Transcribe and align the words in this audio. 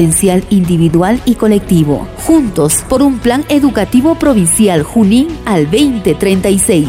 potencial 0.00 0.42
individual 0.48 1.20
y 1.26 1.34
colectivo. 1.34 2.08
Juntos 2.24 2.82
por 2.88 3.02
un 3.02 3.18
plan 3.18 3.44
educativo 3.50 4.14
provincial 4.14 4.82
Junín 4.82 5.28
al 5.44 5.64
2036. 5.64 6.88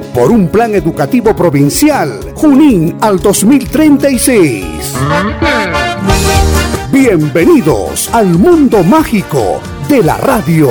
por 0.13 0.31
un 0.31 0.47
plan 0.47 0.75
educativo 0.75 1.35
provincial 1.35 2.19
Junín 2.35 2.97
al 3.01 3.19
2036. 3.19 4.65
Bienvenidos 6.91 8.09
al 8.13 8.27
mundo 8.27 8.83
mágico 8.83 9.61
de 9.87 10.03
la 10.03 10.17
radio. 10.17 10.69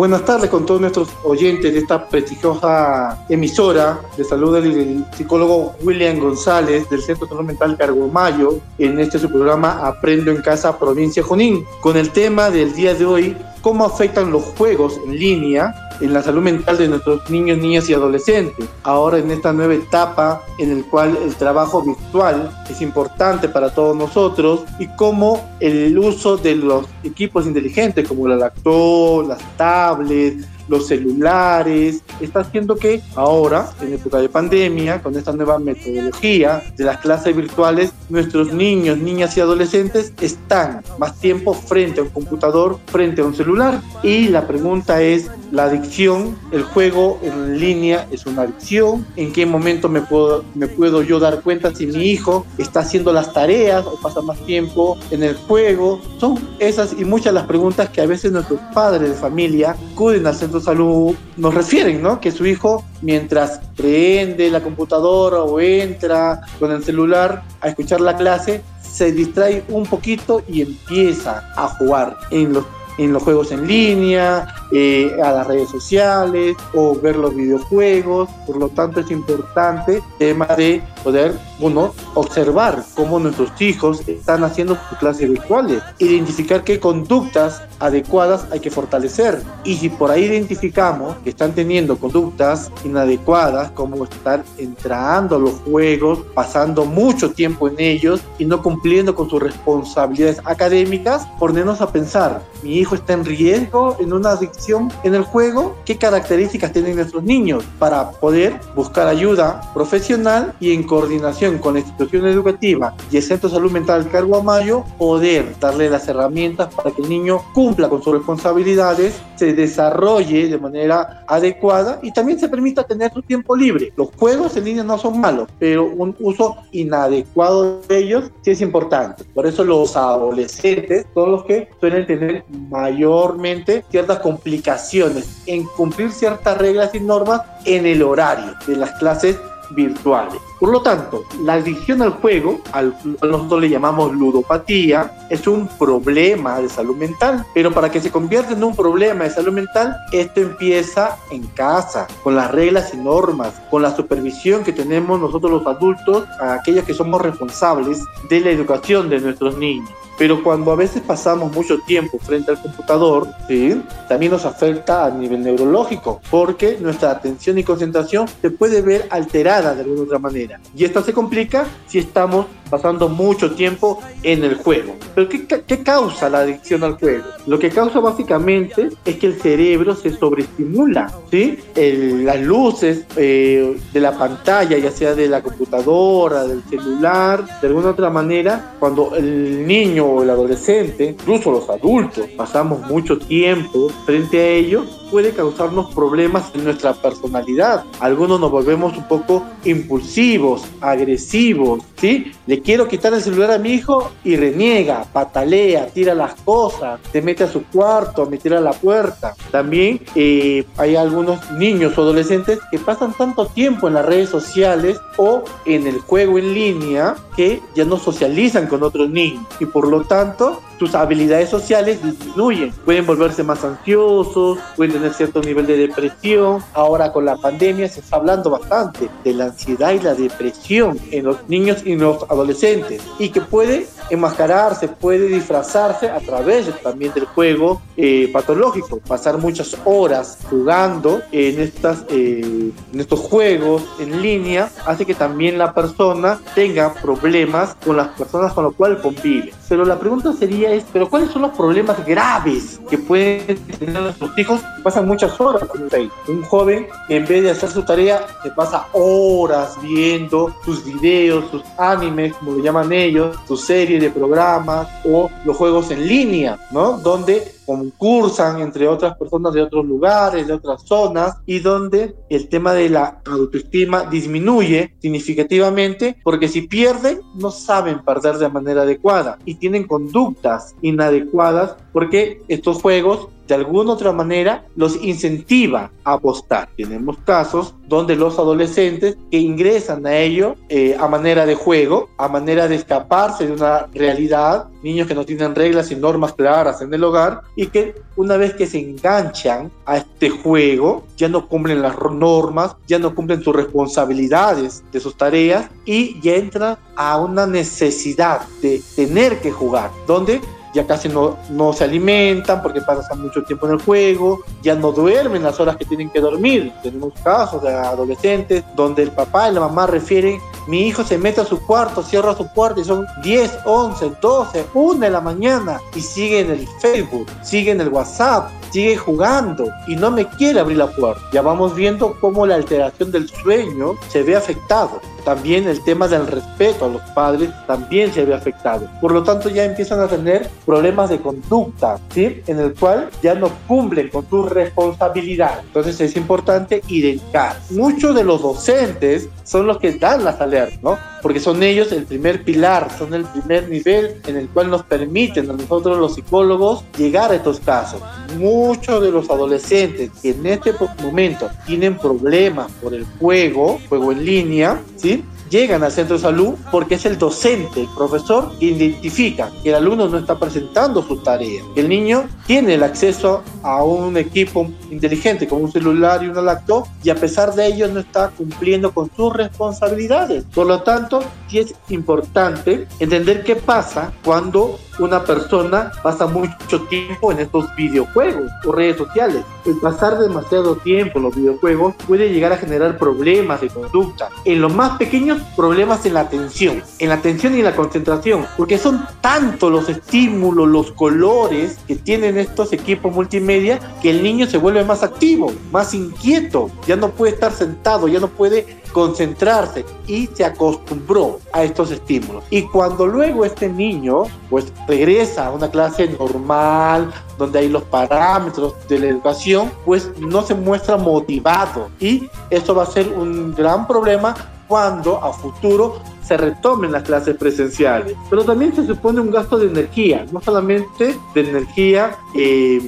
Buenas 0.00 0.24
tardes 0.24 0.48
con 0.48 0.64
todos 0.64 0.80
nuestros 0.80 1.10
oyentes 1.24 1.74
de 1.74 1.78
esta 1.78 2.08
prestigiosa 2.08 3.22
emisora 3.28 4.00
de 4.16 4.24
salud 4.24 4.58
del 4.58 5.04
psicólogo 5.14 5.74
William 5.82 6.18
González 6.18 6.88
del 6.88 7.02
Centro 7.02 7.28
Salud 7.28 7.42
Mental 7.42 7.76
Mayo 8.10 8.60
en 8.78 8.98
este 8.98 9.18
su 9.18 9.28
programa 9.28 9.86
Aprendo 9.86 10.30
en 10.30 10.40
Casa 10.40 10.78
Provincia 10.78 11.22
Junín 11.22 11.66
con 11.82 11.98
el 11.98 12.08
tema 12.12 12.48
del 12.48 12.72
día 12.72 12.94
de 12.94 13.04
hoy 13.04 13.36
cómo 13.60 13.84
afectan 13.84 14.32
los 14.32 14.42
juegos 14.56 14.98
en 15.04 15.18
línea 15.18 15.89
en 16.00 16.12
la 16.12 16.22
salud 16.22 16.42
mental 16.42 16.78
de 16.78 16.88
nuestros 16.88 17.28
niños, 17.30 17.58
niñas 17.58 17.88
y 17.88 17.94
adolescentes. 17.94 18.68
Ahora 18.82 19.18
en 19.18 19.30
esta 19.30 19.52
nueva 19.52 19.74
etapa 19.74 20.42
en 20.58 20.70
el 20.70 20.84
cual 20.84 21.16
el 21.22 21.34
trabajo 21.34 21.82
virtual 21.82 22.50
es 22.68 22.80
importante 22.80 23.48
para 23.48 23.70
todos 23.70 23.96
nosotros 23.96 24.64
y 24.78 24.86
cómo 24.96 25.48
el 25.60 25.98
uso 25.98 26.36
de 26.36 26.56
los 26.56 26.86
equipos 27.04 27.46
inteligentes 27.46 28.06
como 28.08 28.28
la 28.28 28.36
laptop, 28.36 29.28
las 29.28 29.40
tablets, 29.56 30.46
los 30.70 30.86
celulares, 30.86 32.02
está 32.20 32.40
haciendo 32.40 32.76
que 32.76 33.02
ahora, 33.16 33.70
en 33.82 33.94
época 33.94 34.18
de 34.18 34.28
pandemia, 34.28 35.02
con 35.02 35.16
esta 35.16 35.32
nueva 35.32 35.58
metodología 35.58 36.62
de 36.76 36.84
las 36.84 36.98
clases 36.98 37.36
virtuales, 37.36 37.92
nuestros 38.08 38.52
niños, 38.52 38.96
niñas 38.96 39.36
y 39.36 39.40
adolescentes 39.40 40.12
están 40.20 40.82
más 40.98 41.18
tiempo 41.18 41.52
frente 41.52 42.00
a 42.00 42.04
un 42.04 42.10
computador, 42.10 42.78
frente 42.86 43.20
a 43.20 43.24
un 43.24 43.34
celular. 43.34 43.80
Y 44.02 44.28
la 44.28 44.46
pregunta 44.46 45.02
es, 45.02 45.28
la 45.50 45.64
adicción, 45.64 46.38
el 46.52 46.62
juego 46.62 47.18
en 47.22 47.58
línea 47.58 48.06
es 48.12 48.24
una 48.26 48.42
adicción, 48.42 49.04
en 49.16 49.32
qué 49.32 49.46
momento 49.46 49.88
me 49.88 50.00
puedo, 50.00 50.44
me 50.54 50.68
puedo 50.68 51.02
yo 51.02 51.18
dar 51.18 51.42
cuenta 51.42 51.74
si 51.74 51.88
mi 51.88 52.04
hijo 52.04 52.46
está 52.56 52.80
haciendo 52.80 53.12
las 53.12 53.32
tareas 53.32 53.84
o 53.84 54.00
pasa 54.00 54.20
más 54.22 54.38
tiempo 54.46 54.96
en 55.10 55.24
el 55.24 55.34
juego. 55.34 56.00
Son 56.18 56.38
esas 56.60 56.94
y 56.96 57.04
muchas 57.04 57.34
las 57.34 57.46
preguntas 57.46 57.88
que 57.90 58.00
a 58.00 58.06
veces 58.06 58.30
nuestros 58.30 58.60
padres 58.72 59.10
de 59.10 59.14
familia 59.16 59.76
acuden 59.92 60.26
al 60.26 60.36
centro 60.36 60.59
salud, 60.60 61.14
nos 61.36 61.54
refieren, 61.54 62.02
¿no? 62.02 62.20
Que 62.20 62.30
su 62.30 62.46
hijo, 62.46 62.84
mientras 63.02 63.60
prende 63.76 64.50
la 64.50 64.62
computadora 64.62 65.42
o 65.42 65.60
entra 65.60 66.40
con 66.58 66.72
el 66.72 66.82
celular 66.84 67.42
a 67.60 67.68
escuchar 67.68 68.00
la 68.00 68.16
clase, 68.16 68.62
se 68.82 69.12
distrae 69.12 69.64
un 69.68 69.84
poquito 69.86 70.42
y 70.48 70.62
empieza 70.62 71.52
a 71.56 71.68
jugar 71.68 72.16
en 72.30 72.52
los 72.52 72.64
en 72.98 73.14
los 73.14 73.22
juegos 73.22 73.50
en 73.50 73.66
línea, 73.66 74.46
eh, 74.72 75.10
a 75.24 75.32
las 75.32 75.46
redes 75.46 75.70
sociales 75.70 76.54
o 76.74 76.94
ver 76.94 77.16
los 77.16 77.34
videojuegos. 77.34 78.28
Por 78.46 78.58
lo 78.58 78.68
tanto, 78.68 79.00
es 79.00 79.10
importante 79.10 79.96
el 79.96 80.02
tema 80.18 80.46
de 80.46 80.82
poder, 81.02 81.32
uno, 81.60 81.94
observar 82.14 82.84
cómo 82.94 83.18
nuestros 83.18 83.50
hijos 83.60 84.06
están 84.08 84.44
haciendo 84.44 84.76
sus 84.88 84.98
clases 84.98 85.28
virtuales, 85.28 85.82
identificar 85.98 86.64
qué 86.64 86.80
conductas 86.80 87.62
adecuadas 87.78 88.46
hay 88.50 88.60
que 88.60 88.70
fortalecer. 88.70 89.42
Y 89.64 89.76
si 89.76 89.88
por 89.88 90.10
ahí 90.10 90.24
identificamos 90.24 91.16
que 91.24 91.30
están 91.30 91.52
teniendo 91.52 91.98
conductas 91.98 92.70
inadecuadas, 92.84 93.70
como 93.72 94.04
estar 94.04 94.44
entrando 94.58 95.36
a 95.36 95.38
los 95.38 95.54
juegos, 95.60 96.20
pasando 96.34 96.84
mucho 96.84 97.32
tiempo 97.32 97.68
en 97.68 97.78
ellos 97.78 98.20
y 98.38 98.44
no 98.44 98.62
cumpliendo 98.62 99.14
con 99.14 99.28
sus 99.28 99.42
responsabilidades 99.42 100.40
académicas, 100.44 101.26
ponernos 101.38 101.80
a 101.80 101.90
pensar, 101.90 102.42
mi 102.62 102.76
hijo 102.76 102.94
está 102.94 103.14
en 103.14 103.24
riesgo 103.24 103.96
en 104.00 104.12
una 104.12 104.30
adicción 104.30 104.92
en 105.04 105.14
el 105.14 105.22
juego, 105.22 105.76
qué 105.84 105.96
características 105.96 106.72
tienen 106.72 106.96
nuestros 106.96 107.22
niños 107.22 107.64
para 107.78 108.10
poder 108.10 108.60
buscar 108.74 109.08
ayuda 109.08 109.60
profesional 109.74 110.54
y 110.60 110.72
en 110.72 110.82
coordinación 110.82 111.49
con 111.58 111.74
la 111.74 111.80
institución 111.80 112.26
educativa 112.26 112.94
y 113.10 113.16
el 113.16 113.22
Centro 113.22 113.48
de 113.48 113.56
Salud 113.56 113.70
Mental 113.70 114.08
Cargo 114.10 114.36
Amayo, 114.36 114.84
poder 114.98 115.54
darle 115.58 115.90
las 115.90 116.06
herramientas 116.08 116.72
para 116.74 116.90
que 116.90 117.02
el 117.02 117.08
niño 117.08 117.40
cumpla 117.54 117.88
con 117.88 118.02
sus 118.02 118.14
responsabilidades, 118.14 119.20
se 119.36 119.52
desarrolle 119.54 120.48
de 120.48 120.58
manera 120.58 121.24
adecuada 121.26 121.98
y 122.02 122.12
también 122.12 122.38
se 122.38 122.48
permita 122.48 122.84
tener 122.84 123.12
su 123.12 123.22
tiempo 123.22 123.56
libre. 123.56 123.92
Los 123.96 124.10
juegos 124.16 124.56
en 124.56 124.64
línea 124.64 124.84
no 124.84 124.98
son 124.98 125.20
malos, 125.20 125.48
pero 125.58 125.84
un 125.84 126.14
uso 126.20 126.56
inadecuado 126.72 127.80
de 127.88 127.98
ellos 127.98 128.30
sí 128.42 128.52
es 128.52 128.60
importante. 128.60 129.24
Por 129.34 129.46
eso 129.46 129.64
los 129.64 129.96
adolescentes 129.96 131.06
son 131.14 131.32
los 131.32 131.44
que 131.44 131.68
suelen 131.80 132.06
tener 132.06 132.44
mayormente 132.68 133.84
ciertas 133.90 134.18
complicaciones 134.20 135.42
en 135.46 135.64
cumplir 135.64 136.12
ciertas 136.12 136.58
reglas 136.58 136.94
y 136.94 137.00
normas 137.00 137.42
en 137.64 137.86
el 137.86 138.02
horario 138.02 138.54
de 138.66 138.76
las 138.76 138.92
clases 138.98 139.36
virtuales. 139.70 140.40
Por 140.58 140.70
lo 140.70 140.82
tanto, 140.82 141.24
la 141.42 141.54
adicción 141.54 142.02
al 142.02 142.10
juego, 142.10 142.60
al 142.72 142.94
nosotros 143.22 143.60
le 143.60 143.70
llamamos 143.70 144.12
ludopatía, 144.12 145.26
es 145.30 145.46
un 145.46 145.68
problema 145.78 146.60
de 146.60 146.68
salud 146.68 146.96
mental. 146.96 147.46
Pero 147.54 147.72
para 147.72 147.90
que 147.90 148.00
se 148.00 148.10
convierta 148.10 148.52
en 148.52 148.62
un 148.62 148.74
problema 148.74 149.24
de 149.24 149.30
salud 149.30 149.52
mental, 149.52 149.96
esto 150.12 150.40
empieza 150.40 151.16
en 151.30 151.46
casa, 151.48 152.06
con 152.22 152.36
las 152.36 152.50
reglas 152.50 152.92
y 152.94 152.98
normas, 152.98 153.54
con 153.70 153.82
la 153.82 153.94
supervisión 153.94 154.64
que 154.64 154.72
tenemos 154.72 155.20
nosotros 155.20 155.50
los 155.50 155.66
adultos, 155.66 156.24
aquellos 156.40 156.84
que 156.84 156.94
somos 156.94 157.22
responsables 157.22 158.04
de 158.28 158.40
la 158.40 158.50
educación 158.50 159.08
de 159.08 159.20
nuestros 159.20 159.56
niños 159.56 159.90
pero 160.20 160.42
cuando 160.42 160.70
a 160.70 160.76
veces 160.76 161.00
pasamos 161.00 161.50
mucho 161.50 161.78
tiempo 161.78 162.18
frente 162.18 162.50
al 162.50 162.60
computador, 162.60 163.26
¿sí? 163.48 163.80
también 164.06 164.30
nos 164.30 164.44
afecta 164.44 165.06
a 165.06 165.10
nivel 165.10 165.42
neurológico, 165.42 166.20
porque 166.30 166.76
nuestra 166.78 167.12
atención 167.12 167.56
y 167.56 167.64
concentración 167.64 168.28
se 168.42 168.50
puede 168.50 168.82
ver 168.82 169.06
alterada 169.08 169.74
de 169.74 169.80
alguna 169.80 170.02
otra 170.02 170.18
manera. 170.18 170.60
Y 170.76 170.84
esto 170.84 171.02
se 171.02 171.14
complica 171.14 171.64
si 171.86 172.00
estamos 172.00 172.44
pasando 172.70 173.08
mucho 173.08 173.52
tiempo 173.52 174.00
en 174.22 174.44
el 174.44 174.54
juego. 174.54 174.94
Pero 175.14 175.28
¿qué, 175.28 175.82
causa 175.82 176.28
la 176.28 176.40
adicción 176.40 176.84
al 176.84 176.94
juego? 176.94 177.24
Lo 177.46 177.58
que 177.58 177.70
causa 177.70 178.00
básicamente 178.00 178.90
es 179.04 179.16
que 179.16 179.26
el 179.26 179.40
cerebro 179.40 179.94
se 179.94 180.16
sobreestimula, 180.16 181.12
¿sí? 181.30 181.58
las 181.74 182.40
luces 182.40 183.04
eh, 183.16 183.76
de 183.92 184.00
la 184.00 184.16
pantalla, 184.16 184.78
ya 184.78 184.90
sea 184.90 185.14
de 185.14 185.28
la 185.28 185.42
computadora, 185.42 186.44
del 186.44 186.62
celular, 186.64 187.44
de 187.60 187.66
alguna 187.66 187.90
otra 187.90 188.10
manera, 188.10 188.74
cuando 188.78 189.16
el 189.16 189.66
niño 189.66 190.06
o 190.06 190.22
el 190.22 190.30
adolescente, 190.30 191.04
incluso 191.04 191.50
los 191.50 191.68
adultos, 191.68 192.26
pasamos 192.36 192.80
mucho 192.88 193.18
tiempo 193.18 193.90
frente 194.06 194.38
a 194.38 194.46
ellos, 194.48 194.99
puede 195.10 195.32
causarnos 195.32 195.92
problemas 195.94 196.50
en 196.54 196.64
nuestra 196.64 196.94
personalidad. 196.94 197.84
Algunos 197.98 198.40
nos 198.40 198.50
volvemos 198.50 198.96
un 198.96 199.08
poco 199.08 199.44
impulsivos, 199.64 200.62
agresivos, 200.80 201.82
¿sí? 201.96 202.32
Le 202.46 202.60
quiero 202.60 202.88
quitar 202.88 203.12
el 203.12 203.22
celular 203.22 203.50
a 203.50 203.58
mi 203.58 203.72
hijo 203.72 204.10
y 204.24 204.36
reniega, 204.36 205.04
patalea, 205.12 205.88
tira 205.88 206.14
las 206.14 206.34
cosas, 206.42 207.00
se 207.12 207.22
mete 207.22 207.44
a 207.44 207.48
su 207.48 207.64
cuarto, 207.64 208.26
me 208.26 208.38
tira 208.38 208.60
la 208.60 208.72
puerta. 208.72 209.34
También 209.50 210.00
eh, 210.14 210.64
hay 210.76 210.96
algunos 210.96 211.50
niños 211.52 211.96
o 211.98 212.02
adolescentes 212.02 212.58
que 212.70 212.78
pasan 212.78 213.12
tanto 213.12 213.46
tiempo 213.46 213.88
en 213.88 213.94
las 213.94 214.06
redes 214.06 214.30
sociales 214.30 214.98
o 215.16 215.44
en 215.64 215.86
el 215.86 215.98
juego 215.98 216.38
en 216.38 216.54
línea 216.54 217.16
que 217.36 217.60
ya 217.74 217.84
no 217.84 217.98
socializan 217.98 218.66
con 218.66 218.82
otros 218.82 219.10
niños 219.10 219.44
y 219.58 219.66
por 219.66 219.88
lo 219.88 220.02
tanto 220.04 220.60
sus 220.80 220.94
habilidades 220.94 221.50
sociales 221.50 222.02
disminuyen. 222.02 222.72
Pueden 222.86 223.04
volverse 223.04 223.42
más 223.42 223.62
ansiosos, 223.62 224.58
pueden 224.76 224.94
tener 224.94 225.12
cierto 225.12 225.42
nivel 225.42 225.66
de 225.66 225.76
depresión. 225.76 226.64
Ahora 226.72 227.12
con 227.12 227.26
la 227.26 227.36
pandemia 227.36 227.86
se 227.86 228.00
está 228.00 228.16
hablando 228.16 228.48
bastante 228.48 229.10
de 229.22 229.34
la 229.34 229.44
ansiedad 229.44 229.92
y 229.92 230.00
la 230.00 230.14
depresión 230.14 230.98
en 231.10 231.26
los 231.26 231.46
niños 231.50 231.82
y 231.84 231.96
los 231.96 232.22
adolescentes 232.30 233.02
y 233.18 233.28
que 233.28 233.42
puede 233.42 233.88
enmascararse, 234.08 234.88
puede 234.88 235.28
disfrazarse 235.28 236.08
a 236.08 236.18
través 236.18 236.66
también 236.82 237.12
del 237.12 237.26
juego 237.26 237.82
eh, 237.98 238.30
patológico. 238.32 239.00
Pasar 239.06 239.36
muchas 239.36 239.76
horas 239.84 240.38
jugando 240.48 241.20
en, 241.30 241.60
estas, 241.60 242.06
eh, 242.08 242.72
en 242.92 243.00
estos 243.00 243.20
juegos 243.20 243.82
en 244.00 244.22
línea 244.22 244.70
hace 244.86 245.04
que 245.04 245.14
también 245.14 245.58
la 245.58 245.74
persona 245.74 246.40
tenga 246.54 246.94
problemas 246.94 247.76
con 247.84 247.98
las 247.98 248.08
personas 248.08 248.54
con 248.54 248.64
las 248.64 248.72
cuales 248.72 249.00
convive. 249.00 249.52
Pero 249.68 249.84
la 249.84 249.98
pregunta 249.98 250.32
sería 250.32 250.69
¿pero 250.92 251.08
cuáles 251.08 251.30
son 251.30 251.42
los 251.42 251.52
problemas 251.52 252.04
graves 252.06 252.80
que 252.88 252.98
pueden 252.98 253.56
tener 253.78 254.02
nuestros 254.02 254.38
hijos? 254.38 254.60
Pasan 254.82 255.06
muchas 255.06 255.38
horas 255.40 255.64
con 255.64 255.88
Un 256.28 256.42
joven, 256.42 256.88
en 257.08 257.26
vez 257.26 257.42
de 257.42 257.50
hacer 257.50 257.70
su 257.70 257.82
tarea, 257.82 258.26
se 258.42 258.50
pasa 258.50 258.86
horas 258.92 259.76
viendo 259.82 260.54
sus 260.64 260.84
videos, 260.84 261.50
sus 261.50 261.62
animes, 261.76 262.34
como 262.36 262.52
lo 262.52 262.62
llaman 262.62 262.92
ellos, 262.92 263.36
sus 263.46 263.62
series 263.62 264.00
de 264.00 264.10
programas 264.10 264.88
o 265.04 265.30
los 265.44 265.56
juegos 265.56 265.90
en 265.90 266.06
línea, 266.06 266.58
¿no? 266.70 266.98
Donde 266.98 267.60
concursan 267.66 268.60
entre 268.60 268.88
otras 268.88 269.16
personas 269.16 269.52
de 269.52 269.62
otros 269.62 269.86
lugares, 269.86 270.46
de 270.46 270.54
otras 270.54 270.82
zonas, 270.82 271.36
y 271.46 271.60
donde 271.60 272.16
el 272.28 272.48
tema 272.48 272.72
de 272.72 272.88
la 272.88 273.20
autoestima 273.24 274.04
disminuye 274.04 274.94
significativamente, 275.00 276.16
porque 276.24 276.48
si 276.48 276.62
pierden, 276.62 277.20
no 277.34 277.50
saben 277.50 278.02
perder 278.02 278.38
de 278.38 278.48
manera 278.48 278.82
adecuada 278.82 279.38
y 279.44 279.54
tienen 279.54 279.86
conductas 279.86 280.74
inadecuadas 280.82 281.76
porque 281.92 282.42
estos 282.48 282.80
juegos 282.82 283.28
de 283.50 283.56
alguna 283.56 283.94
otra 283.94 284.12
manera 284.12 284.64
los 284.76 285.02
incentiva 285.02 285.90
a 286.04 286.12
apostar. 286.12 286.68
Tenemos 286.76 287.18
casos 287.24 287.74
donde 287.88 288.14
los 288.14 288.38
adolescentes 288.38 289.16
que 289.28 289.38
ingresan 289.38 290.06
a 290.06 290.16
ello 290.16 290.54
eh, 290.68 290.96
a 290.98 291.08
manera 291.08 291.44
de 291.46 291.56
juego, 291.56 292.10
a 292.16 292.28
manera 292.28 292.68
de 292.68 292.76
escaparse 292.76 293.48
de 293.48 293.52
una 293.52 293.88
realidad, 293.92 294.68
niños 294.84 295.08
que 295.08 295.16
no 295.16 295.24
tienen 295.24 295.56
reglas 295.56 295.90
y 295.90 295.96
normas 295.96 296.32
claras 296.34 296.80
en 296.80 296.94
el 296.94 297.02
hogar 297.02 297.40
y 297.56 297.66
que 297.66 297.96
una 298.14 298.36
vez 298.36 298.54
que 298.54 298.68
se 298.68 298.78
enganchan 298.78 299.72
a 299.84 299.96
este 299.96 300.30
juego, 300.30 301.02
ya 301.16 301.28
no 301.28 301.48
cumplen 301.48 301.82
las 301.82 301.96
normas, 301.98 302.76
ya 302.86 303.00
no 303.00 303.16
cumplen 303.16 303.42
sus 303.42 303.56
responsabilidades 303.56 304.84
de 304.92 305.00
sus 305.00 305.16
tareas 305.16 305.68
y 305.84 306.20
ya 306.20 306.36
entran 306.36 306.78
a 306.94 307.18
una 307.18 307.48
necesidad 307.48 308.42
de 308.62 308.80
tener 308.94 309.40
que 309.40 309.50
jugar, 309.50 309.90
donde 310.06 310.40
ya 310.72 310.86
casi 310.86 311.08
no, 311.08 311.36
no 311.50 311.72
se 311.72 311.84
alimentan 311.84 312.62
porque 312.62 312.80
pasan 312.80 313.20
mucho 313.20 313.42
tiempo 313.42 313.66
en 313.66 313.74
el 313.74 313.82
juego, 313.82 314.40
ya 314.62 314.74
no 314.74 314.92
duermen 314.92 315.42
las 315.42 315.58
horas 315.60 315.76
que 315.76 315.84
tienen 315.84 316.10
que 316.10 316.20
dormir. 316.20 316.72
Tenemos 316.82 317.12
casos 317.22 317.62
de 317.62 317.70
adolescentes 317.72 318.64
donde 318.74 319.02
el 319.02 319.10
papá 319.10 319.50
y 319.50 319.54
la 319.54 319.60
mamá 319.60 319.86
refieren, 319.86 320.40
mi 320.66 320.86
hijo 320.86 321.02
se 321.02 321.18
mete 321.18 321.40
a 321.40 321.44
su 321.44 321.60
cuarto, 321.66 322.02
cierra 322.02 322.36
su 322.36 322.46
puerta 322.52 322.80
y 322.80 322.84
son 322.84 323.06
10, 323.22 323.60
11, 323.64 324.12
12, 324.20 324.66
1 324.74 325.00
de 325.00 325.10
la 325.10 325.20
mañana 325.20 325.80
y 325.94 326.00
sigue 326.00 326.40
en 326.40 326.50
el 326.50 326.68
Facebook, 326.80 327.26
sigue 327.42 327.72
en 327.72 327.80
el 327.80 327.88
WhatsApp, 327.88 328.50
sigue 328.70 328.96
jugando 328.96 329.66
y 329.86 329.96
no 329.96 330.10
me 330.10 330.26
quiere 330.26 330.60
abrir 330.60 330.78
la 330.78 330.90
puerta. 330.90 331.22
Ya 331.32 331.42
vamos 331.42 331.74
viendo 331.74 332.16
cómo 332.20 332.46
la 332.46 332.54
alteración 332.54 333.10
del 333.10 333.28
sueño 333.28 333.94
se 334.08 334.22
ve 334.22 334.36
afectado. 334.36 335.00
También 335.24 335.68
el 335.68 335.82
tema 335.84 336.08
del 336.08 336.26
respeto 336.26 336.86
a 336.86 336.88
los 336.88 337.02
padres 337.14 337.50
también 337.66 338.12
se 338.12 338.24
ve 338.24 338.34
afectado. 338.34 338.88
Por 339.00 339.12
lo 339.12 339.22
tanto, 339.22 339.48
ya 339.48 339.64
empiezan 339.64 340.00
a 340.00 340.08
tener 340.08 340.48
problemas 340.64 341.10
de 341.10 341.20
conducta, 341.20 341.98
¿sí? 342.12 342.42
En 342.46 342.58
el 342.58 342.74
cual 342.74 343.10
ya 343.22 343.34
no 343.34 343.50
cumplen 343.66 344.08
con 344.08 344.24
tu 344.26 344.42
responsabilidad. 344.44 345.60
Entonces 345.64 346.00
es 346.00 346.16
importante 346.16 346.82
identificar. 346.88 347.56
Muchos 347.70 348.14
de 348.14 348.24
los 348.24 348.42
docentes 348.42 349.28
son 349.44 349.66
los 349.66 349.78
que 349.78 349.92
dan 349.92 350.24
las 350.24 350.40
alertas, 350.40 350.82
¿no? 350.82 350.98
Porque 351.22 351.40
son 351.40 351.62
ellos 351.62 351.92
el 351.92 352.04
primer 352.04 352.44
pilar, 352.44 352.88
son 352.96 353.14
el 353.14 353.24
primer 353.24 353.68
nivel 353.68 354.20
en 354.26 354.36
el 354.36 354.48
cual 354.48 354.70
nos 354.70 354.82
permiten 354.84 355.50
a 355.50 355.54
nosotros 355.54 355.98
los 355.98 356.14
psicólogos 356.14 356.84
llegar 356.96 357.30
a 357.30 357.36
estos 357.36 357.60
casos. 357.60 358.00
Muchos 358.38 359.02
de 359.02 359.10
los 359.10 359.28
adolescentes 359.30 360.10
que 360.22 360.30
en 360.30 360.46
este 360.46 360.72
momento 361.02 361.50
tienen 361.66 361.98
problemas 361.98 362.70
por 362.82 362.94
el 362.94 363.04
juego, 363.18 363.80
juego 363.88 364.12
en 364.12 364.24
línea, 364.24 364.80
¿sí? 364.96 365.24
llegan 365.50 365.82
al 365.82 365.90
centro 365.90 366.16
de 366.16 366.22
salud 366.22 366.54
porque 366.70 366.94
es 366.94 367.04
el 367.04 367.18
docente, 367.18 367.82
el 367.82 367.88
profesor, 367.88 368.56
que 368.58 368.66
identifica 368.66 369.50
que 369.62 369.70
el 369.70 369.74
alumno 369.74 370.08
no 370.08 370.18
está 370.18 370.38
presentando 370.38 371.02
su 371.02 371.18
tarea, 371.18 371.62
el 371.76 371.88
niño 371.88 372.28
tiene 372.46 372.74
el 372.74 372.82
acceso 372.82 373.42
a 373.62 373.82
un 373.82 374.16
equipo 374.16 374.70
inteligente 374.90 375.48
como 375.48 375.64
un 375.64 375.72
celular 375.72 376.22
y 376.22 376.28
una 376.28 376.40
laptop 376.40 376.86
y 377.02 377.10
a 377.10 377.16
pesar 377.16 377.54
de 377.54 377.66
ello 377.66 377.88
no 377.88 378.00
está 378.00 378.30
cumpliendo 378.30 378.92
con 378.92 379.10
sus 379.14 379.32
responsabilidades. 379.32 380.44
Por 380.54 380.66
lo 380.66 380.82
tanto, 380.82 381.22
sí 381.48 381.58
es 381.58 381.74
importante 381.88 382.86
entender 383.00 383.42
qué 383.42 383.56
pasa 383.56 384.12
cuando 384.24 384.78
una 384.98 385.24
persona 385.24 385.92
pasa 386.02 386.26
mucho 386.26 386.82
tiempo 386.88 387.32
en 387.32 387.40
estos 387.40 387.74
videojuegos 387.76 388.50
o 388.64 388.72
redes 388.72 388.96
sociales. 388.96 389.44
El 389.64 389.76
pasar 389.76 390.18
demasiado 390.18 390.76
tiempo 390.76 391.18
en 391.18 391.24
los 391.24 391.36
videojuegos 391.36 391.94
puede 392.06 392.32
llegar 392.32 392.52
a 392.52 392.56
generar 392.56 392.98
problemas 392.98 393.60
de 393.60 393.68
conducta. 393.68 394.28
En 394.44 394.60
los 394.60 394.74
más 394.74 394.98
pequeños, 394.98 395.40
problemas 395.56 396.04
en 396.06 396.14
la 396.14 396.20
atención, 396.20 396.82
en 396.98 397.08
la 397.08 397.16
atención 397.16 397.56
y 397.56 397.62
la 397.62 397.76
concentración, 397.76 398.46
porque 398.56 398.78
son 398.78 399.06
tantos 399.20 399.70
los 399.70 399.88
estímulos, 399.88 400.68
los 400.68 400.92
colores 400.92 401.78
que 401.86 401.96
tienen 401.96 402.38
estos 402.38 402.72
equipos 402.72 403.12
multimedia 403.12 403.78
que 404.02 404.10
el 404.10 404.22
niño 404.22 404.46
se 404.46 404.58
vuelve 404.58 404.84
más 404.84 405.02
activo, 405.02 405.52
más 405.70 405.94
inquieto, 405.94 406.70
ya 406.86 406.96
no 406.96 407.10
puede 407.10 407.34
estar 407.34 407.52
sentado, 407.52 408.08
ya 408.08 408.20
no 408.20 408.28
puede 408.28 408.80
concentrarse 408.92 409.84
y 410.06 410.28
se 410.34 410.44
acostumbró 410.44 411.38
a 411.52 411.62
estos 411.62 411.90
estímulos. 411.90 412.44
Y 412.50 412.62
cuando 412.62 413.06
luego 413.06 413.44
este 413.44 413.68
niño 413.68 414.24
pues 414.48 414.72
regresa 414.90 415.46
a 415.46 415.50
una 415.52 415.70
clase 415.70 416.08
normal, 416.18 417.12
donde 417.38 417.60
hay 417.60 417.68
los 417.68 417.84
parámetros 417.84 418.74
de 418.88 418.98
la 418.98 419.06
educación, 419.06 419.70
pues 419.84 420.10
no 420.18 420.42
se 420.42 420.54
muestra 420.54 420.96
motivado 420.96 421.90
y 422.00 422.28
eso 422.50 422.74
va 422.74 422.82
a 422.82 422.86
ser 422.86 423.08
un 423.08 423.54
gran 423.54 423.86
problema 423.86 424.34
cuando 424.66 425.22
a 425.22 425.32
futuro 425.32 426.00
se 426.22 426.36
retomen 426.36 426.90
las 426.90 427.04
clases 427.04 427.36
presenciales. 427.36 428.16
Pero 428.28 428.44
también 428.44 428.74
se 428.74 428.84
supone 428.84 429.20
un 429.20 429.30
gasto 429.30 429.58
de 429.58 429.66
energía, 429.66 430.26
no 430.32 430.40
solamente 430.40 431.16
de 431.34 431.40
energía 431.40 432.16
eh, 432.34 432.80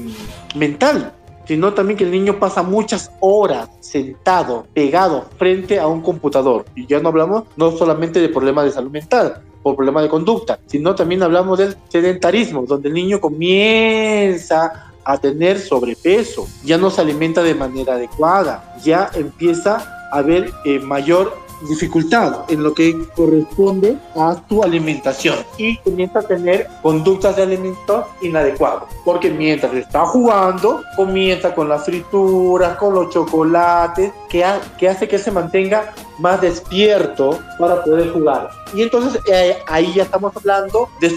mental, 0.57 1.13
sino 1.47 1.73
también 1.73 1.97
que 1.97 2.05
el 2.05 2.11
niño 2.11 2.39
pasa 2.39 2.63
muchas 2.63 3.13
horas 3.21 3.69
sentado, 3.81 4.67
pegado 4.75 5.27
frente 5.39 5.79
a 5.79 5.87
un 5.87 6.01
computador. 6.01 6.65
Y 6.75 6.87
ya 6.87 6.99
no 7.01 7.11
hablamos 7.11 7.45
no 7.57 7.71
solamente 7.73 8.21
de 8.21 8.29
problemas 8.29 8.65
de 8.65 8.73
salud 8.73 8.91
mental, 8.91 9.43
por 9.63 9.77
problemas 9.77 10.03
de 10.03 10.09
conducta, 10.09 10.59
sino 10.67 10.95
también 10.95 11.23
hablamos 11.23 11.59
del 11.59 11.77
sedentarismo, 11.89 12.65
donde 12.67 12.89
el 12.89 12.95
niño 12.95 13.21
comienza 13.21 14.93
a 15.05 15.19
tener 15.19 15.59
sobrepeso, 15.59 16.47
ya 16.65 16.79
no 16.79 16.91
se 16.91 17.01
alimenta 17.01 17.43
de 17.43 17.55
manera 17.55 17.95
adecuada, 17.95 18.77
ya 18.85 19.11
empieza 19.15 20.09
a 20.13 20.19
haber 20.19 20.53
eh, 20.65 20.79
mayor 20.79 21.43
dificultad 21.69 22.51
en 22.51 22.63
lo 22.63 22.75
que 22.75 22.95
corresponde 23.15 23.97
a 24.17 24.37
tu 24.49 24.63
alimentación 24.63 25.37
y 25.57 25.77
comienza 25.79 26.21
a 26.21 26.23
tener 26.23 26.69
conductas 26.83 27.37
de 27.37 27.43
alimentos 27.43 28.07
inadecuadas. 28.21 28.85
Porque 29.05 29.31
mientras 29.31 29.73
está 29.75 30.07
jugando, 30.07 30.83
comienza 30.97 31.55
con 31.55 31.69
las 31.69 31.85
frituras, 31.85 32.77
con 32.77 32.95
los 32.95 33.11
chocolates, 33.11 34.13
que, 34.29 34.45
que 34.79 34.89
hace 34.89 35.09
que 35.09 35.19
se 35.19 35.31
mantenga 35.31 35.93
más 36.19 36.41
despierto 36.41 37.39
para 37.59 37.83
poder 37.83 38.11
jugar. 38.13 38.51
Y 38.75 38.83
entonces 38.83 39.21
eh, 39.27 39.59
ahí 39.67 39.93
ya 39.95 40.05
estamos 40.05 40.37
hablando 40.37 40.89
de 41.01 41.11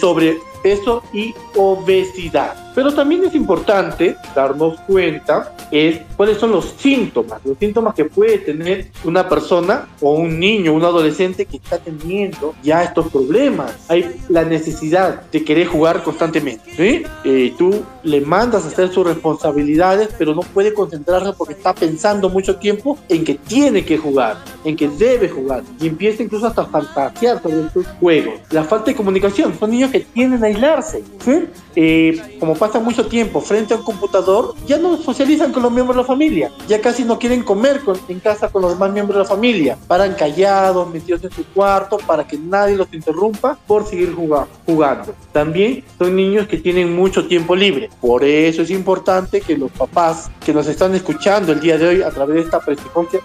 sobrepeso 0.65 1.03
y 1.13 1.34
obesidad. 1.55 2.65
Pero 2.74 2.93
también 2.93 3.24
es 3.24 3.34
importante 3.36 4.17
darnos 4.36 4.79
cuenta 4.81 5.53
es 5.72 6.01
cuáles 6.17 6.38
son 6.38 6.51
los 6.51 6.75
síntomas, 6.77 7.39
los 7.45 7.57
síntomas 7.57 7.95
que 7.95 8.05
puede 8.05 8.38
tener 8.39 8.91
una 9.05 9.27
persona 9.27 9.88
o 10.01 10.13
un 10.13 10.39
niño, 10.39 10.74
un 10.74 10.84
adolescente 10.84 11.45
que 11.45 11.57
está 11.57 11.77
teniendo 11.77 12.53
ya 12.62 12.84
estos 12.84 13.07
problemas. 13.10 13.74
Hay 13.88 14.17
la 14.27 14.43
necesidad 14.43 15.24
de 15.31 15.43
querer 15.43 15.67
jugar 15.67 16.03
constantemente. 16.03 16.69
¿sí? 16.75 17.03
Eh, 17.24 17.53
tú 17.57 17.84
le 18.03 18.22
mandas 18.22 18.65
a 18.65 18.67
hacer 18.67 18.89
sus 18.89 19.07
responsabilidades, 19.07 20.10
pero 20.17 20.36
no 20.36 20.41
puede 20.41 20.74
concentrarse 20.74 21.31
porque 21.38 21.53
está 21.53 21.74
pensando 21.74 22.29
mucho 22.29 22.57
tiempo 22.57 22.98
en 23.07 23.24
que 23.24 23.36
tiene 23.36 23.86
que 23.86 23.98
jugar, 23.98 24.38
en 24.65 24.75
que 24.75 24.89
debe 24.89 25.29
jugar 25.29 25.63
y 25.79 25.88
empieza 25.88 26.24
incluso 26.24 26.48
hasta 26.48 26.63
a 26.63 26.65
fantasear 26.65 27.41
sobre 27.41 27.62
estos 27.62 27.88
juegos. 28.00 28.36
La 28.51 28.63
falta 28.63 28.91
de 28.91 28.95
comunicación, 28.95 29.57
son 29.57 29.72
niños 29.72 29.91
que 29.91 30.01
tienen 30.01 30.43
ahí 30.43 30.55
aislarse. 30.56 31.04
¿sí? 31.24 31.48
Eh, 31.76 32.38
como 32.40 32.56
pasa 32.56 32.80
mucho 32.80 33.06
tiempo 33.08 33.42
frente 33.42 33.74
a 33.74 33.78
un 33.78 33.84
computador, 33.84 34.56
ya 34.66 34.78
no 34.78 34.96
socializan 34.98 35.52
con 35.52 35.62
los 35.64 35.72
miembros 35.72 35.98
de 35.98 36.04
la 36.04 36.08
familia, 36.08 36.52
ya 36.68 36.80
casi 36.80 37.04
no 37.04 37.20
quieren 37.20 37.44
comer 37.44 37.82
en 38.08 38.20
casa 38.22 38.48
con 38.48 38.62
los 38.62 38.72
demás 38.72 38.94
miembros 38.94 39.18
de 39.18 39.24
la 39.24 39.30
familia, 39.30 39.78
paran 39.88 40.14
callados, 40.14 40.90
metidos 40.90 41.24
en 41.26 41.32
su 41.32 41.46
cuarto 41.48 41.98
para 41.98 42.26
que 42.26 42.38
nadie 42.38 42.78
los 42.78 42.88
interrumpa 42.94 43.58
por 43.68 43.86
seguir 43.86 44.16
jugando. 44.16 45.14
También 45.34 45.84
son 45.98 46.16
niños 46.16 46.48
que 46.48 46.58
tienen 46.58 46.96
mucho 46.96 47.28
tiempo 47.28 47.56
libre, 47.56 47.90
por 48.00 48.24
eso 48.24 48.62
es 48.62 48.70
importante 48.70 49.42
que 49.42 49.58
los 49.58 49.72
papás 49.72 50.32
que 50.46 50.54
nos 50.54 50.68
están 50.68 50.96
escuchando 50.96 51.52
el 51.52 51.60
día 51.60 51.78
de 51.78 51.88
hoy 51.88 52.02
a 52.02 52.10
través 52.12 52.36
de 52.36 52.42
esta 52.44 52.62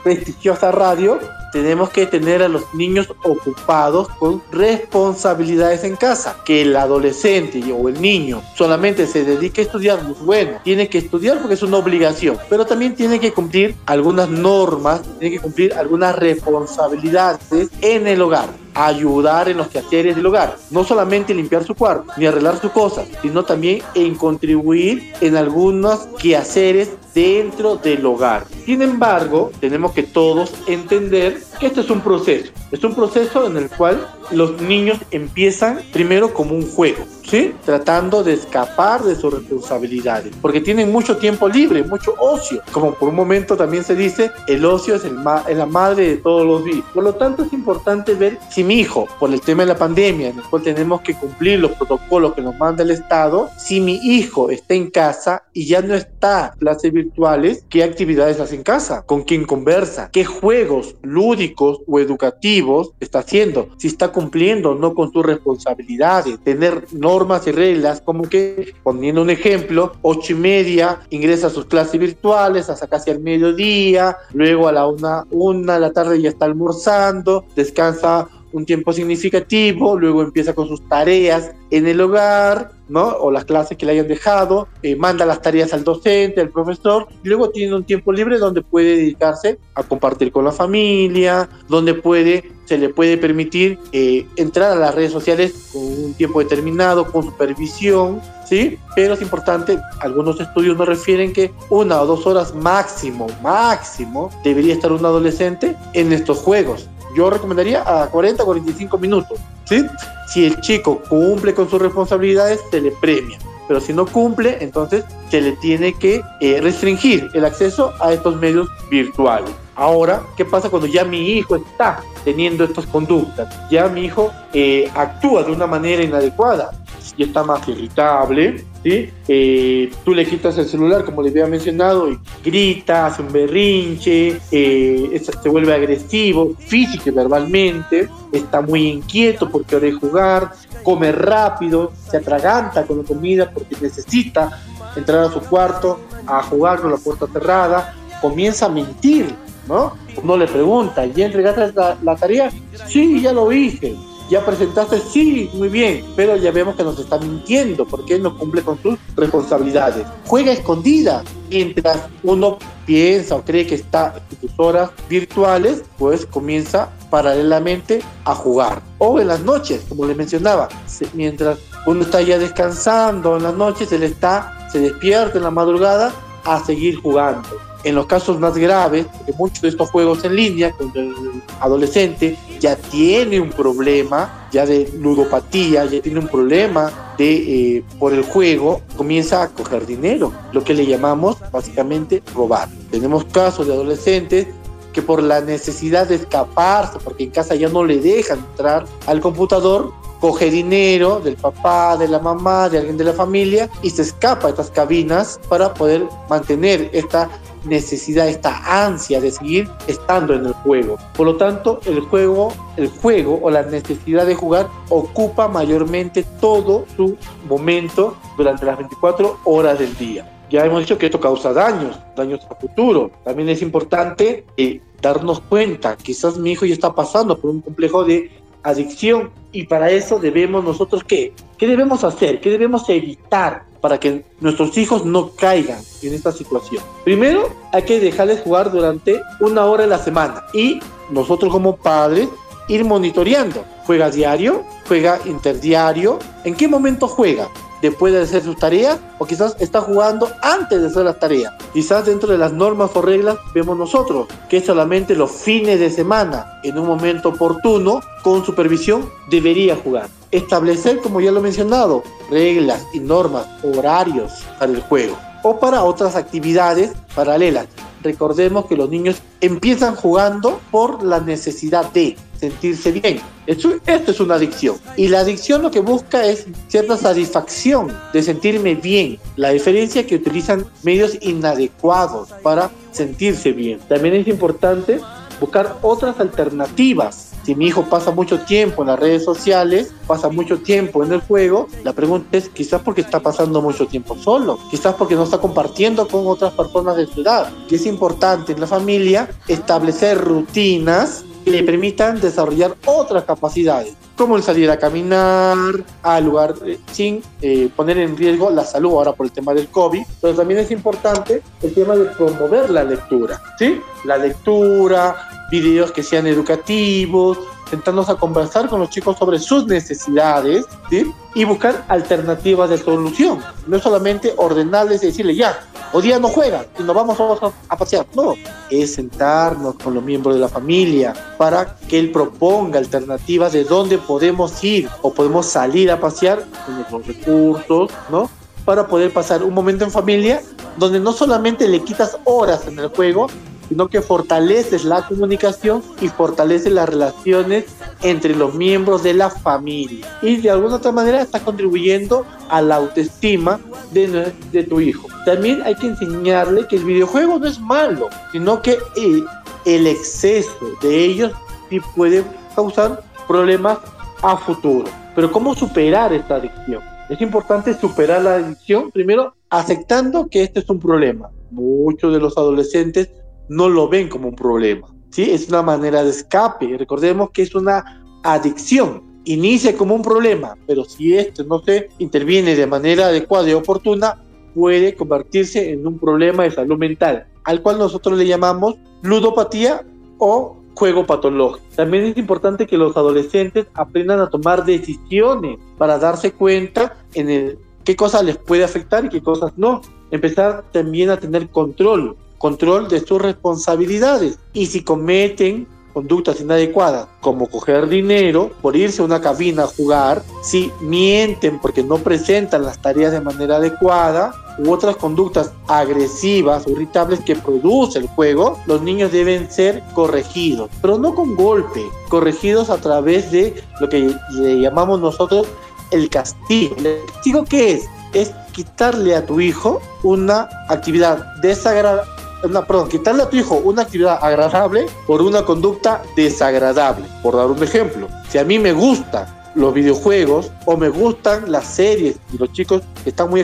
prestigiosa 0.02 0.72
radio, 0.72 1.20
tenemos 1.52 1.90
que 1.90 2.06
tener 2.06 2.42
a 2.42 2.48
los 2.48 2.62
niños 2.74 3.08
ocupados 3.24 4.08
con 4.18 4.42
responsabilidades 4.52 5.84
en 5.84 5.96
casa, 5.96 6.36
que 6.44 6.62
el 6.62 6.76
adolescente 6.76 7.19
o 7.22 7.88
el 7.88 8.00
niño 8.00 8.42
solamente 8.56 9.06
se 9.06 9.24
dedique 9.24 9.60
a 9.60 9.64
estudiar, 9.64 10.00
pues 10.00 10.20
bueno, 10.20 10.52
tiene 10.64 10.88
que 10.88 10.98
estudiar 10.98 11.38
porque 11.38 11.54
es 11.54 11.62
una 11.62 11.76
obligación, 11.76 12.38
pero 12.48 12.64
también 12.64 12.94
tiene 12.94 13.20
que 13.20 13.32
cumplir 13.32 13.74
algunas 13.84 14.30
normas, 14.30 15.02
tiene 15.18 15.36
que 15.36 15.42
cumplir 15.42 15.74
algunas 15.74 16.16
responsabilidades 16.16 17.68
en 17.82 18.06
el 18.06 18.22
hogar 18.22 18.48
ayudar 18.74 19.48
en 19.48 19.56
los 19.56 19.68
quehaceres 19.68 20.16
del 20.16 20.26
hogar. 20.26 20.56
No 20.70 20.84
solamente 20.84 21.34
limpiar 21.34 21.64
su 21.64 21.74
cuarto 21.74 22.12
ni 22.16 22.26
arreglar 22.26 22.60
sus 22.60 22.72
cosas, 22.72 23.06
sino 23.22 23.44
también 23.44 23.82
en 23.94 24.14
contribuir 24.14 25.12
en 25.20 25.36
algunos 25.36 26.08
quehaceres 26.18 26.90
dentro 27.14 27.76
del 27.76 28.04
hogar. 28.06 28.44
Sin 28.64 28.82
embargo, 28.82 29.50
tenemos 29.60 29.92
que 29.92 30.02
todos 30.02 30.52
entender 30.66 31.42
que 31.58 31.66
este 31.66 31.80
es 31.80 31.90
un 31.90 32.00
proceso. 32.00 32.52
Es 32.70 32.84
un 32.84 32.94
proceso 32.94 33.46
en 33.46 33.56
el 33.56 33.68
cual 33.68 34.06
los 34.30 34.60
niños 34.60 34.98
empiezan 35.10 35.80
primero 35.92 36.32
como 36.32 36.54
un 36.54 36.70
juego, 36.70 37.04
¿sí? 37.28 37.52
Tratando 37.64 38.22
de 38.22 38.34
escapar 38.34 39.02
de 39.02 39.16
sus 39.16 39.34
responsabilidades, 39.34 40.32
porque 40.40 40.60
tienen 40.60 40.92
mucho 40.92 41.16
tiempo 41.16 41.48
libre, 41.48 41.82
mucho 41.82 42.14
ocio. 42.18 42.62
Como 42.70 42.94
por 42.94 43.08
un 43.08 43.16
momento 43.16 43.56
también 43.56 43.82
se 43.82 43.96
dice, 43.96 44.30
el 44.46 44.64
ocio 44.64 44.94
es, 44.94 45.04
el 45.04 45.18
es 45.48 45.56
la 45.56 45.66
madre 45.66 46.10
de 46.10 46.16
todos 46.18 46.46
los 46.46 46.62
vivos. 46.62 46.84
Por 46.94 47.02
lo 47.02 47.14
tanto, 47.14 47.42
es 47.42 47.52
importante 47.52 48.14
ver 48.14 48.38
si 48.50 48.59
hijo, 48.68 49.06
por 49.18 49.32
el 49.32 49.40
tema 49.40 49.62
de 49.62 49.68
la 49.68 49.78
pandemia, 49.78 50.28
en 50.28 50.40
tenemos 50.62 51.00
que 51.00 51.14
cumplir 51.14 51.60
los 51.60 51.72
protocolos 51.72 52.34
que 52.34 52.42
nos 52.42 52.56
manda 52.56 52.82
el 52.82 52.90
Estado, 52.90 53.48
si 53.56 53.80
mi 53.80 53.94
hijo 53.94 54.50
está 54.50 54.74
en 54.74 54.90
casa 54.90 55.44
y 55.52 55.66
ya 55.66 55.80
no 55.80 55.94
está 55.94 56.54
clases 56.58 56.92
virtuales, 56.92 57.64
¿qué 57.68 57.82
actividades 57.82 58.40
hace 58.40 58.56
en 58.56 58.62
casa? 58.62 59.02
¿Con 59.06 59.22
quién 59.22 59.44
conversa? 59.44 60.10
¿Qué 60.12 60.24
juegos 60.24 60.96
lúdicos 61.02 61.80
o 61.86 61.98
educativos 61.98 62.92
está 63.00 63.20
haciendo? 63.20 63.68
Si 63.78 63.86
está 63.86 64.08
cumpliendo 64.08 64.72
o 64.72 64.74
no 64.74 64.94
con 64.94 65.12
sus 65.12 65.24
responsabilidades, 65.24 66.38
tener 66.42 66.84
normas 66.92 67.46
y 67.46 67.52
reglas, 67.52 68.00
como 68.00 68.28
que, 68.28 68.74
poniendo 68.82 69.22
un 69.22 69.30
ejemplo, 69.30 69.92
ocho 70.02 70.32
y 70.32 70.36
media 70.36 71.00
ingresa 71.10 71.46
a 71.46 71.50
sus 71.50 71.66
clases 71.66 72.00
virtuales 72.00 72.68
hasta 72.68 72.86
casi 72.86 73.10
al 73.10 73.20
mediodía, 73.20 74.16
luego 74.32 74.68
a 74.68 74.72
la 74.72 74.86
una, 74.86 75.24
una 75.30 75.74
de 75.74 75.80
la 75.80 75.92
tarde 75.92 76.20
ya 76.20 76.30
está 76.30 76.44
almorzando, 76.44 77.44
descansa 77.54 78.28
un 78.52 78.66
tiempo 78.66 78.92
significativo, 78.92 79.98
luego 79.98 80.22
empieza 80.22 80.54
con 80.54 80.68
sus 80.68 80.86
tareas 80.88 81.52
en 81.70 81.86
el 81.86 82.00
hogar, 82.00 82.72
¿no? 82.88 83.06
O 83.06 83.30
las 83.30 83.44
clases 83.44 83.78
que 83.78 83.86
le 83.86 83.92
hayan 83.92 84.08
dejado, 84.08 84.66
eh, 84.82 84.96
manda 84.96 85.24
las 85.24 85.40
tareas 85.40 85.72
al 85.72 85.84
docente, 85.84 86.40
al 86.40 86.50
profesor, 86.50 87.06
y 87.22 87.28
luego 87.28 87.50
tiene 87.50 87.74
un 87.74 87.84
tiempo 87.84 88.12
libre 88.12 88.38
donde 88.38 88.62
puede 88.62 88.96
dedicarse 88.96 89.58
a 89.74 89.84
compartir 89.84 90.32
con 90.32 90.44
la 90.44 90.52
familia, 90.52 91.48
donde 91.68 91.94
puede, 91.94 92.50
se 92.64 92.76
le 92.76 92.88
puede 92.88 93.16
permitir 93.16 93.78
eh, 93.92 94.26
entrar 94.36 94.72
a 94.72 94.74
las 94.76 94.94
redes 94.94 95.12
sociales 95.12 95.70
con 95.72 95.82
un 95.82 96.14
tiempo 96.14 96.40
determinado, 96.40 97.10
con 97.10 97.22
supervisión, 97.22 98.20
¿sí? 98.48 98.76
Pero 98.96 99.14
es 99.14 99.22
importante, 99.22 99.78
algunos 100.00 100.40
estudios 100.40 100.76
nos 100.76 100.88
refieren 100.88 101.32
que 101.32 101.52
una 101.68 102.00
o 102.02 102.06
dos 102.06 102.26
horas 102.26 102.54
máximo, 102.54 103.28
máximo, 103.42 104.30
debería 104.42 104.74
estar 104.74 104.90
un 104.90 105.04
adolescente 105.04 105.76
en 105.94 106.12
estos 106.12 106.38
juegos 106.38 106.88
yo 107.14 107.30
recomendaría 107.30 107.82
a 107.86 108.08
40 108.08 108.44
45 108.44 108.98
minutos. 108.98 109.38
¿sí? 109.64 109.84
Si 110.28 110.46
el 110.46 110.60
chico 110.60 111.02
cumple 111.08 111.54
con 111.54 111.68
sus 111.68 111.80
responsabilidades, 111.80 112.60
se 112.70 112.80
le 112.80 112.92
premia. 112.92 113.38
Pero 113.68 113.80
si 113.80 113.92
no 113.92 114.04
cumple, 114.04 114.58
entonces 114.60 115.04
se 115.30 115.40
le 115.40 115.52
tiene 115.52 115.92
que 115.94 116.22
eh, 116.40 116.60
restringir 116.60 117.30
el 117.34 117.44
acceso 117.44 117.92
a 118.00 118.12
estos 118.12 118.36
medios 118.36 118.68
virtuales. 118.90 119.50
Ahora, 119.76 120.22
¿qué 120.36 120.44
pasa 120.44 120.68
cuando 120.68 120.88
ya 120.88 121.04
mi 121.04 121.30
hijo 121.30 121.56
está 121.56 122.02
teniendo 122.24 122.64
estas 122.64 122.84
conductas? 122.86 123.48
Ya 123.70 123.88
mi 123.88 124.06
hijo 124.06 124.32
eh, 124.52 124.90
actúa 124.94 125.44
de 125.44 125.52
una 125.52 125.66
manera 125.66 126.02
inadecuada 126.02 126.72
y 127.20 127.24
está 127.24 127.44
más 127.44 127.68
irritable, 127.68 128.64
¿sí? 128.82 129.10
Eh, 129.28 129.92
tú 130.06 130.14
le 130.14 130.24
quitas 130.24 130.56
el 130.56 130.64
celular, 130.64 131.04
como 131.04 131.20
les 131.20 131.32
había 131.32 131.46
mencionado, 131.46 132.10
y 132.10 132.18
grita, 132.42 133.04
hace 133.04 133.20
un 133.20 133.30
berrinche, 133.30 134.40
eh, 134.50 135.22
se 135.42 135.48
vuelve 135.50 135.74
agresivo, 135.74 136.54
físico 136.58 137.10
y 137.10 137.12
verbalmente, 137.12 138.08
está 138.32 138.62
muy 138.62 138.86
inquieto 138.86 139.50
porque 139.50 139.76
quiere 139.78 139.92
jugar, 139.92 140.52
come 140.82 141.12
rápido, 141.12 141.92
se 142.10 142.16
atraganta 142.16 142.86
con 142.86 142.96
la 142.96 143.04
comida 143.04 143.50
porque 143.50 143.76
necesita 143.78 144.58
entrar 144.96 145.24
a 145.24 145.30
su 145.30 145.40
cuarto 145.40 146.00
a 146.26 146.42
jugar 146.44 146.80
con 146.80 146.90
la 146.90 146.96
puerta 146.96 147.26
cerrada, 147.30 147.94
comienza 148.22 148.64
a 148.64 148.70
mentir, 148.70 149.26
¿no? 149.68 149.92
Uno 150.22 150.38
le 150.38 150.46
pregunta, 150.46 151.04
¿ya 151.04 151.26
entregaste 151.26 151.70
la, 151.74 151.98
la 152.02 152.16
tarea? 152.16 152.50
Sí, 152.88 153.20
ya 153.20 153.34
lo 153.34 153.52
hice 153.52 153.94
ya 154.30 154.46
presentaste, 154.46 155.00
sí, 155.00 155.50
muy 155.54 155.68
bien, 155.68 156.04
pero 156.14 156.36
ya 156.36 156.52
vemos 156.52 156.76
que 156.76 156.84
nos 156.84 156.98
está 156.98 157.18
mintiendo 157.18 157.84
porque 157.84 158.18
no 158.18 158.38
cumple 158.38 158.62
con 158.62 158.80
sus 158.80 158.96
responsabilidades. 159.16 160.06
Juega 160.26 160.52
escondida 160.52 161.24
mientras 161.50 162.06
uno 162.22 162.58
piensa 162.86 163.34
o 163.34 163.44
cree 163.44 163.66
que 163.66 163.74
está 163.74 164.22
en 164.30 164.48
sus 164.48 164.58
horas 164.58 164.90
virtuales, 165.08 165.82
pues 165.98 166.24
comienza 166.24 166.90
paralelamente 167.10 168.02
a 168.24 168.34
jugar. 168.36 168.80
O 168.98 169.18
en 169.18 169.26
las 169.26 169.40
noches, 169.40 169.82
como 169.88 170.06
le 170.06 170.14
mencionaba, 170.14 170.68
mientras 171.12 171.58
uno 171.86 172.02
está 172.02 172.22
ya 172.22 172.38
descansando 172.38 173.36
en 173.36 173.42
las 173.42 173.54
noches, 173.54 173.90
él 173.90 174.04
está, 174.04 174.68
se 174.70 174.78
despierta 174.78 175.38
en 175.38 175.44
la 175.44 175.50
madrugada 175.50 176.12
a 176.44 176.64
seguir 176.64 177.00
jugando. 177.00 177.48
En 177.82 177.94
los 177.94 178.06
casos 178.06 178.38
más 178.38 178.56
graves, 178.56 179.06
porque 179.06 179.32
muchos 179.38 179.62
de 179.62 179.68
estos 179.68 179.90
juegos 179.90 180.24
en 180.24 180.36
línea, 180.36 180.72
cuando 180.72 181.00
el 181.00 181.14
adolescente 181.60 182.36
ya 182.60 182.76
tiene 182.76 183.40
un 183.40 183.50
problema, 183.50 184.48
ya 184.52 184.66
de 184.66 184.90
ludopatía, 184.98 185.86
ya 185.86 186.02
tiene 186.02 186.18
un 186.18 186.28
problema 186.28 187.14
de 187.16 187.76
eh, 187.76 187.84
por 187.98 188.12
el 188.12 188.22
juego, 188.22 188.82
comienza 188.96 189.42
a 189.42 189.48
coger 189.48 189.86
dinero, 189.86 190.32
lo 190.52 190.62
que 190.62 190.74
le 190.74 190.86
llamamos 190.86 191.36
básicamente 191.50 192.22
robar. 192.34 192.68
Tenemos 192.90 193.24
casos 193.24 193.66
de 193.66 193.72
adolescentes 193.72 194.46
que 194.92 195.02
por 195.02 195.22
la 195.22 195.40
necesidad 195.40 196.06
de 196.06 196.16
escaparse, 196.16 196.98
porque 197.02 197.24
en 197.24 197.30
casa 197.30 197.54
ya 197.54 197.68
no 197.68 197.84
le 197.84 197.98
dejan 197.98 198.40
entrar 198.40 198.84
al 199.06 199.20
computador, 199.20 199.92
coge 200.20 200.50
dinero 200.50 201.20
del 201.20 201.36
papá, 201.36 201.96
de 201.96 202.06
la 202.06 202.18
mamá, 202.18 202.68
de 202.68 202.78
alguien 202.78 202.96
de 202.96 203.04
la 203.04 203.12
familia 203.12 203.70
y 203.82 203.90
se 203.90 204.02
escapa 204.02 204.48
a 204.48 204.50
estas 204.50 204.70
cabinas 204.70 205.40
para 205.48 205.72
poder 205.72 206.06
mantener 206.28 206.90
esta 206.92 207.28
necesidad, 207.64 208.28
esta 208.28 208.84
ansia 208.84 209.20
de 209.20 209.30
seguir 209.30 209.68
estando 209.86 210.34
en 210.34 210.46
el 210.46 210.52
juego. 210.52 210.98
Por 211.16 211.26
lo 211.26 211.36
tanto, 211.36 211.80
el 211.86 212.00
juego, 212.00 212.52
el 212.76 212.88
juego 212.88 213.38
o 213.42 213.50
la 213.50 213.62
necesidad 213.62 214.26
de 214.26 214.34
jugar 214.34 214.68
ocupa 214.88 215.48
mayormente 215.48 216.24
todo 216.40 216.84
su 216.96 217.16
momento 217.48 218.16
durante 218.36 218.66
las 218.66 218.78
24 218.78 219.40
horas 219.44 219.78
del 219.78 219.96
día. 219.96 220.30
Ya 220.50 220.64
hemos 220.64 220.80
dicho 220.80 220.98
que 220.98 221.06
esto 221.06 221.20
causa 221.20 221.52
daños, 221.52 221.98
daños 222.16 222.40
a 222.50 222.54
futuro. 222.56 223.10
También 223.24 223.48
es 223.48 223.62
importante 223.62 224.44
eh, 224.56 224.80
darnos 225.00 225.40
cuenta, 225.40 225.96
quizás 225.96 226.36
mi 226.36 226.52
hijo 226.52 226.66
ya 226.66 226.74
está 226.74 226.92
pasando 226.92 227.38
por 227.38 227.50
un 227.50 227.60
complejo 227.60 228.04
de 228.04 228.30
adicción 228.62 229.30
y 229.52 229.64
para 229.64 229.90
eso 229.90 230.18
debemos 230.18 230.64
nosotros 230.64 231.04
qué? 231.04 231.32
¿Qué 231.56 231.66
debemos 231.66 232.04
hacer? 232.04 232.40
¿Qué 232.40 232.50
debemos 232.50 232.88
evitar 232.88 233.64
para 233.80 233.98
que 233.98 234.24
nuestros 234.40 234.76
hijos 234.78 235.04
no 235.04 235.30
caigan 235.30 235.80
en 236.02 236.14
esta 236.14 236.32
situación? 236.32 236.82
Primero, 237.04 237.48
hay 237.72 237.82
que 237.82 238.00
dejarles 238.00 238.40
jugar 238.40 238.70
durante 238.70 239.20
una 239.40 239.64
hora 239.66 239.84
en 239.84 239.90
la 239.90 239.98
semana 239.98 240.44
y 240.52 240.80
nosotros 241.10 241.52
como 241.52 241.76
padres 241.76 242.28
ir 242.68 242.84
monitoreando. 242.84 243.64
¿Juega 243.86 244.10
diario? 244.10 244.64
¿Juega 244.86 245.18
interdiario? 245.24 246.18
¿En 246.44 246.54
qué 246.54 246.68
momento 246.68 247.08
juega? 247.08 247.48
después 247.80 248.12
de 248.12 248.20
hacer 248.20 248.42
sus 248.42 248.56
tareas 248.56 248.98
o 249.18 249.26
quizás 249.26 249.56
está 249.58 249.80
jugando 249.80 250.30
antes 250.42 250.80
de 250.80 250.88
hacer 250.88 251.04
las 251.04 251.18
tareas. 251.18 251.52
Quizás 251.72 252.06
dentro 252.06 252.30
de 252.30 252.38
las 252.38 252.52
normas 252.52 252.90
o 252.94 253.02
reglas 253.02 253.38
vemos 253.54 253.76
nosotros 253.76 254.28
que 254.48 254.60
solamente 254.60 255.14
los 255.14 255.30
fines 255.30 255.80
de 255.80 255.90
semana, 255.90 256.60
en 256.62 256.78
un 256.78 256.86
momento 256.86 257.30
oportuno, 257.30 258.00
con 258.22 258.44
supervisión, 258.44 259.08
debería 259.30 259.76
jugar. 259.76 260.08
Establecer, 260.30 261.00
como 261.00 261.20
ya 261.20 261.32
lo 261.32 261.40
he 261.40 261.42
mencionado, 261.42 262.02
reglas 262.30 262.86
y 262.92 263.00
normas, 263.00 263.46
horarios 263.62 264.32
para 264.58 264.72
el 264.72 264.80
juego 264.80 265.18
o 265.42 265.58
para 265.58 265.84
otras 265.84 266.16
actividades 266.16 266.92
paralelas. 267.14 267.66
Recordemos 268.02 268.66
que 268.66 268.76
los 268.76 268.88
niños 268.88 269.22
empiezan 269.40 269.94
jugando 269.94 270.60
por 270.70 271.02
la 271.02 271.20
necesidad 271.20 271.90
de, 271.92 272.16
sentirse 272.40 272.90
bien. 272.90 273.20
Esto, 273.46 273.74
esto 273.86 274.10
es 274.10 274.20
una 274.20 274.36
adicción. 274.36 274.76
Y 274.96 275.08
la 275.08 275.20
adicción 275.20 275.62
lo 275.62 275.70
que 275.70 275.80
busca 275.80 276.24
es 276.24 276.46
cierta 276.68 276.96
satisfacción 276.96 277.94
de 278.12 278.22
sentirme 278.22 278.74
bien. 278.74 279.18
La 279.36 279.50
diferencia 279.50 280.00
es 280.00 280.06
que 280.06 280.16
utilizan 280.16 280.64
medios 280.82 281.18
inadecuados 281.20 282.30
para 282.42 282.70
sentirse 282.92 283.52
bien. 283.52 283.78
También 283.88 284.14
es 284.14 284.26
importante 284.26 285.00
buscar 285.38 285.78
otras 285.82 286.18
alternativas 286.18 287.29
si 287.44 287.54
mi 287.54 287.66
hijo 287.66 287.84
pasa 287.84 288.10
mucho 288.10 288.40
tiempo 288.40 288.82
en 288.82 288.88
las 288.88 288.98
redes 288.98 289.24
sociales, 289.24 289.92
pasa 290.06 290.28
mucho 290.28 290.58
tiempo 290.58 291.02
en 291.04 291.12
el 291.12 291.20
juego, 291.20 291.68
la 291.84 291.92
pregunta 291.92 292.36
es 292.36 292.48
quizás 292.48 292.82
porque 292.82 293.00
está 293.00 293.20
pasando 293.20 293.62
mucho 293.62 293.86
tiempo 293.86 294.16
solo, 294.16 294.58
quizás 294.70 294.94
porque 294.94 295.14
no 295.14 295.24
está 295.24 295.38
compartiendo 295.38 296.06
con 296.06 296.26
otras 296.26 296.52
personas 296.52 296.96
de 296.96 297.06
su 297.06 297.22
edad. 297.22 297.50
Y 297.68 297.76
es 297.76 297.86
importante 297.86 298.52
en 298.52 298.60
la 298.60 298.66
familia 298.66 299.30
establecer 299.48 300.18
rutinas 300.18 301.24
que 301.44 301.50
le 301.50 301.62
permitan 301.62 302.20
desarrollar 302.20 302.76
otras 302.84 303.24
capacidades, 303.24 303.94
como 304.20 304.36
el 304.36 304.42
salir 304.42 304.70
a 304.70 304.76
caminar 304.76 305.56
al 306.02 306.24
lugar 306.26 306.54
eh, 306.66 306.78
sin 306.92 307.22
eh, 307.40 307.70
poner 307.74 307.96
en 307.96 308.14
riesgo 308.18 308.50
la 308.50 308.66
salud 308.66 308.90
ahora 308.90 309.12
por 309.12 309.24
el 309.24 309.32
tema 309.32 309.54
del 309.54 309.68
COVID, 309.68 310.02
pero 310.20 310.34
también 310.34 310.60
es 310.60 310.70
importante 310.70 311.42
el 311.62 311.72
tema 311.72 311.96
de 311.96 312.04
promover 312.04 312.68
la 312.68 312.84
lectura, 312.84 313.40
¿sí? 313.58 313.80
La 314.04 314.18
lectura, 314.18 315.48
videos 315.50 315.90
que 315.90 316.02
sean 316.02 316.26
educativos, 316.26 317.38
sentarnos 317.70 318.08
a 318.08 318.16
conversar 318.16 318.68
con 318.68 318.80
los 318.80 318.90
chicos 318.90 319.16
sobre 319.16 319.38
sus 319.38 319.66
necesidades 319.66 320.66
¿sí? 320.90 321.10
y 321.34 321.44
buscar 321.44 321.84
alternativas 321.88 322.68
de 322.68 322.78
solución. 322.78 323.38
No 323.66 323.78
solamente 323.78 324.34
ordenarles 324.36 325.02
y 325.02 325.06
decirle 325.06 325.36
ya, 325.36 325.58
o 325.92 326.00
día 326.00 326.18
no 326.18 326.28
juegan 326.28 326.66
y 326.78 326.82
nos 326.82 326.94
vamos 326.94 327.18
a, 327.20 327.52
a 327.68 327.76
pasear. 327.76 328.06
No, 328.14 328.34
es 328.70 328.94
sentarnos 328.94 329.76
con 329.76 329.94
los 329.94 330.02
miembros 330.02 330.34
de 330.34 330.40
la 330.40 330.48
familia 330.48 331.14
para 331.38 331.76
que 331.88 331.98
él 331.98 332.10
proponga 332.10 332.78
alternativas 332.78 333.52
de 333.52 333.64
dónde 333.64 333.98
podemos 333.98 334.62
ir 334.64 334.88
o 335.02 335.12
podemos 335.12 335.46
salir 335.46 335.90
a 335.90 336.00
pasear 336.00 336.44
con 336.66 336.74
nuestros 336.76 337.06
recursos, 337.06 337.90
¿no? 338.10 338.28
Para 338.64 338.86
poder 338.86 339.12
pasar 339.12 339.42
un 339.42 339.54
momento 339.54 339.84
en 339.84 339.90
familia 339.90 340.42
donde 340.76 341.00
no 341.00 341.12
solamente 341.12 341.68
le 341.68 341.82
quitas 341.82 342.18
horas 342.24 342.66
en 342.66 342.78
el 342.78 342.88
juego, 342.88 343.28
sino 343.70 343.88
que 343.88 344.02
fortaleces 344.02 344.84
la 344.84 345.06
comunicación 345.06 345.82
y 346.02 346.08
fortaleces 346.08 346.72
las 346.72 346.88
relaciones 346.88 347.66
entre 348.02 348.34
los 348.34 348.54
miembros 348.54 349.04
de 349.04 349.14
la 349.14 349.30
familia. 349.30 350.06
Y 350.20 350.38
de 350.38 350.50
alguna 350.50 350.74
otra 350.74 350.90
manera 350.90 351.22
está 351.22 351.38
contribuyendo 351.40 352.26
a 352.50 352.60
la 352.60 352.76
autoestima 352.76 353.60
de, 353.92 354.32
de 354.50 354.64
tu 354.64 354.80
hijo. 354.80 355.06
También 355.24 355.62
hay 355.62 355.76
que 355.76 355.86
enseñarle 355.86 356.66
que 356.66 356.76
el 356.76 356.84
videojuego 356.84 357.38
no 357.38 357.46
es 357.46 357.60
malo, 357.60 358.08
sino 358.32 358.60
que 358.60 358.76
el, 358.96 359.24
el 359.64 359.86
exceso 359.86 360.50
de 360.82 361.04
ellos 361.04 361.32
sí 361.68 361.80
puede 361.94 362.24
causar 362.56 363.04
problemas 363.28 363.78
a 364.20 364.36
futuro. 364.36 364.90
Pero 365.14 365.30
¿cómo 365.30 365.54
superar 365.54 366.12
esta 366.12 366.36
adicción? 366.36 366.82
Es 367.08 367.20
importante 367.20 367.78
superar 367.78 368.22
la 368.22 368.34
adicción 368.34 368.90
primero 368.90 369.34
aceptando 369.48 370.28
que 370.28 370.42
este 370.42 370.60
es 370.60 370.70
un 370.70 370.80
problema. 370.80 371.30
Muchos 371.50 372.12
de 372.12 372.20
los 372.20 372.36
adolescentes 372.36 373.10
no 373.50 373.68
lo 373.68 373.88
ven 373.88 374.08
como 374.08 374.28
un 374.28 374.36
problema. 374.36 374.86
¿sí? 375.10 375.30
Es 375.30 375.48
una 375.48 375.60
manera 375.60 376.02
de 376.02 376.10
escape. 376.10 376.76
Recordemos 376.78 377.30
que 377.30 377.42
es 377.42 377.54
una 377.54 378.02
adicción. 378.22 379.02
Inicia 379.24 379.76
como 379.76 379.94
un 379.94 380.02
problema, 380.02 380.56
pero 380.66 380.84
si 380.84 381.16
esto 381.16 381.44
no 381.44 381.60
se 381.60 381.90
interviene 381.98 382.54
de 382.54 382.66
manera 382.66 383.08
adecuada 383.08 383.50
y 383.50 383.52
oportuna, 383.52 384.24
puede 384.54 384.94
convertirse 384.94 385.72
en 385.72 385.86
un 385.86 385.98
problema 385.98 386.44
de 386.44 386.52
salud 386.52 386.78
mental, 386.78 387.26
al 387.44 387.60
cual 387.60 387.78
nosotros 387.78 388.16
le 388.16 388.26
llamamos 388.26 388.76
ludopatía 389.02 389.84
o 390.18 390.56
juego 390.74 391.04
patológico. 391.04 391.66
También 391.74 392.04
es 392.04 392.16
importante 392.16 392.66
que 392.66 392.78
los 392.78 392.96
adolescentes 392.96 393.66
aprendan 393.74 394.20
a 394.20 394.30
tomar 394.30 394.64
decisiones 394.64 395.58
para 395.76 395.98
darse 395.98 396.32
cuenta 396.32 396.96
en 397.14 397.58
qué 397.84 397.96
cosas 397.96 398.24
les 398.24 398.38
puede 398.38 398.64
afectar 398.64 399.04
y 399.04 399.08
qué 399.08 399.20
cosas 399.20 399.52
no. 399.56 399.82
Empezar 400.10 400.64
también 400.72 401.10
a 401.10 401.18
tener 401.18 401.48
control 401.48 402.16
control 402.40 402.88
de 402.88 403.00
sus 403.00 403.20
responsabilidades 403.20 404.38
y 404.54 404.64
si 404.64 404.82
cometen 404.82 405.68
conductas 405.92 406.40
inadecuadas 406.40 407.06
como 407.20 407.48
coger 407.48 407.86
dinero 407.86 408.50
por 408.62 408.76
irse 408.76 409.02
a 409.02 409.04
una 409.04 409.20
cabina 409.20 409.64
a 409.64 409.66
jugar, 409.66 410.22
si 410.42 410.72
mienten 410.80 411.58
porque 411.58 411.82
no 411.82 411.98
presentan 411.98 412.62
las 412.62 412.80
tareas 412.80 413.12
de 413.12 413.20
manera 413.20 413.56
adecuada 413.56 414.32
u 414.56 414.70
otras 414.70 414.96
conductas 414.96 415.52
agresivas 415.68 416.66
o 416.66 416.70
irritables 416.70 417.20
que 417.20 417.36
produce 417.36 417.98
el 417.98 418.06
juego, 418.08 418.58
los 418.64 418.80
niños 418.80 419.12
deben 419.12 419.50
ser 419.50 419.82
corregidos, 419.92 420.70
pero 420.80 420.96
no 420.96 421.14
con 421.14 421.36
golpe, 421.36 421.84
corregidos 422.08 422.70
a 422.70 422.78
través 422.78 423.30
de 423.30 423.62
lo 423.80 423.88
que 423.90 424.14
le 424.32 424.60
llamamos 424.60 424.98
nosotros 424.98 425.46
el 425.90 426.08
castigo. 426.08 426.74
¿El 426.78 427.04
castigo 427.12 427.44
qué 427.44 427.72
es? 427.72 427.84
Es 428.14 428.32
quitarle 428.52 429.14
a 429.14 429.26
tu 429.26 429.40
hijo 429.40 429.82
una 430.02 430.48
actividad 430.68 431.34
desagradable 431.42 432.19
una, 432.42 432.66
perdón, 432.66 432.88
quitarle 432.88 433.22
a 433.22 433.30
tu 433.30 433.36
hijo 433.36 433.56
una 433.56 433.82
actividad 433.82 434.18
agradable 434.22 434.86
por 435.06 435.22
una 435.22 435.44
conducta 435.44 436.02
desagradable. 436.16 437.06
Por 437.22 437.36
dar 437.36 437.46
un 437.46 437.62
ejemplo, 437.62 438.08
si 438.28 438.38
a 438.38 438.44
mí 438.44 438.58
me 438.58 438.72
gustan 438.72 439.26
los 439.54 439.74
videojuegos 439.74 440.50
o 440.64 440.76
me 440.76 440.88
gustan 440.88 441.50
las 441.50 441.66
series 441.66 442.16
y 442.32 442.38
los 442.38 442.52
chicos 442.52 442.82
están 443.04 443.30
muy 443.30 443.40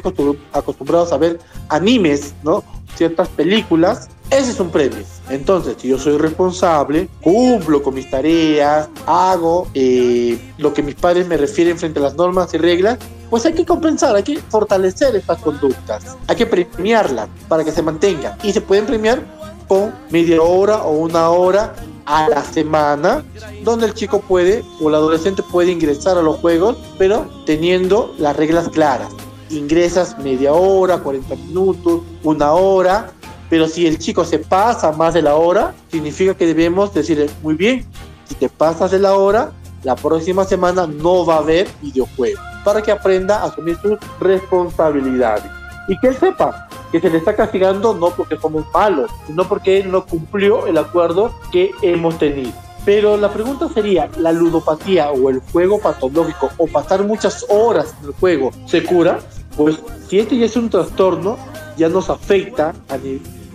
acostumbrados 0.52 1.12
a 1.12 1.16
ver 1.16 1.38
animes, 1.68 2.34
¿no? 2.42 2.62
Ciertas 2.94 3.28
películas, 3.28 4.08
ese 4.30 4.52
es 4.52 4.60
un 4.60 4.70
premio. 4.70 5.04
Entonces, 5.28 5.76
si 5.78 5.88
yo 5.88 5.98
soy 5.98 6.16
responsable, 6.16 7.08
cumplo 7.20 7.82
con 7.82 7.94
mis 7.94 8.08
tareas, 8.08 8.88
hago 9.06 9.68
eh, 9.74 10.38
lo 10.58 10.72
que 10.72 10.82
mis 10.82 10.94
padres 10.94 11.26
me 11.26 11.36
refieren 11.36 11.78
frente 11.78 11.98
a 11.98 12.02
las 12.02 12.14
normas 12.14 12.54
y 12.54 12.58
reglas, 12.58 12.98
pues 13.30 13.44
hay 13.46 13.54
que 13.54 13.64
compensar, 13.64 14.14
hay 14.14 14.22
que 14.22 14.38
fortalecer 14.38 15.16
estas 15.16 15.38
conductas, 15.38 16.16
hay 16.26 16.36
que 16.36 16.46
premiarlas 16.46 17.28
para 17.48 17.64
que 17.64 17.72
se 17.72 17.82
mantengan. 17.82 18.36
Y 18.42 18.52
se 18.52 18.60
pueden 18.60 18.86
premiar 18.86 19.22
con 19.68 19.92
media 20.10 20.40
hora 20.40 20.82
o 20.82 20.92
una 20.92 21.28
hora 21.30 21.74
a 22.04 22.28
la 22.28 22.44
semana, 22.44 23.24
donde 23.64 23.86
el 23.86 23.94
chico 23.94 24.20
puede 24.20 24.64
o 24.80 24.88
el 24.88 24.94
adolescente 24.94 25.42
puede 25.42 25.72
ingresar 25.72 26.16
a 26.16 26.22
los 26.22 26.36
juegos, 26.36 26.76
pero 26.98 27.28
teniendo 27.46 28.14
las 28.18 28.36
reglas 28.36 28.68
claras. 28.68 29.08
Ingresas 29.50 30.18
media 30.18 30.52
hora, 30.52 30.98
40 30.98 31.34
minutos, 31.36 32.02
una 32.22 32.52
hora, 32.52 33.10
pero 33.50 33.66
si 33.66 33.86
el 33.86 33.98
chico 33.98 34.24
se 34.24 34.38
pasa 34.38 34.92
más 34.92 35.14
de 35.14 35.22
la 35.22 35.34
hora, 35.34 35.74
significa 35.90 36.34
que 36.34 36.46
debemos 36.46 36.94
decirle, 36.94 37.28
muy 37.42 37.54
bien, 37.54 37.84
si 38.28 38.34
te 38.34 38.48
pasas 38.48 38.90
de 38.92 38.98
la 39.00 39.14
hora, 39.14 39.52
la 39.82 39.96
próxima 39.96 40.44
semana 40.44 40.86
no 40.86 41.24
va 41.24 41.36
a 41.36 41.38
haber 41.38 41.68
videojuegos 41.80 42.55
para 42.66 42.82
que 42.82 42.90
aprenda 42.90 43.38
a 43.38 43.44
asumir 43.44 43.78
sus 43.80 43.96
responsabilidades 44.18 45.44
y 45.86 45.96
que 46.00 46.08
él 46.08 46.16
sepa 46.16 46.66
que 46.90 47.00
se 47.00 47.08
le 47.08 47.18
está 47.18 47.36
castigando 47.36 47.94
no 47.94 48.10
porque 48.10 48.36
somos 48.36 48.64
malos, 48.74 49.08
sino 49.24 49.46
porque 49.46 49.78
él 49.78 49.92
no 49.92 50.04
cumplió 50.04 50.66
el 50.66 50.76
acuerdo 50.76 51.32
que 51.52 51.70
hemos 51.80 52.18
tenido. 52.18 52.50
Pero 52.84 53.16
la 53.16 53.32
pregunta 53.32 53.68
sería, 53.68 54.10
¿la 54.18 54.32
ludopatía 54.32 55.12
o 55.12 55.30
el 55.30 55.38
juego 55.52 55.78
patológico 55.78 56.50
o 56.56 56.66
pasar 56.66 57.04
muchas 57.04 57.46
horas 57.48 57.94
en 58.00 58.08
el 58.08 58.14
juego 58.14 58.50
se 58.66 58.82
cura? 58.82 59.20
Pues 59.56 59.80
si 60.08 60.18
este 60.18 60.36
ya 60.36 60.46
es 60.46 60.56
un 60.56 60.68
trastorno, 60.68 61.38
ya 61.76 61.88
nos 61.88 62.10
afecta 62.10 62.74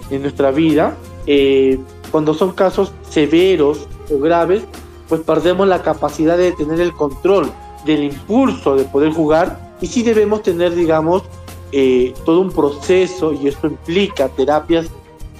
en 0.09 0.21
nuestra 0.21 0.51
vida. 0.51 0.95
Eh, 1.27 1.77
cuando 2.11 2.33
son 2.33 2.53
casos 2.53 2.93
severos 3.09 3.89
o 4.09 4.19
graves, 4.19 4.63
pues 5.09 5.19
perdemos 5.19 5.67
la 5.67 5.81
capacidad 5.81 6.37
de 6.37 6.53
tener 6.53 6.79
el 6.79 6.93
control 6.93 7.51
del 7.85 8.03
impulso 8.03 8.75
de 8.75 8.83
poder 8.85 9.11
jugar 9.13 9.75
y 9.81 9.87
sí 9.87 10.03
debemos 10.03 10.43
tener, 10.43 10.75
digamos, 10.75 11.23
eh, 11.71 12.13
todo 12.25 12.41
un 12.41 12.51
proceso 12.51 13.33
y 13.33 13.47
esto 13.47 13.67
implica 13.67 14.29
terapias 14.29 14.87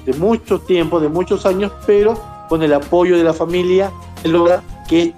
de 0.05 0.13
mucho 0.13 0.59
tiempo, 0.59 0.99
de 0.99 1.09
muchos 1.09 1.45
años, 1.45 1.71
pero 1.85 2.17
con 2.49 2.63
el 2.63 2.73
apoyo 2.73 3.17
de 3.17 3.23
la 3.23 3.33
familia 3.33 3.91
logra 4.23 4.63
que 4.87 5.13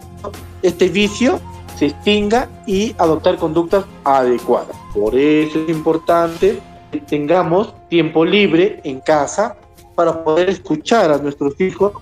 este 0.62 0.90
vicio 0.90 1.40
se 1.78 1.88
extinga 1.88 2.50
y 2.68 2.96
adoptar 2.98 3.38
conductas 3.38 3.86
adecuadas. 4.04 4.76
Por 4.94 5.16
eso 5.16 5.60
es 5.60 5.70
importante 5.70 6.60
que 6.92 7.00
tengamos 7.00 7.74
tiempo 7.90 8.26
libre 8.26 8.82
en 8.84 9.00
casa 9.00 9.56
para 9.96 10.24
poder 10.24 10.50
escuchar 10.50 11.12
a 11.12 11.18
nuestros 11.18 11.60
hijos 11.62 11.94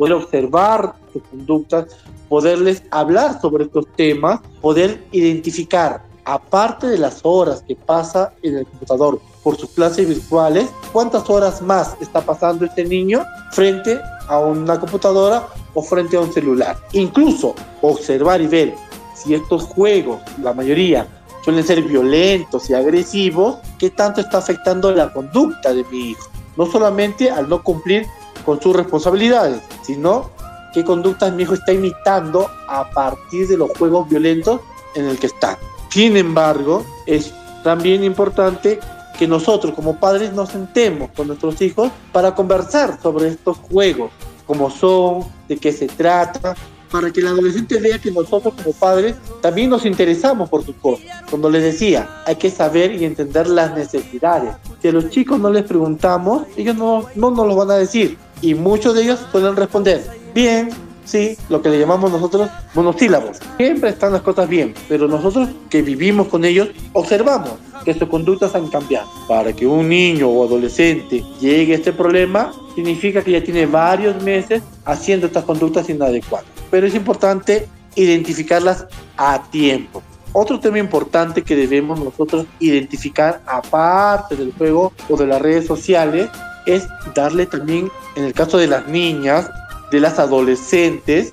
poder 0.00 0.14
observar 0.14 0.94
sus 1.12 1.22
conductas, 1.24 1.84
poderles 2.30 2.84
hablar 2.92 3.40
sobre 3.40 3.64
estos 3.64 3.86
temas, 3.96 4.40
poder 4.62 5.04
identificar, 5.10 6.04
aparte 6.24 6.86
de 6.86 6.96
las 6.96 7.20
horas 7.24 7.64
que 7.66 7.74
pasa 7.74 8.32
en 8.42 8.58
el 8.58 8.66
computador 8.66 9.20
por 9.42 9.56
sus 9.56 9.70
clases 9.70 10.08
virtuales, 10.08 10.68
cuántas 10.92 11.28
horas 11.28 11.60
más 11.60 11.96
está 12.00 12.20
pasando 12.20 12.64
este 12.64 12.84
niño 12.84 13.26
frente 13.50 13.98
a 14.28 14.38
una 14.38 14.78
computadora 14.78 15.48
o 15.74 15.82
frente 15.82 16.16
a 16.16 16.20
un 16.20 16.32
celular. 16.32 16.78
Incluso 16.92 17.56
observar 17.82 18.40
y 18.40 18.46
ver 18.46 18.74
si 19.16 19.34
estos 19.34 19.64
juegos, 19.64 20.20
la 20.40 20.52
mayoría, 20.52 21.08
suelen 21.44 21.66
ser 21.66 21.82
violentos 21.82 22.70
y 22.70 22.74
agresivos, 22.74 23.56
qué 23.76 23.90
tanto 23.90 24.20
está 24.20 24.38
afectando 24.38 24.92
la 24.92 25.12
conducta 25.12 25.74
de 25.74 25.82
mi 25.90 26.10
hijo. 26.10 26.28
No 26.56 26.66
solamente 26.66 27.28
al 27.28 27.48
no 27.48 27.60
cumplir 27.64 28.06
con 28.44 28.60
sus 28.60 28.76
responsabilidades, 28.76 29.62
sino 29.82 30.30
qué 30.72 30.84
conductas 30.84 31.32
mi 31.32 31.42
hijo 31.42 31.54
está 31.54 31.72
imitando 31.72 32.50
a 32.68 32.90
partir 32.90 33.48
de 33.48 33.56
los 33.56 33.70
juegos 33.76 34.08
violentos 34.08 34.60
en 34.94 35.06
el 35.06 35.18
que 35.18 35.26
está. 35.26 35.58
Sin 35.90 36.16
embargo, 36.16 36.84
es 37.06 37.32
también 37.62 38.04
importante 38.04 38.78
que 39.18 39.26
nosotros 39.26 39.74
como 39.74 39.96
padres 39.96 40.32
nos 40.32 40.50
sentemos 40.50 41.10
con 41.14 41.26
nuestros 41.26 41.60
hijos 41.60 41.90
para 42.12 42.34
conversar 42.34 42.98
sobre 43.02 43.28
estos 43.28 43.58
juegos, 43.58 44.10
cómo 44.46 44.70
son, 44.70 45.26
de 45.46 45.58
qué 45.58 45.72
se 45.72 45.88
trata, 45.88 46.54
para 46.90 47.10
que 47.10 47.20
el 47.20 47.28
adolescente 47.28 47.78
vea 47.78 47.98
que 47.98 48.10
nosotros 48.10 48.54
como 48.54 48.72
padres 48.74 49.14
también 49.40 49.70
nos 49.70 49.84
interesamos 49.86 50.48
por 50.48 50.64
sus 50.64 50.74
cosas. 50.76 51.06
Cuando 51.28 51.50
les 51.50 51.62
decía, 51.62 52.22
hay 52.26 52.36
que 52.36 52.50
saber 52.50 52.94
y 52.94 53.04
entender 53.04 53.48
las 53.48 53.74
necesidades. 53.74 54.54
Si 54.82 54.88
a 54.88 54.92
los 54.92 55.10
chicos 55.10 55.38
no 55.38 55.50
les 55.50 55.64
preguntamos, 55.64 56.46
ellos 56.56 56.76
no, 56.76 57.06
no 57.14 57.30
nos 57.30 57.46
lo 57.46 57.56
van 57.56 57.70
a 57.70 57.76
decir. 57.76 58.18
Y 58.42 58.54
muchos 58.54 58.94
de 58.94 59.02
ellos 59.02 59.20
pueden 59.30 59.54
responder, 59.54 60.02
bien, 60.32 60.70
sí, 61.04 61.36
lo 61.48 61.60
que 61.62 61.68
le 61.68 61.78
llamamos 61.78 62.10
nosotros 62.10 62.48
monosílabos. 62.74 63.38
Siempre 63.56 63.90
están 63.90 64.12
las 64.12 64.22
cosas 64.22 64.48
bien, 64.48 64.74
pero 64.88 65.08
nosotros 65.08 65.48
que 65.68 65.82
vivimos 65.82 66.28
con 66.28 66.44
ellos 66.44 66.68
observamos 66.92 67.52
que 67.84 67.94
sus 67.94 68.08
conductas 68.08 68.54
han 68.54 68.68
cambiado. 68.68 69.08
Para 69.28 69.52
que 69.52 69.66
un 69.66 69.88
niño 69.88 70.28
o 70.28 70.44
adolescente 70.44 71.24
llegue 71.40 71.72
a 71.72 71.76
este 71.76 71.92
problema, 71.92 72.52
significa 72.74 73.22
que 73.22 73.32
ya 73.32 73.42
tiene 73.42 73.66
varios 73.66 74.22
meses 74.22 74.62
haciendo 74.84 75.26
estas 75.26 75.44
conductas 75.44 75.88
inadecuadas. 75.88 76.46
Pero 76.70 76.86
es 76.86 76.94
importante 76.94 77.66
identificarlas 77.94 78.86
a 79.16 79.42
tiempo. 79.50 80.02
Otro 80.32 80.60
tema 80.60 80.78
importante 80.78 81.42
que 81.42 81.56
debemos 81.56 81.98
nosotros 81.98 82.46
identificar 82.60 83.42
aparte 83.46 84.36
del 84.36 84.52
juego 84.52 84.92
o 85.08 85.16
de 85.16 85.26
las 85.26 85.42
redes 85.42 85.66
sociales 85.66 86.28
es 86.66 86.86
darle 87.16 87.46
también, 87.46 87.90
en 88.14 88.24
el 88.24 88.32
caso 88.32 88.56
de 88.58 88.68
las 88.68 88.86
niñas, 88.86 89.50
de 89.90 90.00
las 90.00 90.18
adolescentes, 90.18 91.32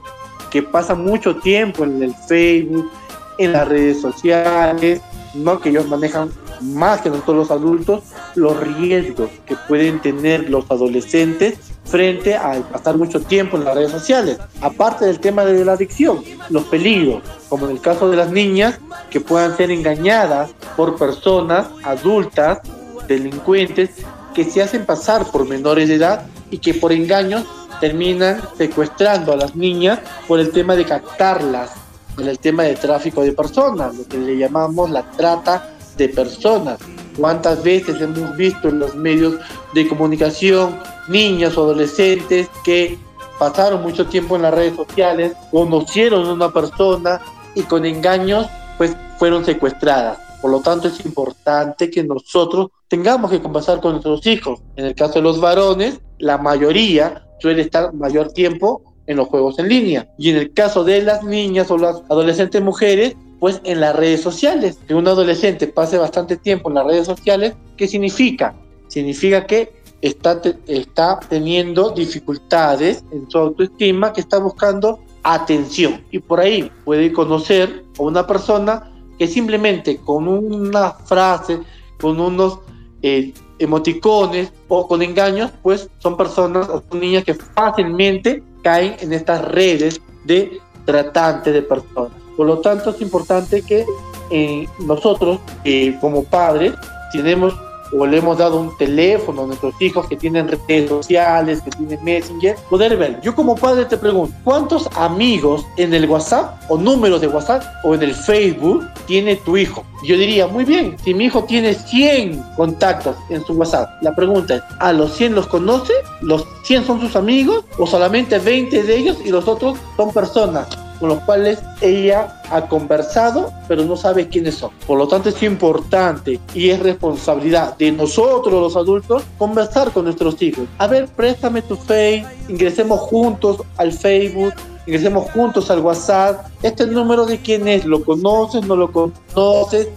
que 0.50 0.64
pasan 0.64 1.04
mucho 1.04 1.38
tiempo 1.38 1.84
en 1.84 2.02
el 2.02 2.16
Facebook, 2.28 2.90
en 3.38 3.54
las 3.54 3.68
redes 3.68 4.02
sociales, 4.02 5.02
¿no? 5.34 5.60
que 5.60 5.70
ellos 5.70 5.88
manejan 5.88 6.32
más 6.62 7.02
que 7.02 7.10
nosotros 7.10 7.38
los 7.38 7.52
adultos 7.52 8.04
los 8.36 8.58
riesgos 8.60 9.30
que 9.46 9.56
pueden 9.68 10.02
tener 10.02 10.50
los 10.50 10.70
adolescentes 10.70 11.58
frente 11.86 12.36
a 12.36 12.62
pasar 12.72 12.98
mucho 12.98 13.22
tiempo 13.22 13.58
en 13.58 13.66
las 13.66 13.76
redes 13.76 13.92
sociales. 13.92 14.38
Aparte 14.62 15.06
del 15.06 15.20
tema 15.20 15.46
de 15.46 15.64
la 15.64 15.74
adicción, 15.74 16.24
los 16.50 16.64
peligros, 16.66 17.24
como 17.50 17.66
en 17.66 17.74
el 17.74 17.82
caso 17.82 18.10
de 18.10 18.18
las 18.18 18.32
niñas, 18.32 18.80
que 19.10 19.22
puedan 19.22 19.56
ser 19.56 19.72
engañadas 19.72 20.52
por 20.76 20.98
personas 20.98 21.68
adultas, 21.84 22.60
delincuentes, 23.08 23.90
que 24.34 24.44
se 24.44 24.62
hacen 24.62 24.86
pasar 24.86 25.26
por 25.32 25.48
menores 25.48 25.88
de 25.88 25.96
edad 25.96 26.26
y 26.52 26.58
que 26.58 26.74
por 26.74 26.92
engaños 26.92 27.46
terminan 27.80 28.42
secuestrando 28.58 29.34
a 29.34 29.38
las 29.38 29.56
niñas 29.56 30.00
por 30.28 30.40
el 30.40 30.52
tema 30.52 30.76
de 30.76 30.86
captarlas, 30.86 31.72
por 32.16 32.28
el 32.28 32.40
tema 32.40 32.64
de 32.64 32.76
tráfico 32.76 33.22
de 33.22 33.34
personas, 33.34 33.96
lo 33.96 34.08
que 34.08 34.18
le 34.18 34.38
llamamos 34.38 34.90
la 34.90 35.10
trata 35.12 35.78
de 35.98 36.10
personas. 36.10 36.80
¿Cuántas 37.18 37.64
veces 37.64 38.00
hemos 38.00 38.36
visto 38.38 38.70
en 38.70 38.80
los 38.80 38.96
medios 38.96 39.36
de 39.74 39.88
comunicación 39.88 40.80
niñas 41.08 41.58
o 41.58 41.64
adolescentes 41.64 42.50
que 42.64 42.98
pasaron 43.40 43.82
mucho 43.82 44.06
tiempo 44.08 44.36
en 44.36 44.44
las 44.44 44.54
redes 44.54 44.76
sociales, 44.76 45.34
conocieron 45.52 46.26
a 46.28 46.34
una 46.34 46.52
persona 46.52 47.22
y 47.56 47.64
con 47.64 47.86
engaños 47.86 48.48
pues 48.78 48.96
fueron 49.18 49.44
secuestradas? 49.46 50.20
Por 50.42 50.52
lo 50.52 50.62
tanto 50.62 50.88
es 50.88 51.04
importante 51.06 51.90
que 51.90 52.04
nosotros 52.04 52.70
tengamos 52.88 53.32
que 53.32 53.42
conversar 53.42 53.82
con 53.82 53.94
nuestros 53.94 54.26
hijos. 54.28 54.60
En 54.76 54.86
el 54.86 54.96
caso 54.96 55.16
de 55.16 55.22
los 55.22 55.40
varones, 55.40 56.00
la 56.20 56.38
mayoría 56.38 57.27
suele 57.40 57.62
estar 57.62 57.94
mayor 57.94 58.32
tiempo 58.32 58.82
en 59.08 59.18
los 59.18 59.28
juegos 59.28 59.58
en 59.60 59.70
línea. 59.70 60.08
Y 60.18 60.30
en 60.30 60.38
el 60.38 60.54
caso 60.54 60.84
de 60.84 61.02
las 61.02 61.24
niñas 61.24 61.72
o 61.72 61.78
las 61.78 62.02
adolescentes 62.10 62.62
mujeres, 62.62 63.16
pues 63.40 63.62
en 63.64 63.80
las 63.80 63.96
redes 63.96 64.22
sociales. 64.22 64.80
Que 64.88 64.96
un 64.96 65.08
adolescente 65.08 65.68
pase 65.68 65.98
bastante 65.98 66.38
tiempo 66.38 66.70
en 66.70 66.76
las 66.76 66.86
redes 66.86 67.06
sociales, 67.06 67.54
¿qué 67.78 67.88
significa? 67.88 68.56
Significa 68.88 69.46
que 69.46 69.74
está, 70.02 70.42
está 70.68 71.20
teniendo 71.28 71.92
dificultades 71.92 73.04
en 73.12 73.30
su 73.30 73.38
autoestima, 73.38 74.14
que 74.14 74.22
está 74.22 74.40
buscando 74.40 75.00
atención. 75.24 76.04
Y 76.12 76.20
por 76.20 76.40
ahí 76.40 76.72
puede 76.86 77.12
conocer 77.12 77.84
a 77.98 78.04
una 78.04 78.26
persona 78.26 78.92
que 79.18 79.28
simplemente 79.28 79.98
con 79.98 80.28
una 80.28 80.92
frase, 80.92 81.60
con 82.00 82.20
unos 82.20 82.60
eh, 83.02 83.34
emoticones 83.60 84.52
o 84.68 84.88
con 84.88 85.02
engaños, 85.02 85.52
pues 85.62 85.90
son 86.00 86.18
personas 86.18 86.70
o 86.70 86.84
son 86.90 87.00
niñas 87.00 87.24
que 87.24 87.34
fácilmente 87.34 88.44
caen 88.62 88.96
en 89.00 89.14
estas 89.14 89.44
redes 89.46 90.02
de 90.26 90.60
tratantes 90.86 91.54
de 91.54 91.62
personas. 91.62 92.12
Por 92.36 92.48
lo 92.48 92.60
tanto, 92.60 92.92
es 92.92 93.02
importante 93.02 93.62
que 93.62 93.86
eh, 94.30 94.68
nosotros, 94.80 95.40
eh, 95.64 95.98
como 96.00 96.24
padres, 96.24 96.74
tenemos 97.12 97.54
o 97.92 98.06
le 98.06 98.18
hemos 98.18 98.38
dado 98.38 98.60
un 98.60 98.76
teléfono 98.78 99.44
a 99.44 99.48
nuestros 99.48 99.74
hijos 99.82 100.08
que 100.08 100.16
tienen 100.16 100.48
redes 100.48 100.90
sociales, 100.90 101.62
que 101.62 101.72
tienen 101.72 102.04
Messenger, 102.04 102.56
poder 102.70 102.98
ver. 102.98 103.22
Yo 103.22 103.36
como 103.36 103.56
padre 103.56 103.86
te 103.86 103.98
pregunto, 103.98 104.36
¿cuántos 104.44 104.90
amigos 104.96 105.66
en 105.78 105.94
el 105.94 106.10
WhatsApp 106.10 106.62
o 106.70 106.78
números 106.78 107.22
de 107.22 107.28
WhatsApp 107.28 107.64
o 107.84 107.96
en 107.96 108.04
el 108.04 108.14
Facebook 108.14 108.88
tiene 109.06 109.36
tu 109.38 109.58
hijo? 109.58 109.84
Yo 110.04 110.16
diría, 110.16 110.48
muy 110.48 110.64
bien, 110.64 110.96
si 111.04 111.14
mi 111.14 111.26
hijo 111.26 111.44
tiene 111.44 111.74
100 111.74 112.44
contactos 112.56 113.16
en 113.30 113.44
su 113.46 113.54
WhatsApp, 113.54 113.90
la 114.02 114.16
pregunta 114.16 114.56
es, 114.56 114.64
¿a 114.80 114.94
los 114.94 115.14
100 115.16 115.36
los 115.36 115.48
conoce? 115.48 115.94
¿Los 116.22 116.46
100 116.64 116.86
son 116.86 117.02
sus 117.02 117.16
amigos? 117.16 117.66
¿O 117.78 117.88
solamente 117.88 118.38
20 118.38 118.84
de 118.84 118.96
ellos 118.96 119.18
y 119.24 119.30
los 119.30 119.48
otros 119.48 119.78
son 119.96 120.14
personas 120.14 120.68
con 121.00 121.10
los 121.10 121.20
cuales 121.22 121.60
ella 121.82 122.42
ha 122.50 122.68
conversado, 122.68 123.52
pero 123.68 123.84
no 123.84 123.96
sabe 123.98 124.28
quiénes 124.28 124.56
son. 124.56 124.72
Por 124.86 124.98
lo 124.98 125.08
tanto, 125.08 125.30
es 125.30 125.42
importante 125.44 126.40
y 126.54 126.70
es 126.70 126.80
responsabilidad 126.80 127.78
de 127.78 127.92
nosotros, 127.92 128.54
los 128.54 128.76
adultos, 128.76 129.24
conversar 129.38 129.92
con 129.92 130.06
nuestros 130.06 130.42
hijos. 130.42 130.66
A 130.78 130.88
ver, 130.88 131.08
préstame 131.08 131.62
tu 131.62 131.76
Face, 131.76 132.26
ingresemos 132.48 133.00
juntos 133.00 133.62
al 133.78 133.92
Facebook, 133.92 134.54
ingresemos 134.88 135.30
juntos 135.32 135.70
al 135.70 135.82
WhatsApp. 135.82 136.48
Este 136.64 136.88
número 136.88 137.26
de 137.26 137.40
quién 137.40 137.68
es, 137.68 137.86
lo 137.86 138.04
conoces, 138.04 138.66
no 138.66 138.76
lo 138.76 138.92
conoces, 138.92 139.90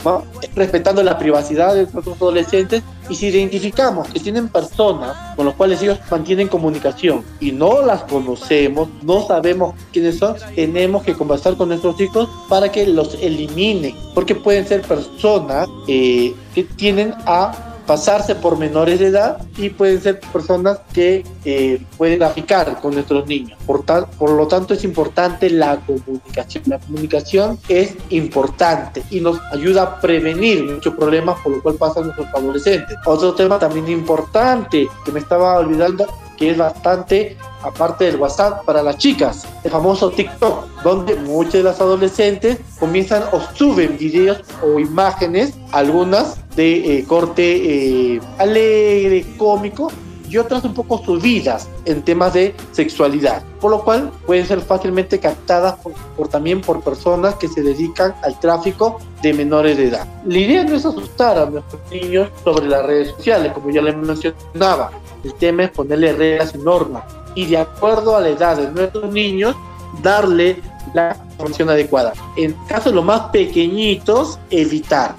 respetando 0.54 1.02
la 1.02 1.16
privacidad 1.16 1.74
de 1.74 1.86
nuestros 1.92 2.16
adolescentes. 2.16 2.82
Y 3.08 3.14
si 3.14 3.28
identificamos 3.28 4.08
que 4.08 4.20
tienen 4.20 4.48
personas 4.48 5.34
con 5.36 5.46
las 5.46 5.54
cuales 5.54 5.82
ellos 5.82 5.98
mantienen 6.10 6.48
comunicación 6.48 7.24
y 7.40 7.52
no 7.52 7.82
las 7.82 8.02
conocemos, 8.04 8.88
no 9.02 9.26
sabemos 9.26 9.74
quiénes 9.92 10.18
son, 10.18 10.36
tenemos 10.54 11.02
que 11.02 11.14
conversar 11.14 11.56
con 11.56 11.68
nuestros 11.68 12.00
hijos 12.00 12.28
para 12.48 12.70
que 12.70 12.86
los 12.86 13.14
eliminen, 13.14 13.96
porque 14.14 14.34
pueden 14.34 14.66
ser 14.66 14.82
personas 14.82 15.68
eh, 15.88 16.34
que 16.54 16.64
tienen 16.64 17.14
a 17.26 17.69
pasarse 17.90 18.36
por 18.36 18.56
menores 18.56 19.00
de 19.00 19.08
edad 19.08 19.38
y 19.56 19.68
pueden 19.68 20.00
ser 20.00 20.20
personas 20.20 20.78
que 20.92 21.24
eh, 21.44 21.82
pueden 21.98 22.20
traficar 22.20 22.80
con 22.80 22.94
nuestros 22.94 23.26
niños. 23.26 23.58
Por, 23.66 23.84
tal, 23.84 24.06
por 24.16 24.30
lo 24.30 24.46
tanto 24.46 24.74
es 24.74 24.84
importante 24.84 25.50
la 25.50 25.76
comunicación. 25.80 26.62
La 26.68 26.78
comunicación 26.78 27.58
es 27.68 27.96
importante 28.10 29.02
y 29.10 29.18
nos 29.18 29.40
ayuda 29.50 29.82
a 29.82 30.00
prevenir 30.00 30.62
muchos 30.66 30.94
problemas 30.94 31.40
por 31.40 31.50
los 31.50 31.62
cuales 31.62 31.80
pasan 31.80 32.04
nuestros 32.04 32.28
adolescentes. 32.32 32.96
Otro 33.04 33.34
tema 33.34 33.58
también 33.58 33.88
importante 33.88 34.88
que 35.04 35.10
me 35.10 35.18
estaba 35.18 35.58
olvidando 35.58 36.06
que 36.40 36.50
es 36.50 36.56
bastante 36.56 37.36
aparte 37.62 38.06
del 38.06 38.16
WhatsApp 38.16 38.64
para 38.64 38.82
las 38.82 38.96
chicas, 38.96 39.46
el 39.62 39.70
famoso 39.70 40.10
TikTok, 40.10 40.82
donde 40.82 41.14
muchos 41.14 41.52
de 41.52 41.62
las 41.62 41.80
adolescentes 41.82 42.58
comienzan 42.78 43.24
o 43.30 43.40
suben 43.54 43.98
videos 43.98 44.40
o 44.62 44.80
imágenes, 44.80 45.52
algunas 45.70 46.38
de 46.56 46.98
eh, 46.98 47.04
corte 47.04 48.14
eh, 48.14 48.20
alegre, 48.38 49.26
cómico, 49.36 49.92
y 50.30 50.38
otras 50.38 50.64
un 50.64 50.74
poco 50.74 51.04
subidas 51.04 51.68
en 51.84 52.02
temas 52.02 52.32
de 52.32 52.54
sexualidad, 52.70 53.42
por 53.60 53.72
lo 53.72 53.82
cual 53.82 54.12
pueden 54.26 54.46
ser 54.46 54.60
fácilmente 54.60 55.18
captadas 55.18 55.74
por, 56.16 56.28
también 56.28 56.60
por 56.60 56.80
personas 56.82 57.34
que 57.34 57.48
se 57.48 57.62
dedican 57.62 58.14
al 58.22 58.38
tráfico 58.38 59.00
de 59.22 59.34
menores 59.34 59.76
de 59.76 59.88
edad. 59.88 60.06
La 60.24 60.38
idea 60.38 60.62
no 60.62 60.76
es 60.76 60.86
asustar 60.86 61.36
a 61.36 61.46
nuestros 61.46 61.82
niños 61.90 62.30
sobre 62.44 62.68
las 62.68 62.86
redes 62.86 63.08
sociales, 63.08 63.52
como 63.52 63.70
ya 63.70 63.82
les 63.82 63.96
mencionaba. 63.96 64.92
El 65.24 65.34
tema 65.34 65.64
es 65.64 65.70
ponerle 65.70 66.12
reglas 66.12 66.54
y 66.54 66.58
normas 66.58 67.04
y 67.34 67.46
de 67.46 67.58
acuerdo 67.58 68.16
a 68.16 68.20
la 68.20 68.28
edad 68.28 68.56
de 68.56 68.70
nuestros 68.70 69.12
niños 69.12 69.54
darle 70.02 70.60
la 70.94 71.16
información 71.30 71.70
adecuada. 71.70 72.12
En 72.36 72.52
casos 72.66 72.92
los 72.92 73.04
más 73.04 73.30
pequeñitos, 73.30 74.38
evitar 74.50 75.14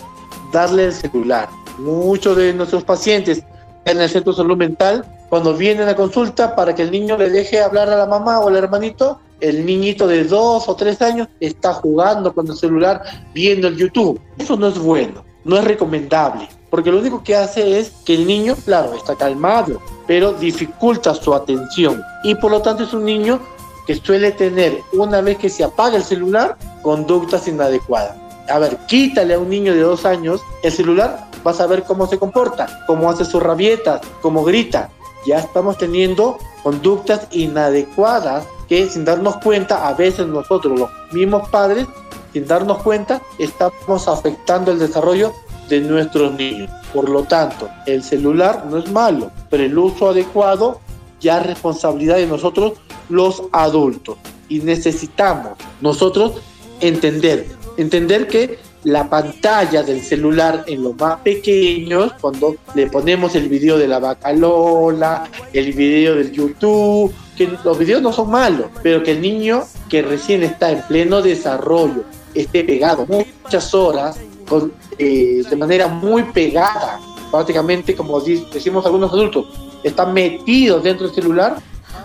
darle 0.52 0.86
el 0.86 0.94
celular. 0.94 1.50
Muchos 1.78 2.38
de 2.38 2.54
nuestros 2.54 2.84
pacientes 2.84 3.44
en 3.86 4.02
el 4.02 4.10
centro 4.10 4.34
de 4.34 4.38
salud 4.38 4.58
mental, 4.58 5.06
cuando 5.30 5.56
vienen 5.56 5.88
a 5.88 5.96
consulta 5.96 6.56
para 6.56 6.76
que 6.76 6.84
el 6.84 6.92
niño 6.92 7.18
le 7.18 7.30
deje 7.30 7.62
hablar 7.62 7.90
a 7.90 7.98
la 7.98 8.06
mamá 8.06 8.40
o 8.40 8.50
al 8.50 8.58
hermanito, 8.58 9.20
el 9.40 9.66
niñito 9.66 10.08
de 10.08 10.24
dos 10.26 10.68
o 10.70 10.76
tres 10.76 11.02
años 11.02 11.28
está 11.40 11.74
jugando 11.74 12.34
con 12.34 12.48
el 12.48 12.56
celular 12.56 13.02
viendo 13.34 13.68
el 13.68 13.78
YouTube. 13.78 14.22
Eso 14.38 14.56
no 14.56 14.68
es 14.68 14.78
bueno, 14.78 15.24
no 15.44 15.58
es 15.58 15.64
recomendable, 15.64 16.48
porque 16.71 16.89
lo 16.89 16.97
único 16.97 17.21
que 17.21 17.36
hace 17.36 17.79
es 17.79 17.91
que 18.05 18.15
el 18.15 18.25
niño, 18.25 18.55
claro, 18.65 18.95
está 18.95 19.15
calmado, 19.15 19.79
pero 20.07 20.34
dificulta 20.34 21.13
su 21.13 21.36
atención 21.36 22.01
y 22.23 22.34
por 22.34 22.49
lo 22.49 22.62
tanto 22.62 22.86
es 22.86 22.93
un 22.93 23.05
niño 23.05 23.39
que 23.86 23.95
suele 23.95 24.31
tener 24.31 24.81
una 24.93 25.21
vez 25.21 25.38
que 25.38 25.49
se 25.49 25.63
apaga 25.63 25.97
el 25.97 26.03
celular, 26.03 26.57
conductas 26.81 27.47
inadecuadas. 27.47 28.15
A 28.49 28.57
ver, 28.57 28.77
quítale 28.88 29.34
a 29.34 29.39
un 29.39 29.49
niño 29.49 29.73
de 29.73 29.81
dos 29.81 30.05
años 30.05 30.41
el 30.63 30.71
celular, 30.71 31.27
vas 31.43 31.60
a 31.60 31.67
ver 31.67 31.84
cómo 31.84 32.07
se 32.07 32.17
comporta, 32.17 32.84
cómo 32.88 33.10
hace 33.10 33.25
sus 33.25 33.43
rabietas, 33.43 34.01
cómo 34.21 34.43
grita. 34.43 34.89
Ya 35.25 35.39
estamos 35.39 35.77
teniendo 35.77 36.38
conductas 36.63 37.27
inadecuadas 37.31 38.45
que 38.67 38.88
sin 38.89 39.03
darnos 39.03 39.38
cuenta, 39.38 39.88
a 39.88 39.93
veces 39.93 40.25
nosotros 40.27 40.79
los 40.79 40.89
mismos 41.12 41.49
padres, 41.49 41.86
sin 42.31 42.47
darnos 42.47 42.81
cuenta, 42.81 43.21
estamos 43.38 44.07
afectando 44.07 44.71
el 44.71 44.79
desarrollo 44.79 45.34
de 45.71 45.81
nuestros 45.81 46.34
niños. 46.34 46.69
Por 46.93 47.10
lo 47.10 47.23
tanto, 47.23 47.69
el 47.86 48.03
celular 48.03 48.65
no 48.69 48.77
es 48.77 48.91
malo, 48.91 49.31
pero 49.49 49.63
el 49.63 49.77
uso 49.77 50.10
adecuado 50.10 50.81
ya 51.19 51.39
es 51.39 51.47
responsabilidad 51.47 52.17
de 52.17 52.27
nosotros 52.27 52.73
los 53.10 53.43
adultos. 53.53 54.17
Y 54.49 54.60
necesitamos 54.60 55.53
nosotros 55.79 56.34
entender, 56.81 57.47
entender 57.77 58.27
que 58.27 58.60
la 58.84 59.10
pantalla 59.10 59.84
del 59.84 60.01
celular 60.01 60.65
en 60.67 60.84
los 60.84 60.97
más 60.97 61.19
pequeños, 61.21 62.13
cuando 62.19 62.55
le 62.75 62.88
ponemos 62.88 63.36
el 63.36 63.47
video 63.47 63.77
de 63.77 63.88
la 63.88 63.99
vaca 63.99 64.34
Lola, 64.34 65.29
el 65.53 65.71
video 65.71 66.15
del 66.15 66.31
YouTube, 66.31 67.13
que 67.38 67.47
los 67.63 67.77
videos 67.77 68.01
no 68.01 68.12
son 68.12 68.29
malos, 68.29 68.67
pero 68.84 69.03
que 69.03 69.12
el 69.12 69.21
niño 69.21 69.63
que 69.89 70.01
recién 70.01 70.43
está 70.43 70.71
en 70.71 70.81
pleno 70.81 71.21
desarrollo 71.21 72.03
esté 72.34 72.63
pegado 72.63 73.05
muchas 73.05 73.73
horas, 73.73 74.19
con, 74.49 74.73
eh, 75.02 75.44
de 75.50 75.56
manera 75.56 75.88
muy 75.88 76.24
pegada, 76.26 77.00
prácticamente 77.32 77.96
como 77.96 78.22
decimos 78.22 78.86
algunos 78.86 79.12
adultos, 79.12 79.48
está 79.84 80.06
metido 80.06 80.80
dentro 80.80 81.08
del 81.08 81.16
celular, 81.16 81.58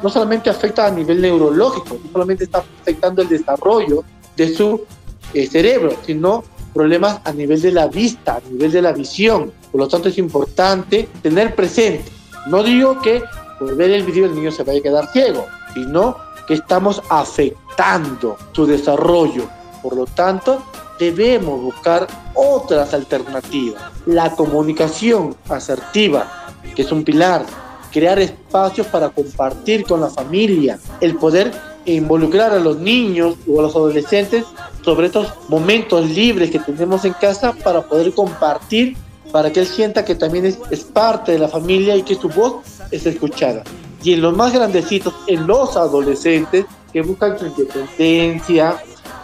no 0.02 0.08
solamente 0.08 0.48
afecta 0.48 0.86
a 0.86 0.90
nivel 0.90 1.20
neurológico, 1.20 1.98
no 2.02 2.10
solamente 2.10 2.44
está 2.44 2.64
afectando 2.80 3.20
el 3.20 3.28
desarrollo 3.28 4.02
de 4.34 4.54
su 4.54 4.86
eh, 5.34 5.46
cerebro, 5.46 5.92
sino 6.06 6.42
problemas 6.72 7.20
a 7.24 7.32
nivel 7.32 7.60
de 7.60 7.72
la 7.72 7.86
vista, 7.88 8.36
a 8.36 8.50
nivel 8.50 8.72
de 8.72 8.80
la 8.80 8.92
visión. 8.92 9.52
Por 9.70 9.82
lo 9.82 9.88
tanto, 9.88 10.08
es 10.08 10.16
importante 10.16 11.06
tener 11.22 11.54
presente. 11.54 12.10
No 12.46 12.62
digo 12.62 13.00
que 13.02 13.22
por 13.58 13.76
ver 13.76 13.90
el 13.90 14.04
video 14.04 14.24
el 14.24 14.34
niño 14.34 14.50
se 14.50 14.62
vaya 14.62 14.78
a 14.78 14.82
quedar 14.82 15.12
ciego, 15.12 15.44
sino 15.74 16.16
que 16.48 16.54
estamos 16.54 17.02
afectando 17.10 18.38
su 18.52 18.66
desarrollo. 18.66 19.44
Por 19.82 19.96
lo 19.96 20.06
tanto, 20.06 20.62
debemos 20.98 21.60
buscar 21.60 22.06
otras 22.34 22.94
alternativas. 22.94 23.82
La 24.06 24.30
comunicación 24.34 25.36
asertiva, 25.48 26.52
que 26.74 26.82
es 26.82 26.92
un 26.92 27.04
pilar, 27.04 27.44
crear 27.92 28.18
espacios 28.18 28.86
para 28.88 29.08
compartir 29.08 29.84
con 29.84 30.00
la 30.00 30.10
familia, 30.10 30.78
el 31.00 31.16
poder 31.16 31.52
involucrar 31.86 32.52
a 32.52 32.58
los 32.58 32.78
niños 32.78 33.36
o 33.48 33.60
a 33.60 33.62
los 33.62 33.74
adolescentes 33.74 34.44
sobre 34.82 35.06
estos 35.06 35.32
momentos 35.48 36.08
libres 36.10 36.50
que 36.50 36.58
tenemos 36.58 37.04
en 37.04 37.12
casa 37.14 37.52
para 37.52 37.82
poder 37.82 38.12
compartir, 38.12 38.96
para 39.32 39.52
que 39.52 39.60
él 39.60 39.66
sienta 39.66 40.04
que 40.04 40.14
también 40.14 40.46
es, 40.46 40.84
parte 40.84 41.32
de 41.32 41.38
la 41.38 41.48
familia 41.48 41.96
y 41.96 42.02
que 42.02 42.14
su 42.14 42.28
voz 42.28 42.56
es 42.90 43.06
escuchada. 43.06 43.62
Y 44.02 44.12
en 44.14 44.22
los 44.22 44.36
más 44.36 44.52
grandecitos, 44.52 45.14
en 45.26 45.46
los 45.46 45.76
adolescentes 45.76 46.66
que 46.92 47.02
buscan 47.02 47.38
su 47.38 47.46
independencia, 47.46 48.76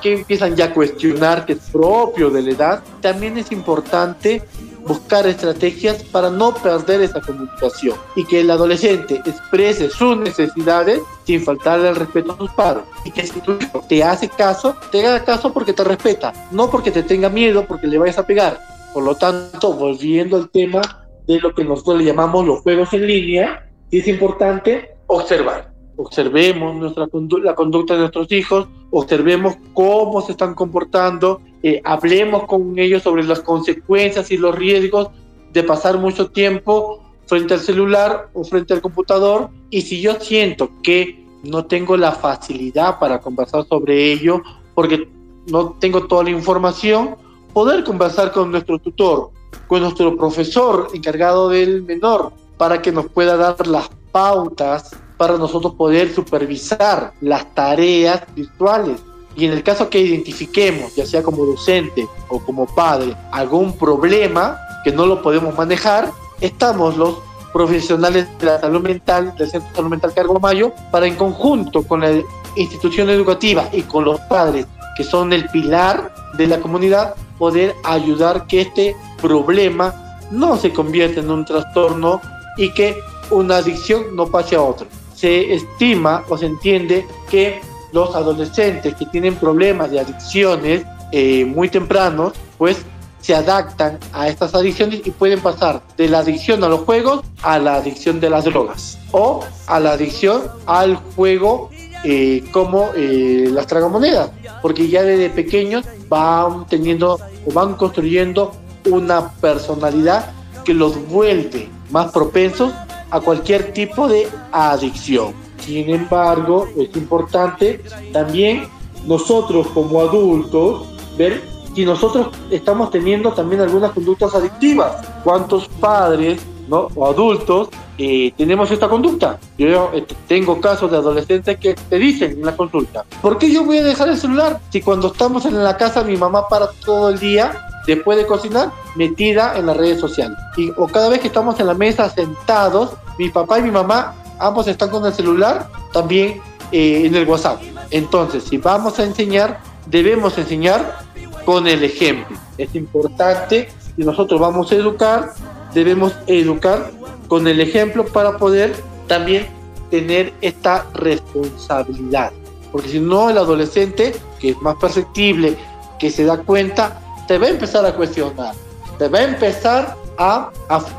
que 0.03 0.13
empiezan 0.13 0.57
ya 0.57 0.67
a 0.67 0.75
cuestionar 0.75 1.47
que 1.47 1.55
es 1.55 1.61
propio 1.71 2.29
de 2.29 2.43
la 2.43 2.51
edad, 2.51 2.83
también 3.01 3.39
es 3.39 3.53
importante 3.53 4.43
buscar 4.87 5.27
estrategias 5.27 6.03
para 6.03 6.29
no 6.29 6.53
perder 6.55 7.03
esa 7.03 7.21
comunicación 7.21 7.97
y 8.17 8.25
que 8.25 8.41
el 8.41 8.51
adolescente 8.51 9.23
exprese 9.25 9.89
sus 9.89 10.17
necesidades 10.17 11.01
sin 11.25 11.43
faltarle 11.43 11.89
el 11.89 11.97
respeto 11.97 12.33
a 12.33 12.37
sus 12.37 12.51
padres 12.51 12.85
y 13.05 13.13
que 13.13 13.27
si 13.27 13.41
tu 13.41 13.53
hijo 13.53 13.85
te 13.89 14.03
hace 14.03 14.29
caso, 14.29 14.77
te 14.91 15.07
haga 15.07 15.25
caso 15.25 15.53
porque 15.53 15.73
te 15.73 15.85
respeta, 15.85 16.33
no 16.51 16.69
porque 16.69 16.91
te 16.91 17.05
tenga 17.05 17.29
miedo, 17.29 17.65
porque 17.67 17.87
le 17.87 17.99
vayas 17.99 18.19
a 18.19 18.27
pegar. 18.27 18.61
Por 18.93 19.05
lo 19.05 19.15
tanto, 19.15 19.73
volviendo 19.73 20.37
al 20.37 20.51
tema 20.51 20.83
de 21.27 21.41
lo 21.41 21.55
que 21.55 21.65
nosotros 21.65 21.99
le 21.99 22.05
llamamos 22.05 22.45
los 22.45 22.61
juegos 22.61 22.93
en 22.93 23.07
línea, 23.07 23.71
es 23.91 24.09
importante 24.09 24.97
observar 25.07 25.72
observemos 26.03 26.75
nuestra 26.77 27.09
la 27.43 27.55
conducta 27.55 27.95
de 27.95 28.01
nuestros 28.01 28.31
hijos, 28.33 28.69
observemos 28.91 29.57
cómo 29.73 30.21
se 30.21 30.33
están 30.33 30.55
comportando, 30.55 31.41
eh, 31.63 31.81
hablemos 31.85 32.45
con 32.47 32.79
ellos 32.79 33.03
sobre 33.03 33.25
las 33.25 33.41
consecuencias 33.41 34.31
y 34.31 34.37
los 34.37 34.55
riesgos 34.55 35.09
de 35.53 35.63
pasar 35.63 35.99
mucho 35.99 36.31
tiempo 36.31 37.03
frente 37.27 37.55
al 37.55 37.61
celular 37.61 38.31
o 38.35 38.45
frente 38.45 38.75
al 38.75 38.83
computador. 38.83 39.51
Y 39.71 39.83
si 39.83 40.01
yo 40.01 40.15
siento 40.21 40.71
que 40.83 41.25
no 41.45 41.67
tengo 41.67 41.97
la 41.97 42.13
facilidad 42.13 42.99
para 42.99 43.21
conversar 43.21 43.67
sobre 43.69 44.13
ello, 44.13 44.43
porque 44.75 45.09
no 45.51 45.77
tengo 45.81 46.07
toda 46.07 46.25
la 46.25 46.31
información, 46.31 47.17
poder 47.53 47.85
conversar 47.85 48.33
con 48.33 48.51
nuestro 48.51 48.79
tutor, 48.79 49.31
con 49.67 49.83
nuestro 49.83 50.17
profesor 50.17 50.89
encargado 50.95 51.49
del 51.49 51.83
menor, 51.83 52.33
para 52.63 52.81
que 52.81 52.93
nos 52.93 53.07
pueda 53.07 53.37
dar 53.37 53.67
las 53.67 53.91
pautas 54.13 54.95
para 55.17 55.37
nosotros 55.37 55.75
poder 55.75 56.15
supervisar 56.15 57.13
las 57.21 57.53
tareas 57.57 58.23
virtuales. 58.37 59.01
Y 59.35 59.47
en 59.47 59.53
el 59.53 59.65
caso 59.65 59.91
que 59.91 59.99
identifiquemos, 59.99 60.95
ya 60.95 61.05
sea 61.05 61.25
como 61.25 61.45
docente 61.45 62.07
o 62.29 62.39
como 62.39 62.67
padre, 62.67 63.17
algún 63.33 63.77
problema 63.77 64.57
que 64.85 64.93
no 64.93 65.07
lo 65.07 65.23
podemos 65.23 65.59
manejar, 65.59 66.13
estamos 66.41 66.97
los 66.97 67.17
profesionales 67.53 68.29
de 68.39 68.47
la 68.47 68.61
salud 68.61 68.81
mental, 68.81 69.35
del 69.37 69.51
Centro 69.51 69.69
de 69.69 69.75
Salud 69.75 69.91
Mental 69.91 70.15
Cargo 70.15 70.39
Mayo, 70.39 70.73
para 70.93 71.09
en 71.09 71.17
conjunto 71.17 71.83
con 71.83 72.03
la 72.03 72.13
institución 72.55 73.11
educativa 73.11 73.69
y 73.73 73.83
con 73.83 74.05
los 74.05 74.21
padres, 74.21 74.69
que 74.97 75.03
son 75.03 75.33
el 75.33 75.49
pilar 75.49 76.15
de 76.35 76.47
la 76.47 76.61
comunidad, 76.61 77.17
poder 77.41 77.75
ayudar 77.83 78.47
que 78.47 78.61
este 78.61 78.97
problema 79.21 79.93
no 80.31 80.57
se 80.57 80.73
convierta 80.73 81.19
en 81.19 81.29
un 81.29 81.45
trastorno 81.45 82.21
y 82.57 82.73
que 82.73 82.99
una 83.31 83.57
adicción 83.57 84.15
no 84.15 84.27
pase 84.27 84.57
a 84.57 84.63
otro 84.63 84.87
se 85.23 85.55
estima 85.55 86.25
o 86.29 86.37
se 86.37 86.47
entiende 86.47 87.07
que 87.31 87.61
los 87.93 88.13
adolescentes 88.17 88.93
que 88.97 89.07
tienen 89.07 89.37
problemas 89.37 89.93
de 89.93 90.01
adicciones 90.01 90.83
eh, 91.13 91.45
muy 91.45 91.69
tempranos, 91.69 92.33
pues 92.59 92.79
se 93.21 93.33
adaptan 93.33 94.01
a 94.13 94.27
estas 94.27 94.53
adicciones 94.53 95.03
y 95.05 95.13
pueden 95.13 95.39
pasar 95.41 95.81
de 95.97 96.09
la 96.09 96.19
adicción 96.19 96.65
a 96.65 96.69
los 96.69 96.81
juegos 96.81 97.23
a 97.43 97.61
la 97.61 97.77
adicción 97.77 98.19
de 98.19 98.31
las 98.31 98.47
drogas 98.47 98.99
o 99.13 99.45
a 99.69 99.79
la 99.79 99.93
adicción 99.93 100.43
al 100.67 100.97
juego 101.15 101.71
eh, 102.03 102.43
como 102.51 102.91
eh, 102.97 103.49
las 103.49 103.69
tragamonedas, 103.69 104.31
porque 104.61 104.89
ya 104.89 105.05
desde 105.05 105.31
pequeños 105.31 105.85
van 106.09 106.67
teniendo 106.67 107.21
o 107.47 107.53
van 107.53 107.75
construyendo 107.75 108.51
una 108.91 109.31
personalidad 109.35 110.33
que 110.65 110.75
los 110.75 111.09
vuelve 111.09 111.69
más 111.91 112.11
propensos 112.13 112.73
a 113.11 113.21
cualquier 113.21 113.73
tipo 113.73 114.09
de 114.09 114.29
adicción. 114.53 115.35
Sin 115.59 115.91
embargo, 115.91 116.67
es 116.77 116.97
importante 116.97 117.83
también 118.13 118.67
nosotros 119.07 119.69
como 119.69 120.01
adultos 120.01 120.87
ver 121.17 121.43
si 121.75 121.85
nosotros 121.85 122.29
estamos 122.51 122.91
teniendo 122.91 123.33
también 123.33 123.61
algunas 123.61 123.93
conductas 123.93 124.35
adictivas. 124.35 125.07
¿Cuántos 125.25 125.69
padres 125.69 126.41
¿no? 126.69 126.89
o 126.95 127.07
adultos 127.07 127.69
eh, 127.99 128.33
tenemos 128.37 128.71
esta 128.71 128.89
conducta? 128.89 129.39
Yo 129.59 129.91
eh, 129.93 130.05
tengo 130.27 130.61
casos 130.61 130.91
de 130.91 130.97
adolescentes 130.97 131.59
que 131.59 131.75
te 131.75 131.99
dicen 131.99 132.33
en 132.33 132.45
la 132.45 132.57
consulta, 132.57 133.05
¿por 133.21 133.39
qué 133.39 133.53
yo 133.53 133.65
voy 133.65 133.79
a 133.79 133.85
dejar 133.85 134.09
el 134.09 134.17
celular 134.17 134.61
si 134.71 134.81
cuando 134.81 135.09
estamos 135.09 135.45
en 135.45 135.63
la 135.63 135.77
casa 135.77 136.03
mi 136.03 136.17
mamá 136.17 136.49
para 136.49 136.69
todo 136.85 137.11
el 137.11 137.19
día 137.19 137.69
después 137.87 138.19
de 138.19 138.27
cocinar, 138.27 138.71
metida 138.97 139.57
en 139.57 139.67
las 139.67 139.77
redes 139.77 140.01
sociales. 140.01 140.39
Y, 140.57 140.71
o 140.77 140.87
cada 140.87 141.09
vez 141.09 141.21
que 141.21 141.29
estamos 141.29 141.59
en 141.61 141.67
la 141.67 141.75
mesa 141.75 142.09
sentados, 142.11 142.91
mi 143.19 143.29
papá 143.31 143.59
y 143.59 143.63
mi 143.63 143.71
mamá, 143.71 144.15
ambos 144.39 144.67
están 144.69 144.91
con 144.91 145.05
el 145.07 145.13
celular, 145.13 145.69
también 145.93 146.41
eh, 146.71 147.07
en 147.07 147.15
el 147.15 147.27
WhatsApp. 147.29 147.61
Entonces, 147.91 148.45
si 148.45 148.59
vamos 148.59 148.99
a 148.99 149.05
enseñar, 149.05 149.61
debemos 149.87 150.39
enseñar 150.39 151.01
con 151.45 151.67
el 151.67 151.85
ejemplo. 151.85 152.37
Es 152.57 152.75
importante, 152.75 153.69
si 153.95 154.03
nosotros 154.03 154.41
vamos 154.41 154.73
a 154.73 154.77
educar, 154.77 155.35
debemos 155.75 156.15
educar 156.27 156.91
con 157.29 157.47
el 157.47 157.61
ejemplo 157.61 158.07
para 158.07 158.39
poder 158.39 158.75
también 159.07 159.47
tener 159.91 160.33
esta 160.41 160.87
responsabilidad. 160.95 162.33
Porque 162.71 162.89
si 162.89 163.01
no, 163.01 163.29
el 163.29 163.37
adolescente, 163.37 164.15
que 164.41 164.51
es 164.51 164.63
más 164.63 164.77
perceptible, 164.77 165.57
que 165.99 166.11
se 166.11 166.25
da 166.25 166.39
cuenta, 166.39 167.02
te 167.27 167.39
va 167.39 167.47
a 167.47 167.51
empezar 167.51 167.85
a 167.85 167.95
cuestionar, 167.95 168.55
te 168.99 169.09
va 169.09 169.19
a 169.19 169.25
empezar 169.25 169.97
a, 170.19 170.51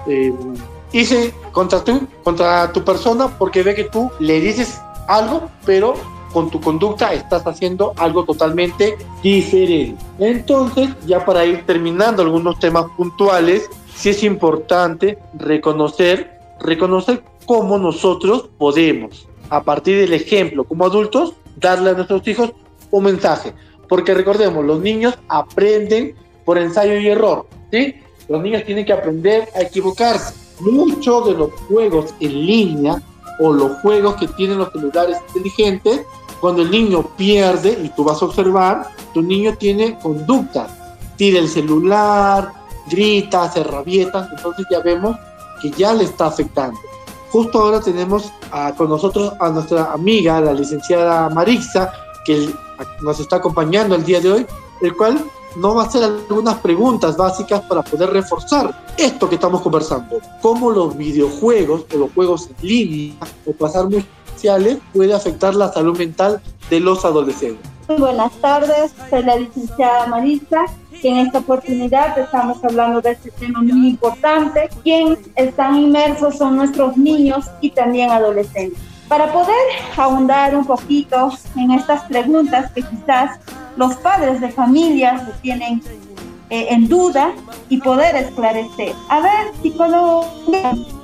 eh, 0.07 0.33
irse 0.91 1.33
contra 1.51 1.83
tú, 1.83 2.07
contra 2.23 2.71
tu 2.71 2.83
persona, 2.83 3.27
porque 3.37 3.63
ve 3.63 3.75
que 3.75 3.85
tú 3.85 4.11
le 4.19 4.39
dices 4.39 4.79
algo, 5.07 5.49
pero 5.65 5.95
con 6.31 6.49
tu 6.49 6.59
conducta 6.59 7.13
estás 7.13 7.45
haciendo 7.45 7.93
algo 7.97 8.25
totalmente 8.25 8.97
diferente. 9.21 10.03
Entonces, 10.19 10.89
ya 11.05 11.23
para 11.23 11.45
ir 11.45 11.65
terminando 11.65 12.23
algunos 12.23 12.59
temas 12.59 12.85
puntuales, 12.97 13.69
sí 13.95 14.09
es 14.09 14.23
importante 14.23 15.19
reconocer, 15.35 16.39
reconocer 16.59 17.23
cómo 17.45 17.77
nosotros 17.77 18.49
podemos, 18.57 19.27
a 19.49 19.63
partir 19.63 19.97
del 19.97 20.13
ejemplo 20.13 20.63
como 20.63 20.85
adultos, 20.85 21.33
darle 21.55 21.91
a 21.91 21.93
nuestros 21.93 22.27
hijos 22.27 22.53
un 22.89 23.03
mensaje. 23.03 23.53
Porque 23.93 24.15
recordemos, 24.15 24.65
los 24.65 24.79
niños 24.79 25.19
aprenden 25.27 26.15
por 26.45 26.57
ensayo 26.57 26.97
y 26.97 27.09
error, 27.09 27.45
¿sí? 27.71 27.93
Los 28.27 28.41
niños 28.41 28.63
tienen 28.65 28.87
que 28.87 28.93
aprender 28.93 29.47
a 29.55 29.61
equivocarse. 29.61 30.33
Muchos 30.61 31.27
de 31.27 31.33
los 31.33 31.51
juegos 31.67 32.11
en 32.19 32.43
línea 32.43 32.99
o 33.37 33.53
los 33.53 33.73
juegos 33.81 34.15
que 34.15 34.27
tienen 34.29 34.57
los 34.57 34.71
celulares 34.71 35.19
inteligentes, 35.27 36.01
cuando 36.41 36.63
el 36.63 36.71
niño 36.71 37.07
pierde, 37.15 37.77
y 37.83 37.89
tú 37.89 38.03
vas 38.03 38.19
a 38.19 38.25
observar, 38.25 38.89
tu 39.13 39.21
niño 39.21 39.55
tiene 39.59 39.95
conductas, 39.99 40.71
tira 41.15 41.37
el 41.37 41.47
celular, 41.47 42.51
grita, 42.89 43.43
hace 43.43 43.63
rabietas, 43.63 44.27
entonces 44.35 44.65
ya 44.71 44.79
vemos 44.79 45.15
que 45.61 45.69
ya 45.69 45.93
le 45.93 46.05
está 46.05 46.25
afectando. 46.25 46.79
Justo 47.29 47.61
ahora 47.61 47.79
tenemos 47.79 48.33
con 48.75 48.89
nosotros 48.89 49.33
a 49.39 49.49
nuestra 49.51 49.93
amiga, 49.93 50.41
la 50.41 50.53
licenciada 50.53 51.29
Marixa, 51.29 51.93
que 52.25 52.49
nos 53.01 53.19
está 53.19 53.37
acompañando 53.37 53.95
el 53.95 54.03
día 54.03 54.19
de 54.19 54.31
hoy, 54.31 54.45
el 54.81 54.95
cual 54.95 55.23
nos 55.55 55.77
va 55.77 55.83
a 55.83 55.85
hacer 55.85 56.03
algunas 56.03 56.55
preguntas 56.55 57.15
básicas 57.15 57.61
para 57.61 57.81
poder 57.83 58.09
reforzar 58.09 58.85
esto 58.97 59.29
que 59.29 59.35
estamos 59.35 59.61
conversando. 59.61 60.19
Cómo 60.41 60.71
los 60.71 60.97
videojuegos 60.97 61.85
o 61.93 61.97
los 61.97 62.11
juegos 62.13 62.49
en 62.49 62.67
línea 62.67 63.15
o 63.45 63.53
pasar 63.53 63.89
muy 63.89 64.05
sociales 64.33 64.77
puede 64.93 65.13
afectar 65.13 65.55
la 65.55 65.71
salud 65.71 65.97
mental 65.97 66.41
de 66.69 66.79
los 66.79 67.05
adolescentes. 67.05 67.69
Muy 67.87 67.97
buenas 67.97 68.31
tardes, 68.33 68.93
soy 69.09 69.23
la 69.23 69.35
licenciada 69.35 70.07
Marisa, 70.07 70.65
que 71.01 71.09
en 71.09 71.17
esta 71.17 71.39
oportunidad 71.39 72.17
estamos 72.17 72.63
hablando 72.63 73.01
de 73.01 73.11
este 73.11 73.29
tema 73.31 73.61
muy 73.61 73.89
importante. 73.89 74.69
Quienes 74.83 75.19
están 75.35 75.77
inmersos 75.77 76.37
son 76.37 76.55
nuestros 76.55 76.95
niños 76.97 77.45
y 77.61 77.71
también 77.71 78.09
adolescentes. 78.09 78.79
Para 79.13 79.31
poder 79.31 79.55
ahondar 79.95 80.55
un 80.55 80.65
poquito 80.65 81.31
en 81.55 81.69
estas 81.69 82.01
preguntas 82.05 82.71
que 82.71 82.81
quizás 82.81 83.39
los 83.77 83.93
padres 83.97 84.41
de 84.41 84.49
familias 84.49 85.21
tienen 85.43 85.83
eh, 86.49 86.65
en 86.71 86.87
duda 86.87 87.31
y 87.69 87.77
poder 87.77 88.15
esclarecer. 88.15 88.93
A 89.09 89.19
ver, 89.19 89.53
psicólogo, 89.61 90.25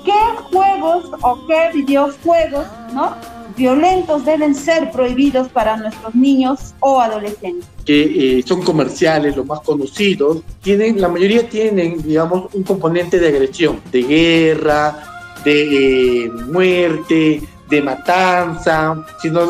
¿qué 0.04 0.20
juegos 0.52 1.12
o 1.22 1.46
qué 1.46 1.70
videojuegos, 1.72 2.66
¿no? 2.96 3.14
violentos 3.56 4.26
deben 4.26 4.56
ser 4.56 4.90
prohibidos 4.90 5.48
para 5.50 5.78
nuestros 5.78 6.16
niños 6.16 6.74
o 6.80 7.00
adolescentes. 7.00 7.70
Que 7.86 8.40
eh, 8.40 8.44
son 8.44 8.64
comerciales, 8.64 9.38
los 9.38 9.46
más 9.46 9.60
conocidos, 9.60 10.42
tienen, 10.64 11.00
la 11.00 11.10
mayoría 11.10 11.48
tienen, 11.48 12.02
digamos, 12.02 12.52
un 12.56 12.64
componente 12.64 13.20
de 13.20 13.28
agresión, 13.28 13.80
de 13.92 14.02
guerra, 14.02 14.98
de 15.46 16.24
eh, 16.24 16.30
muerte, 16.48 17.44
de 17.70 17.82
matanza. 17.82 19.04
Si 19.22 19.30
nos 19.30 19.50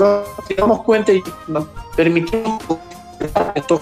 damos 0.57 0.83
cuenta 0.83 1.13
y 1.13 1.21
nos 1.47 1.65
permitimos 1.95 2.61
estos 3.55 3.81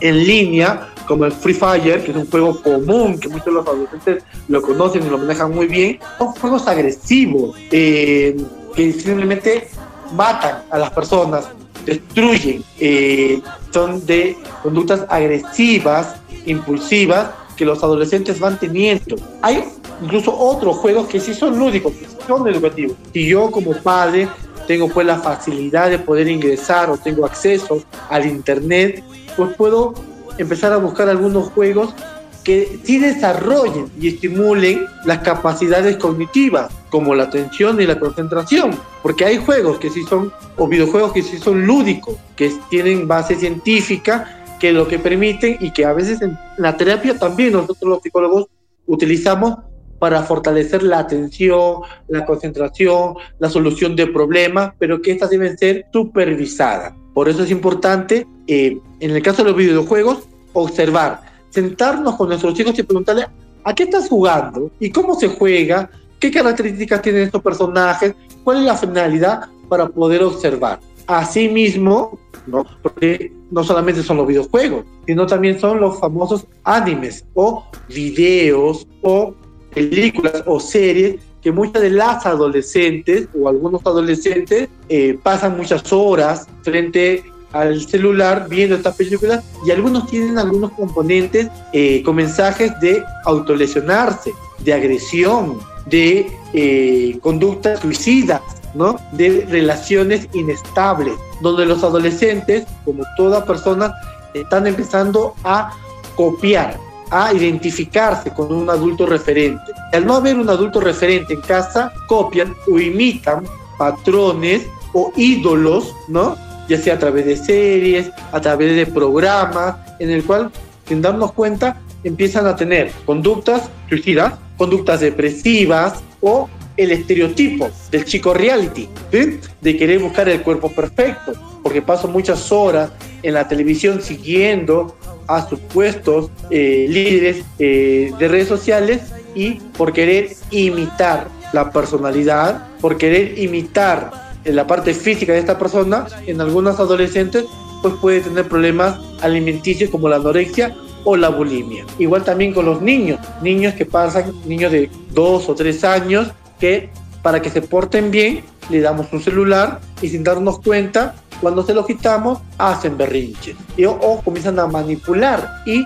en 0.00 0.24
línea, 0.24 0.88
como 1.06 1.24
el 1.24 1.32
Free 1.32 1.54
Fire, 1.54 2.04
que 2.04 2.10
es 2.10 2.16
un 2.16 2.30
juego 2.30 2.60
común 2.62 3.18
que 3.18 3.28
muchos 3.28 3.46
de 3.46 3.52
los 3.52 3.66
adolescentes 3.66 4.24
lo 4.48 4.62
conocen 4.62 5.06
y 5.06 5.10
lo 5.10 5.18
manejan 5.18 5.52
muy 5.52 5.66
bien, 5.66 5.98
son 6.18 6.28
juegos 6.28 6.66
agresivos. 6.66 7.56
Eh, 7.70 8.36
que 8.76 8.92
simplemente 8.92 9.68
matan 10.12 10.62
a 10.70 10.78
las 10.78 10.90
personas, 10.90 11.48
destruyen, 11.86 12.62
eh, 12.78 13.40
son 13.72 14.04
de 14.04 14.36
conductas 14.62 15.06
agresivas, 15.08 16.16
impulsivas, 16.44 17.30
que 17.56 17.64
los 17.64 17.82
adolescentes 17.82 18.38
van 18.38 18.58
teniendo. 18.58 19.16
Hay 19.40 19.64
incluso 20.02 20.36
otros 20.36 20.76
juegos 20.76 21.08
que 21.08 21.18
sí 21.18 21.32
son 21.32 21.58
lúdicos, 21.58 21.94
educativos. 22.28 22.96
Si 23.12 23.26
yo 23.26 23.50
como 23.50 23.72
padre 23.72 24.28
tengo 24.66 24.88
pues 24.88 25.06
la 25.06 25.18
facilidad 25.18 25.90
de 25.90 25.98
poder 25.98 26.28
ingresar 26.28 26.90
o 26.90 26.98
tengo 26.98 27.24
acceso 27.24 27.82
al 28.10 28.26
internet, 28.26 29.02
pues 29.36 29.54
puedo 29.54 29.94
empezar 30.38 30.72
a 30.72 30.76
buscar 30.76 31.08
algunos 31.08 31.48
juegos 31.50 31.94
que 32.42 32.78
sí 32.84 32.98
desarrollen 32.98 33.90
y 34.00 34.08
estimulen 34.08 34.86
las 35.04 35.18
capacidades 35.18 35.96
cognitivas, 35.96 36.72
como 36.90 37.12
la 37.14 37.24
atención 37.24 37.80
y 37.80 37.86
la 37.86 37.98
concentración, 37.98 38.70
porque 39.02 39.24
hay 39.24 39.38
juegos 39.38 39.78
que 39.78 39.90
sí 39.90 40.04
son, 40.04 40.32
o 40.56 40.68
videojuegos 40.68 41.12
que 41.12 41.22
sí 41.22 41.38
son 41.38 41.66
lúdicos, 41.66 42.14
que 42.36 42.52
tienen 42.70 43.08
base 43.08 43.34
científica, 43.34 44.44
que 44.60 44.72
lo 44.72 44.86
que 44.86 45.00
permiten 45.00 45.56
y 45.60 45.72
que 45.72 45.84
a 45.84 45.92
veces 45.92 46.22
en 46.22 46.38
la 46.56 46.76
terapia 46.76 47.18
también 47.18 47.52
nosotros 47.52 47.90
los 47.90 48.02
psicólogos 48.02 48.46
utilizamos 48.86 49.58
para 50.06 50.22
fortalecer 50.22 50.84
la 50.84 51.00
atención, 51.00 51.80
la 52.06 52.24
concentración, 52.24 53.14
la 53.40 53.50
solución 53.50 53.96
de 53.96 54.06
problemas, 54.06 54.72
pero 54.78 55.02
que 55.02 55.10
estas 55.10 55.30
deben 55.30 55.58
ser 55.58 55.86
supervisadas. 55.92 56.94
Por 57.12 57.28
eso 57.28 57.42
es 57.42 57.50
importante, 57.50 58.24
eh, 58.46 58.78
en 59.00 59.10
el 59.10 59.20
caso 59.20 59.42
de 59.42 59.48
los 59.48 59.58
videojuegos, 59.58 60.18
observar 60.52 61.22
sentarnos 61.50 62.14
con 62.14 62.28
nuestros 62.28 62.56
hijos 62.60 62.78
y 62.78 62.84
preguntarle, 62.84 63.26
¿a 63.64 63.74
qué 63.74 63.82
estás 63.82 64.08
jugando? 64.08 64.70
¿Y 64.78 64.90
cómo 64.90 65.18
se 65.18 65.26
juega? 65.26 65.90
¿Qué 66.20 66.30
características 66.30 67.02
tienen 67.02 67.22
estos 67.22 67.42
personajes? 67.42 68.14
¿Cuál 68.44 68.58
es 68.58 68.62
la 68.62 68.76
finalidad 68.76 69.48
para 69.68 69.88
poder 69.88 70.22
observar? 70.22 70.78
Asimismo, 71.08 72.16
¿no? 72.46 72.64
porque 72.80 73.32
no 73.50 73.64
solamente 73.64 74.04
son 74.04 74.18
los 74.18 74.28
videojuegos, 74.28 74.84
sino 75.04 75.26
también 75.26 75.58
son 75.58 75.80
los 75.80 75.98
famosos 75.98 76.46
animes 76.62 77.24
o 77.34 77.64
videos 77.88 78.86
o 79.02 79.34
películas 79.76 80.42
o 80.46 80.58
series 80.58 81.16
que 81.42 81.52
muchas 81.52 81.82
de 81.82 81.90
las 81.90 82.24
adolescentes 82.24 83.28
o 83.38 83.46
algunos 83.46 83.82
adolescentes 83.84 84.70
eh, 84.88 85.18
pasan 85.22 85.54
muchas 85.54 85.92
horas 85.92 86.46
frente 86.62 87.22
al 87.52 87.86
celular 87.86 88.46
viendo 88.48 88.74
estas 88.74 88.96
películas 88.96 89.44
y 89.66 89.70
algunos 89.70 90.06
tienen 90.06 90.38
algunos 90.38 90.72
componentes 90.72 91.48
eh, 91.74 92.02
con 92.02 92.16
mensajes 92.16 92.72
de 92.80 93.02
autolesionarse, 93.26 94.32
de 94.60 94.72
agresión, 94.72 95.58
de 95.84 96.26
eh, 96.54 97.18
conductas 97.20 97.80
suicidas, 97.80 98.40
¿no? 98.74 98.96
de 99.12 99.46
relaciones 99.50 100.26
inestables, 100.32 101.14
donde 101.42 101.66
los 101.66 101.84
adolescentes, 101.84 102.64
como 102.86 103.04
toda 103.18 103.44
persona, 103.44 103.92
están 104.32 104.66
empezando 104.66 105.34
a 105.44 105.70
copiar, 106.16 106.80
a 107.10 107.32
identificarse 107.32 108.30
con 108.30 108.52
un 108.52 108.68
adulto 108.68 109.06
referente. 109.06 109.72
Al 109.92 110.06
no 110.06 110.14
haber 110.14 110.36
un 110.36 110.48
adulto 110.48 110.80
referente 110.80 111.34
en 111.34 111.40
casa, 111.40 111.92
copian 112.08 112.54
o 112.70 112.78
imitan 112.78 113.44
patrones 113.78 114.66
o 114.92 115.12
ídolos, 115.16 115.94
¿no? 116.08 116.36
ya 116.68 116.78
sea 116.78 116.94
a 116.94 116.98
través 116.98 117.26
de 117.26 117.36
series, 117.36 118.10
a 118.32 118.40
través 118.40 118.74
de 118.74 118.86
programas, 118.86 119.76
en 119.98 120.10
el 120.10 120.24
cual, 120.24 120.50
sin 120.86 121.00
darnos 121.02 121.32
cuenta, 121.32 121.80
empiezan 122.04 122.46
a 122.46 122.56
tener 122.56 122.90
conductas 123.04 123.70
suicidas, 123.88 124.34
conductas 124.56 125.00
depresivas 125.00 126.02
o 126.20 126.48
el 126.76 126.92
estereotipo 126.92 127.70
del 127.90 128.04
chico 128.04 128.34
reality, 128.34 128.88
de 129.10 129.76
querer 129.76 129.98
buscar 130.00 130.28
el 130.28 130.42
cuerpo 130.42 130.70
perfecto, 130.70 131.32
porque 131.62 131.82
paso 131.82 132.08
muchas 132.08 132.52
horas 132.52 132.90
en 133.22 133.34
la 133.34 133.48
televisión 133.48 134.02
siguiendo 134.02 134.96
a 135.26 135.48
supuestos 135.48 136.30
eh, 136.50 136.86
líderes 136.88 137.44
eh, 137.58 138.12
de 138.18 138.28
redes 138.28 138.48
sociales 138.48 139.02
y 139.34 139.54
por 139.76 139.92
querer 139.92 140.30
imitar 140.50 141.28
la 141.52 141.70
personalidad, 141.70 142.68
por 142.80 142.96
querer 142.96 143.38
imitar 143.38 144.10
en 144.44 144.56
la 144.56 144.66
parte 144.66 144.94
física 144.94 145.32
de 145.32 145.40
esta 145.40 145.58
persona, 145.58 146.06
en 146.26 146.40
algunos 146.40 146.78
adolescentes, 146.78 147.44
pues 147.82 147.94
puede 148.00 148.20
tener 148.20 148.48
problemas 148.48 148.98
alimenticios 149.20 149.90
como 149.90 150.08
la 150.08 150.16
anorexia 150.16 150.74
o 151.04 151.16
la 151.16 151.28
bulimia. 151.28 151.84
Igual 151.98 152.24
también 152.24 152.52
con 152.52 152.66
los 152.66 152.80
niños, 152.80 153.20
niños 153.42 153.74
que 153.74 153.86
pasan, 153.86 154.32
niños 154.44 154.72
de 154.72 154.90
dos 155.12 155.48
o 155.48 155.54
tres 155.54 155.84
años, 155.84 156.28
que 156.58 156.90
para 157.22 157.42
que 157.42 157.50
se 157.50 157.62
porten 157.62 158.10
bien, 158.10 158.44
le 158.70 158.80
damos 158.80 159.12
un 159.12 159.22
celular 159.22 159.80
y 160.00 160.08
sin 160.08 160.24
darnos 160.24 160.60
cuenta, 160.60 161.14
cuando 161.40 161.62
se 161.62 161.74
lo 161.74 161.84
quitamos, 161.84 162.40
hacen 162.58 162.96
berrinches 162.96 163.56
y, 163.76 163.84
o, 163.84 164.20
comienzan 164.24 164.58
a 164.58 164.66
manipular 164.66 165.62
y 165.66 165.84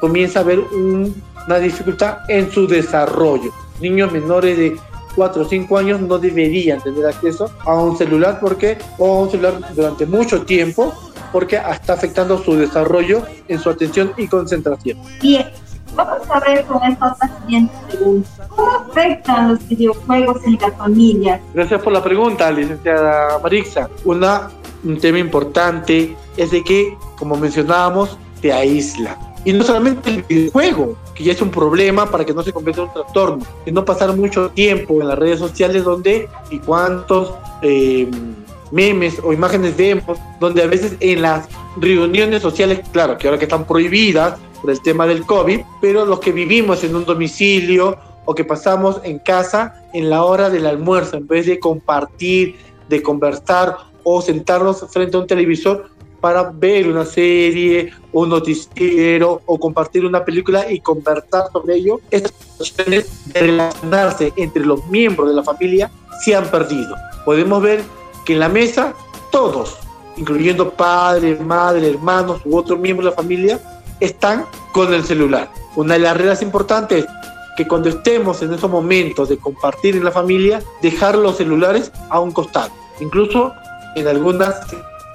comienza 0.00 0.40
a 0.40 0.42
haber 0.42 0.60
una 0.60 1.58
dificultad 1.58 2.18
en 2.28 2.50
su 2.50 2.66
desarrollo. 2.66 3.52
Niños 3.80 4.12
menores 4.12 4.56
de 4.56 4.76
4 5.14 5.42
o 5.42 5.44
5 5.44 5.78
años 5.78 6.00
no 6.00 6.18
deberían 6.18 6.80
tener 6.80 7.06
acceso 7.06 7.50
a 7.64 7.74
un 7.74 7.96
celular 7.96 8.38
porque 8.40 8.78
o 8.98 9.06
a 9.06 9.20
un 9.20 9.30
celular 9.30 9.74
durante 9.74 10.06
mucho 10.06 10.42
tiempo 10.42 10.92
porque 11.32 11.56
está 11.56 11.94
afectando 11.94 12.38
su 12.38 12.54
desarrollo 12.54 13.22
en 13.48 13.58
su 13.58 13.70
atención 13.70 14.12
y 14.16 14.28
concentración. 14.28 14.98
Bien, 15.20 15.50
vamos 15.94 16.28
a 16.30 16.40
ver 16.40 16.64
con 16.66 16.82
esta 16.84 17.16
siguiente 17.40 17.74
pregunta. 17.88 18.28
¿Cómo 18.48 18.70
afectan 18.70 19.52
los 19.52 19.68
videojuegos 19.68 20.44
en 20.44 20.58
la 20.60 20.70
familia? 20.72 21.40
Gracias 21.54 21.82
por 21.82 21.92
la 21.92 22.02
pregunta, 22.02 22.50
licenciada 22.50 23.38
Marixa. 23.38 23.88
Una, 24.04 24.50
un 24.84 24.98
tema 24.98 25.18
importante 25.18 26.16
es 26.36 26.50
de 26.50 26.62
que, 26.64 26.96
como 27.18 27.36
mencionábamos, 27.36 28.16
te 28.40 28.52
aísla. 28.52 29.18
Y 29.44 29.52
no 29.52 29.64
solamente 29.64 30.10
el 30.10 30.22
videojuego, 30.22 30.96
que 31.14 31.24
ya 31.24 31.32
es 31.32 31.42
un 31.42 31.50
problema 31.50 32.10
para 32.10 32.24
que 32.24 32.32
no 32.32 32.42
se 32.42 32.52
convierta 32.52 32.82
en 32.82 32.88
un 32.88 32.94
trastorno, 32.94 33.44
sino 33.64 33.84
pasar 33.84 34.16
mucho 34.16 34.50
tiempo 34.50 35.00
en 35.00 35.08
las 35.08 35.18
redes 35.18 35.40
sociales 35.40 35.84
donde 35.84 36.28
y 36.50 36.58
cuántos 36.60 37.32
eh, 37.62 38.08
memes 38.70 39.18
o 39.22 39.32
imágenes 39.32 39.76
vemos 39.76 40.18
donde 40.38 40.62
a 40.62 40.66
veces 40.66 40.96
en 41.00 41.22
las 41.22 41.48
reuniones 41.76 42.42
sociales, 42.42 42.80
claro, 42.92 43.18
que 43.18 43.26
ahora 43.26 43.38
que 43.38 43.46
están 43.46 43.66
prohibidas 43.66 44.38
por 44.60 44.70
el 44.70 44.80
tema 44.80 45.06
del 45.06 45.26
COVID, 45.26 45.60
pero 45.80 46.04
los 46.06 46.20
que 46.20 46.30
vivimos 46.30 46.84
en 46.84 46.94
un 46.94 47.04
domicilio 47.04 47.98
o 48.24 48.34
que 48.34 48.44
pasamos 48.44 49.00
en 49.02 49.18
casa 49.18 49.84
en 49.92 50.08
la 50.08 50.22
hora 50.22 50.50
del 50.50 50.66
almuerzo, 50.66 51.16
en 51.16 51.26
vez 51.26 51.46
de 51.46 51.58
compartir, 51.58 52.56
de 52.88 53.02
conversar 53.02 53.76
o 54.04 54.22
sentarnos 54.22 54.84
frente 54.90 55.16
a 55.16 55.20
un 55.20 55.26
televisor 55.26 55.90
para 56.22 56.50
ver 56.50 56.88
una 56.88 57.04
serie, 57.04 57.92
un 58.12 58.28
noticiero 58.28 59.42
o 59.44 59.58
compartir 59.58 60.06
una 60.06 60.24
película 60.24 60.70
y 60.70 60.78
conversar 60.78 61.50
sobre 61.52 61.74
ello, 61.74 62.00
estas 62.12 62.32
opciones 62.58 63.10
de 63.32 63.40
relacionarse 63.40 64.32
entre 64.36 64.64
los 64.64 64.86
miembros 64.86 65.28
de 65.28 65.34
la 65.34 65.42
familia 65.42 65.90
se 66.24 66.36
han 66.36 66.46
perdido. 66.46 66.94
Podemos 67.24 67.60
ver 67.60 67.82
que 68.24 68.34
en 68.34 68.38
la 68.38 68.48
mesa 68.48 68.94
todos, 69.32 69.76
incluyendo 70.16 70.70
padres, 70.70 71.40
madre, 71.40 71.90
hermanos 71.90 72.40
u 72.44 72.56
otros 72.56 72.78
miembros 72.78 73.06
de 73.06 73.10
la 73.10 73.16
familia, 73.16 73.60
están 73.98 74.46
con 74.72 74.94
el 74.94 75.04
celular. 75.04 75.50
Una 75.74 75.94
de 75.94 76.00
las 76.00 76.16
reglas 76.16 76.40
importantes 76.40 77.04
es 77.04 77.10
que 77.56 77.66
cuando 77.66 77.88
estemos 77.88 78.40
en 78.42 78.52
esos 78.52 78.70
momentos 78.70 79.28
de 79.28 79.38
compartir 79.38 79.96
en 79.96 80.04
la 80.04 80.12
familia, 80.12 80.62
dejar 80.80 81.16
los 81.16 81.36
celulares 81.36 81.90
a 82.10 82.20
un 82.20 82.30
costado. 82.30 82.70
Incluso 83.00 83.52
en 83.94 84.08
algunos 84.08 84.54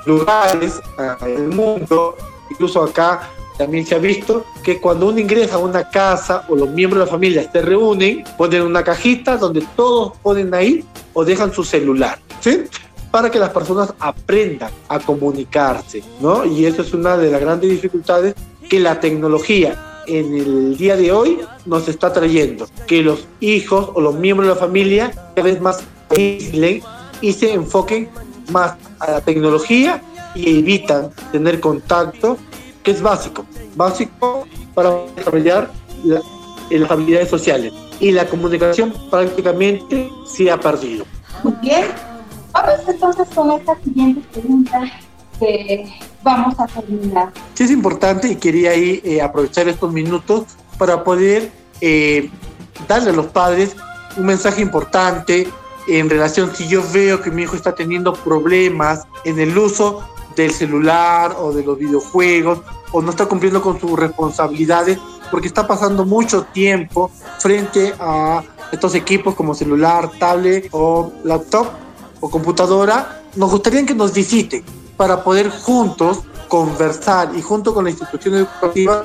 lugares 0.06 0.80
del 1.22 1.48
mundo, 1.50 2.16
incluso 2.50 2.84
acá 2.84 3.30
también 3.58 3.86
se 3.86 3.96
ha 3.96 3.98
visto 3.98 4.46
que 4.64 4.80
cuando 4.80 5.08
uno 5.08 5.20
ingresa 5.20 5.56
a 5.56 5.60
una 5.60 5.90
casa 5.90 6.46
o 6.48 6.56
los 6.56 6.70
miembros 6.70 7.00
de 7.00 7.06
la 7.06 7.12
familia 7.12 7.52
se 7.52 7.62
reúnen, 7.62 8.24
ponen 8.38 8.62
una 8.62 8.84
cajita 8.84 9.38
donde 9.38 9.66
todos 9.76 10.14
ponen 10.22 10.54
ahí 10.54 10.86
o 11.14 11.26
dejan 11.26 11.52
su 11.52 11.64
celular, 11.64 12.20
¿sí? 12.40 12.64
Para 13.10 13.32
que 13.32 13.40
las 13.40 13.50
personas 13.50 13.94
aprendan 14.00 14.72
a 14.90 15.00
comunicarse, 15.00 16.04
¿no? 16.20 16.46
Y 16.46 16.66
eso 16.66 16.84
es 16.84 16.94
una 16.94 17.18
de 17.18 17.32
las 17.32 17.42
grandes 17.42 17.70
dificultades 17.70 18.36
que 18.70 18.80
la 18.80 19.00
tecnología 19.00 20.04
en 20.08 20.38
el 20.38 20.78
día 20.78 20.96
de 20.96 21.12
hoy 21.12 21.40
nos 21.66 21.88
está 21.88 22.14
trayendo, 22.14 22.68
que 22.86 23.02
los 23.02 23.28
hijos 23.40 23.90
o 23.94 24.02
los 24.02 24.16
miembros 24.16 24.48
de 24.48 24.54
la 24.54 24.60
familia 24.60 25.12
cada 25.36 25.42
vez 25.42 25.60
más 25.60 25.84
aíslen 26.10 26.82
y 27.22 27.34
se 27.34 27.54
enfoquen 27.54 28.10
más 28.52 28.76
a 29.00 29.12
la 29.12 29.22
tecnología 29.22 30.02
y 30.36 30.60
evitan 30.60 31.10
tener 31.32 31.60
contacto, 31.60 32.38
que 32.84 32.92
es 32.92 33.02
básico, 33.02 33.46
básico 33.76 34.48
para 34.74 35.06
desarrollar 35.16 35.72
las 36.04 36.92
habilidades 36.92 37.30
sociales. 37.30 37.74
Y 38.00 38.12
la 38.12 38.28
comunicación 38.28 38.94
prácticamente 39.10 40.10
se 40.26 40.52
ha 40.52 40.60
perdido. 40.60 41.06
Muy 41.44 41.54
bien. 41.62 41.86
Vamos 42.54 42.88
entonces 42.88 43.28
con 43.34 43.52
esta 43.52 43.76
siguiente 43.84 44.22
pregunta 44.32 44.82
que 45.40 45.94
vamos 46.24 46.60
a 46.60 46.68
terminar. 46.68 47.32
Sí, 47.54 47.64
es 47.64 47.72
importante 47.72 48.30
y 48.30 48.36
quería 48.36 48.72
ahí 48.72 49.02
eh, 49.04 49.22
aprovechar 49.22 49.68
estos 49.68 49.92
minutos 49.92 50.46
para 50.78 51.04
poder 51.04 51.52
eh, 51.82 52.30
darle 52.88 53.12
a 53.12 53.14
los 53.14 53.28
padres 53.28 53.76
un 54.16 54.26
mensaje 54.26 54.62
importante 54.62 55.48
en 55.88 56.10
relación 56.10 56.54
si 56.56 56.68
yo 56.68 56.84
veo 56.92 57.22
que 57.22 57.32
mi 57.32 57.44
hijo 57.44 57.56
está 57.56 57.74
teniendo 57.74 58.14
problemas 58.14 59.06
en 59.24 59.40
el 59.40 59.58
uso 59.58 60.04
del 60.36 60.52
celular 60.52 61.36
o 61.40 61.52
de 61.52 61.64
los 61.64 61.78
videojuegos 61.78 62.60
o 62.92 63.02
no 63.02 63.10
está 63.10 63.26
cumpliendo 63.26 63.62
con 63.62 63.80
sus 63.80 63.98
responsabilidades 63.98 65.00
porque 65.32 65.48
está 65.48 65.68
pasando 65.68 66.06
mucho 66.06 66.44
tiempo 66.44 67.12
frente 67.40 67.94
a 68.00 68.44
estos 68.72 68.96
equipos 68.96 69.36
como 69.36 69.54
celular, 69.54 70.12
tablet 70.20 70.70
o 70.72 71.12
laptop 71.24 71.68
o 72.20 72.30
computadora, 72.30 73.24
nos 73.36 73.52
gustaría 73.52 73.86
que 73.86 73.96
nos 73.96 74.14
visiten 74.14 74.64
para 74.96 75.24
poder 75.24 75.50
juntos 75.50 76.22
conversar 76.48 77.32
y 77.36 77.42
junto 77.42 77.74
con 77.74 77.86
la 77.86 77.92
institución 77.92 78.36
educativa 78.36 79.04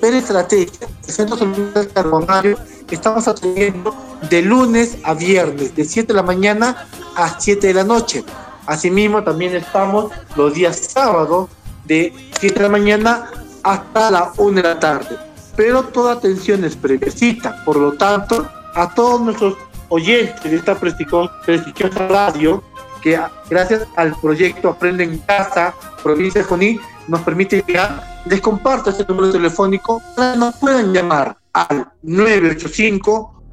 ver 0.00 0.14
estrategias. 0.14 0.90
El 1.06 1.12
Centro 1.12 1.36
Celular 1.36 1.88
Carbonario 1.92 2.58
estamos 2.90 3.26
atendiendo 3.26 3.94
de 4.30 4.42
lunes 4.42 4.98
a 5.04 5.14
viernes, 5.14 5.74
de 5.74 5.84
7 5.84 6.08
de 6.08 6.14
la 6.14 6.22
mañana 6.22 6.86
a 7.16 7.38
7 7.38 7.66
de 7.66 7.74
la 7.74 7.84
noche. 7.84 8.24
Asimismo, 8.66 9.22
también 9.22 9.54
estamos 9.54 10.12
los 10.36 10.54
días 10.54 10.76
sábados 10.76 11.50
de 11.84 12.12
7 12.38 12.54
de 12.54 12.62
la 12.62 12.68
mañana 12.68 13.30
hasta 13.62 14.10
la 14.10 14.32
1 14.36 14.56
de 14.56 14.62
la 14.62 14.78
tarde. 14.78 15.18
Pero 15.56 15.84
toda 15.84 16.14
atención 16.14 16.64
es 16.64 16.76
previecita. 16.76 17.62
Por 17.64 17.76
lo 17.76 17.92
tanto, 17.92 18.48
a 18.74 18.92
todos 18.94 19.20
nuestros 19.20 19.54
oyentes 19.88 20.50
de 20.50 20.56
esta 20.56 20.74
prestigiosa 20.74 22.08
radio, 22.08 22.62
que 23.02 23.20
gracias 23.50 23.86
al 23.96 24.18
proyecto 24.20 24.70
Aprende 24.70 25.04
en 25.04 25.18
Casa, 25.18 25.74
provincia 26.02 26.40
de 26.40 26.48
Junín, 26.48 26.80
nos 27.06 27.20
permite 27.20 27.62
llegar, 27.66 28.22
les 28.24 28.40
comparto 28.40 28.90
este 28.90 29.04
número 29.06 29.30
telefónico 29.30 30.02
para 30.16 30.34
nos 30.36 30.56
puedan 30.56 30.92
llamar 30.92 31.36
al 31.52 31.86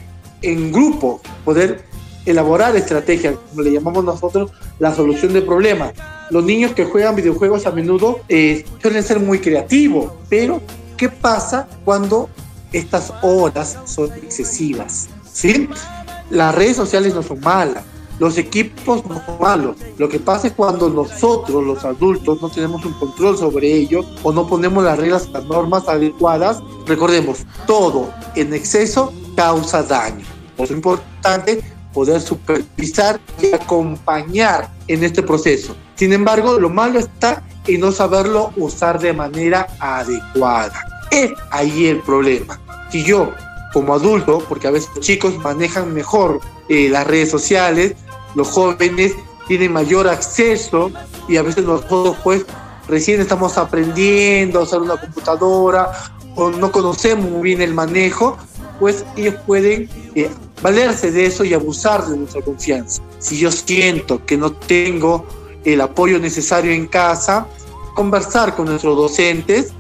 en 0.42 0.72
grupo, 0.72 1.22
poder 1.44 1.84
elaborar 2.26 2.76
estrategias, 2.76 3.36
como 3.50 3.62
le 3.62 3.72
llamamos 3.72 4.04
nosotros, 4.04 4.52
la 4.80 4.94
solución 4.94 5.34
de 5.34 5.42
problemas. 5.42 5.94
Los 6.30 6.44
niños 6.44 6.74
que 6.74 6.86
juegan 6.86 7.16
videojuegos 7.16 7.66
a 7.66 7.72
menudo 7.72 8.22
eh, 8.30 8.66
suelen 8.82 9.04
ser 9.04 9.20
muy 9.20 9.40
creativos, 9.40 10.12
pero 10.30 10.62
¿qué 10.98 11.10
pasa 11.10 11.68
cuando 11.84 12.30
estas 12.78 13.14
horas 13.22 13.78
son 13.86 14.12
excesivas? 14.14 15.08
¿Sí? 15.32 15.70
Las 16.30 16.56
redes 16.56 16.76
sociales 16.76 17.14
no 17.14 17.22
son 17.22 17.40
malas, 17.42 17.84
los 18.20 18.38
equipos 18.38 19.06
no 19.06 19.22
son 19.26 19.40
malos. 19.40 19.76
Lo 19.98 20.08
que 20.10 20.20
pasa 20.20 20.48
es 20.48 20.54
cuando 20.54 20.90
nosotros, 20.90 21.64
los 21.64 21.84
adultos, 21.84 22.42
no 22.42 22.50
tenemos 22.50 22.86
un 22.86 22.94
control 22.94 23.38
sobre 23.38 23.72
ellos 23.72 24.06
o 24.24 24.32
no 24.32 24.48
ponemos 24.48 24.84
las 24.84 24.98
reglas, 24.98 25.30
las 25.30 25.46
normas 25.46 25.88
adecuadas. 25.88 26.62
Recordemos, 26.86 27.46
todo 27.68 28.10
en 28.36 28.54
exceso 28.54 29.14
causa 29.36 29.84
daño. 29.84 30.26
Es 30.58 30.72
importante 30.72 31.62
poder 31.94 32.22
supervisar 32.22 33.20
y 33.42 33.54
acompañar 33.54 34.70
en 34.88 35.04
este 35.04 35.22
proceso. 35.22 35.76
Sin 35.96 36.14
embargo, 36.14 36.60
lo 36.60 36.70
malo 36.70 37.00
está 37.00 37.44
en 37.68 37.82
no 37.82 37.92
saberlo 37.92 38.52
usar 38.58 39.00
de 39.00 39.14
manera 39.14 39.68
adecuada. 39.80 40.80
Es 41.12 41.32
ahí 41.52 41.88
el 41.88 42.02
problema. 42.02 42.60
Si 42.96 43.04
yo, 43.04 43.34
como 43.74 43.94
adulto, 43.94 44.42
porque 44.48 44.70
a 44.70 44.72
veces 44.72 44.90
los 44.96 45.06
chicos 45.06 45.38
manejan 45.40 45.94
mejor 45.94 46.40
eh, 46.70 46.88
las 46.88 47.06
redes 47.06 47.30
sociales, 47.30 47.94
los 48.36 48.48
jóvenes 48.48 49.12
tienen 49.50 49.74
mayor 49.74 50.08
acceso 50.08 50.92
y 51.28 51.36
a 51.36 51.42
veces 51.42 51.66
nosotros 51.66 52.16
pues 52.24 52.46
recién 52.88 53.20
estamos 53.20 53.58
aprendiendo 53.58 54.60
a 54.60 54.64
usar 54.64 54.82
una 54.82 54.96
computadora 54.96 55.92
o 56.36 56.52
no 56.52 56.72
conocemos 56.72 57.30
muy 57.30 57.42
bien 57.42 57.62
el 57.62 57.74
manejo, 57.74 58.38
pues 58.80 59.04
ellos 59.18 59.36
pueden 59.46 59.90
eh, 60.16 60.30
valerse 60.62 61.12
de 61.12 61.26
eso 61.26 61.44
y 61.44 61.54
abusar 61.54 62.08
de 62.08 62.16
nuestra 62.16 62.42
confianza. 62.44 63.02
Si 63.20 63.38
yo 63.38 63.52
siento 63.52 64.26
que 64.26 64.38
no 64.38 64.54
tengo 64.54 65.26
el 65.66 65.82
apoyo 65.82 66.18
necesario 66.18 66.72
en 66.72 66.88
casa, 66.88 67.46
conversar 67.94 68.56
con 68.56 68.68
nuestros 68.68 68.96
docentes, 68.96 69.74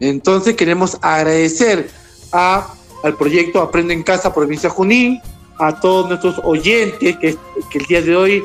Entonces 0.00 0.54
queremos 0.54 0.98
agradecer 1.00 1.90
a, 2.32 2.74
al 3.02 3.16
proyecto 3.16 3.60
Aprende 3.60 3.94
en 3.94 4.02
Casa 4.02 4.34
Provincia 4.34 4.70
Junín, 4.70 5.20
a 5.58 5.78
todos 5.78 6.08
nuestros 6.08 6.40
oyentes 6.42 7.16
que, 7.18 7.36
que 7.70 7.78
el 7.78 7.84
día 7.86 8.02
de 8.02 8.16
hoy 8.16 8.44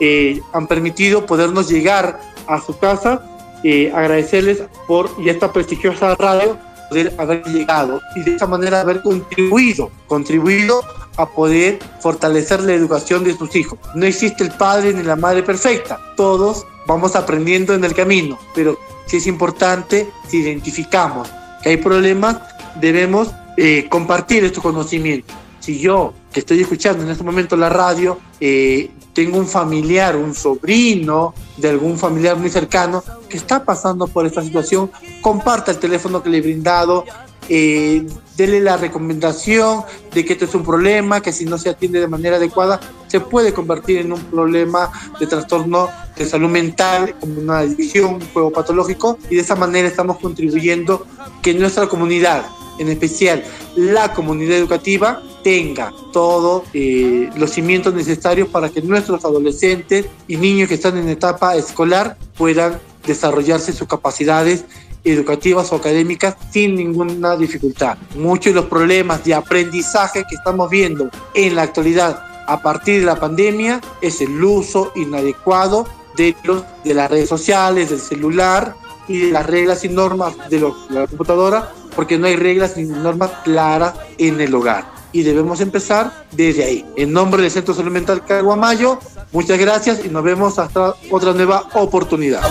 eh, 0.00 0.40
han 0.52 0.66
permitido 0.66 1.24
podernos 1.24 1.68
llegar 1.68 2.20
a 2.46 2.60
su 2.60 2.76
casa, 2.78 3.22
eh, 3.64 3.90
agradecerles 3.94 4.62
por 4.86 5.10
y 5.18 5.28
esta 5.28 5.52
prestigiosa 5.52 6.14
radio 6.16 6.58
poder 6.88 7.14
haber 7.18 7.42
llegado 7.44 8.00
y 8.14 8.22
de 8.22 8.36
esa 8.36 8.46
manera 8.46 8.80
haber 8.80 9.02
contribuido, 9.02 9.90
contribuido 10.06 10.82
a 11.16 11.26
poder 11.26 11.78
fortalecer 12.00 12.60
la 12.60 12.74
educación 12.74 13.24
de 13.24 13.36
sus 13.36 13.56
hijos. 13.56 13.78
No 13.94 14.04
existe 14.06 14.44
el 14.44 14.50
padre 14.52 14.92
ni 14.92 15.02
la 15.02 15.16
madre 15.16 15.42
perfecta, 15.42 15.98
todos 16.16 16.66
vamos 16.86 17.16
aprendiendo 17.16 17.74
en 17.74 17.84
el 17.84 17.94
camino, 17.94 18.38
pero 18.54 18.78
si 19.06 19.18
es 19.18 19.26
importante, 19.26 20.10
si 20.28 20.38
identificamos 20.38 21.28
que 21.62 21.70
hay 21.70 21.76
problemas, 21.76 22.38
debemos 22.80 23.30
eh, 23.56 23.86
compartir 23.88 24.44
estos 24.44 24.62
conocimientos. 24.62 25.34
Si 25.60 25.78
yo, 25.78 26.14
que 26.32 26.40
estoy 26.40 26.60
escuchando 26.60 27.02
en 27.02 27.10
este 27.10 27.24
momento 27.24 27.56
la 27.56 27.68
radio, 27.68 28.18
eh, 28.38 28.90
tengo 29.12 29.38
un 29.38 29.46
familiar, 29.46 30.14
un 30.14 30.34
sobrino 30.34 31.34
de 31.56 31.70
algún 31.70 31.98
familiar 31.98 32.36
muy 32.36 32.50
cercano 32.50 33.02
que 33.28 33.38
está 33.38 33.64
pasando 33.64 34.06
por 34.06 34.26
esta 34.26 34.42
situación, 34.42 34.90
comparta 35.22 35.70
el 35.70 35.78
teléfono 35.78 36.22
que 36.22 36.28
le 36.28 36.38
he 36.38 36.40
brindado, 36.42 37.04
eh, 37.48 38.06
dele 38.36 38.60
la 38.60 38.76
recomendación 38.76 39.82
de 40.12 40.24
que 40.24 40.34
esto 40.34 40.44
es 40.44 40.54
un 40.54 40.64
problema, 40.64 41.20
que 41.20 41.32
si 41.32 41.44
no 41.44 41.58
se 41.58 41.70
atiende 41.70 42.00
de 42.00 42.08
manera 42.08 42.36
adecuada, 42.36 42.80
se 43.06 43.20
puede 43.20 43.52
convertir 43.52 43.98
en 43.98 44.12
un 44.12 44.20
problema 44.20 44.90
de 45.18 45.26
trastorno 45.26 45.88
de 46.16 46.26
salud 46.26 46.48
mental, 46.48 47.14
como 47.20 47.40
una 47.40 47.58
adicción, 47.58 48.14
un 48.16 48.28
juego 48.32 48.50
patológico, 48.50 49.18
y 49.30 49.36
de 49.36 49.42
esa 49.42 49.56
manera 49.56 49.88
estamos 49.88 50.18
contribuyendo 50.18 51.06
que 51.42 51.54
nuestra 51.54 51.86
comunidad, 51.86 52.46
en 52.78 52.88
especial 52.88 53.42
la 53.76 54.12
comunidad 54.12 54.56
educativa, 54.56 55.22
tenga 55.42 55.92
todos 56.12 56.64
eh, 56.74 57.30
los 57.36 57.50
cimientos 57.50 57.94
necesarios 57.94 58.48
para 58.48 58.68
que 58.68 58.82
nuestros 58.82 59.24
adolescentes 59.24 60.06
y 60.26 60.36
niños 60.36 60.68
que 60.68 60.74
están 60.74 60.98
en 60.98 61.08
etapa 61.08 61.54
escolar 61.54 62.18
puedan 62.36 62.80
desarrollarse 63.06 63.72
sus 63.72 63.86
capacidades 63.86 64.64
educativas 65.06 65.72
o 65.72 65.76
académicas 65.76 66.36
sin 66.50 66.74
ninguna 66.74 67.36
dificultad. 67.36 67.96
Muchos 68.16 68.52
de 68.52 68.60
los 68.60 68.68
problemas 68.68 69.24
de 69.24 69.34
aprendizaje 69.34 70.24
que 70.28 70.34
estamos 70.34 70.68
viendo 70.68 71.08
en 71.34 71.54
la 71.54 71.62
actualidad 71.62 72.22
a 72.46 72.62
partir 72.62 73.00
de 73.00 73.06
la 73.06 73.16
pandemia 73.16 73.80
es 74.00 74.20
el 74.20 74.42
uso 74.42 74.92
inadecuado 74.96 75.86
de, 76.16 76.34
los, 76.44 76.64
de 76.84 76.94
las 76.94 77.10
redes 77.10 77.28
sociales, 77.28 77.90
del 77.90 78.00
celular 78.00 78.74
y 79.08 79.18
de 79.18 79.30
las 79.32 79.46
reglas 79.46 79.84
y 79.84 79.88
normas 79.88 80.34
de, 80.48 80.58
de 80.58 80.72
la 80.90 81.06
computadora, 81.06 81.72
porque 81.94 82.18
no 82.18 82.26
hay 82.26 82.36
reglas 82.36 82.76
ni 82.76 82.84
normas 82.84 83.30
claras 83.44 83.94
en 84.18 84.40
el 84.40 84.54
hogar 84.54 84.96
y 85.12 85.22
debemos 85.22 85.60
empezar 85.60 86.26
desde 86.32 86.64
ahí. 86.64 86.84
En 86.96 87.12
nombre 87.12 87.42
del 87.42 87.50
Centro 87.50 87.74
Salud 87.74 87.90
Mental 87.90 88.22
Caguamayo, 88.24 88.98
muchas 89.32 89.58
gracias 89.58 90.04
y 90.04 90.08
nos 90.08 90.22
vemos 90.22 90.58
hasta 90.58 90.94
otra 91.10 91.32
nueva 91.32 91.64
oportunidad. 91.74 92.42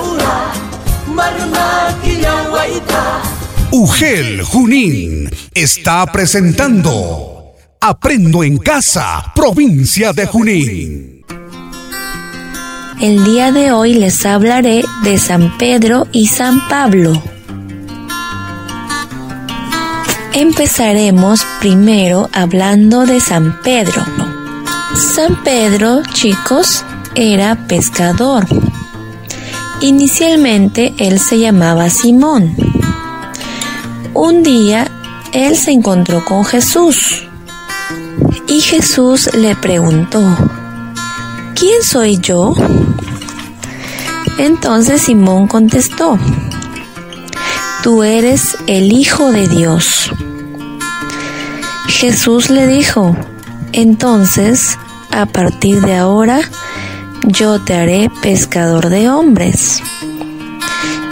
UGEL 3.71 4.41
Junín 4.43 5.29
está 5.53 6.05
presentando 6.05 7.53
Aprendo 7.79 8.43
en 8.43 8.57
Casa, 8.57 9.31
provincia 9.35 10.13
de 10.13 10.25
Junín. 10.25 11.25
El 12.99 13.23
día 13.25 13.51
de 13.51 13.71
hoy 13.71 13.93
les 13.93 14.25
hablaré 14.25 14.83
de 15.03 15.17
San 15.17 15.57
Pedro 15.57 16.07
y 16.11 16.27
San 16.27 16.67
Pablo. 16.69 17.21
Empezaremos 20.33 21.45
primero 21.59 22.29
hablando 22.33 23.05
de 23.05 23.19
San 23.19 23.61
Pedro. 23.61 24.03
San 24.95 25.43
Pedro, 25.43 26.01
chicos, 26.13 26.83
era 27.15 27.67
pescador. 27.67 28.45
Inicialmente 29.85 30.95
él 30.97 31.19
se 31.19 31.37
llamaba 31.37 31.91
Simón. 31.91 32.55
Un 34.15 34.41
día 34.41 34.87
él 35.31 35.55
se 35.55 35.73
encontró 35.73 36.25
con 36.25 36.43
Jesús 36.43 37.27
y 38.47 38.61
Jesús 38.61 39.29
le 39.35 39.55
preguntó, 39.55 40.23
¿quién 41.53 41.83
soy 41.83 42.17
yo? 42.17 42.55
Entonces 44.39 45.03
Simón 45.03 45.47
contestó, 45.47 46.17
tú 47.83 48.01
eres 48.01 48.57
el 48.65 48.91
Hijo 48.91 49.31
de 49.31 49.47
Dios. 49.47 50.09
Jesús 51.89 52.49
le 52.49 52.65
dijo, 52.65 53.15
entonces, 53.71 54.79
a 55.11 55.27
partir 55.27 55.79
de 55.81 55.95
ahora, 55.95 56.41
yo 57.27 57.59
te 57.59 57.75
haré 57.75 58.09
pescador 58.21 58.89
de 58.89 59.09
hombres. 59.09 59.81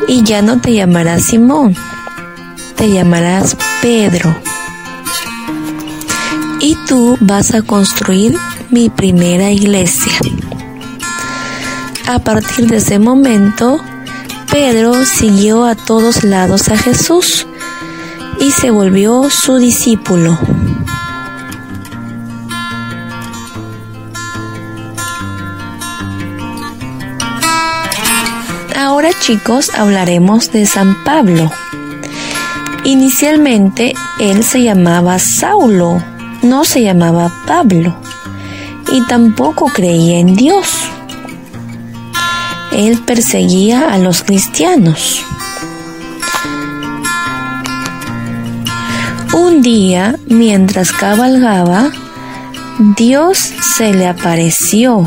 Y 0.07 0.23
ya 0.23 0.41
no 0.41 0.59
te 0.59 0.73
llamarás 0.73 1.23
Simón, 1.23 1.75
te 2.75 2.91
llamarás 2.91 3.57
Pedro. 3.81 4.35
Y 6.59 6.77
tú 6.87 7.17
vas 7.19 7.53
a 7.53 7.61
construir 7.61 8.37
mi 8.69 8.89
primera 8.89 9.51
iglesia. 9.51 10.13
A 12.07 12.19
partir 12.19 12.67
de 12.67 12.77
ese 12.77 12.99
momento, 12.99 13.79
Pedro 14.51 15.05
siguió 15.05 15.65
a 15.65 15.75
todos 15.75 16.23
lados 16.23 16.69
a 16.69 16.77
Jesús 16.77 17.47
y 18.39 18.51
se 18.51 18.71
volvió 18.71 19.29
su 19.29 19.57
discípulo. 19.57 20.37
Ahora 29.03 29.19
chicos 29.19 29.69
hablaremos 29.75 30.53
de 30.53 30.65
San 30.65 31.03
Pablo. 31.03 31.51
Inicialmente 32.85 33.93
él 34.17 34.45
se 34.45 34.63
llamaba 34.63 35.19
Saulo, 35.19 36.01
no 36.41 36.63
se 36.63 36.83
llamaba 36.83 37.29
Pablo, 37.45 37.97
y 38.93 39.05
tampoco 39.05 39.65
creía 39.65 40.19
en 40.19 40.37
Dios. 40.37 40.69
Él 42.71 42.97
perseguía 42.99 43.93
a 43.93 43.97
los 43.97 44.23
cristianos. 44.23 45.21
Un 49.33 49.61
día, 49.61 50.15
mientras 50.27 50.93
cabalgaba, 50.93 51.91
Dios 52.95 53.37
se 53.75 53.93
le 53.93 54.07
apareció 54.07 55.05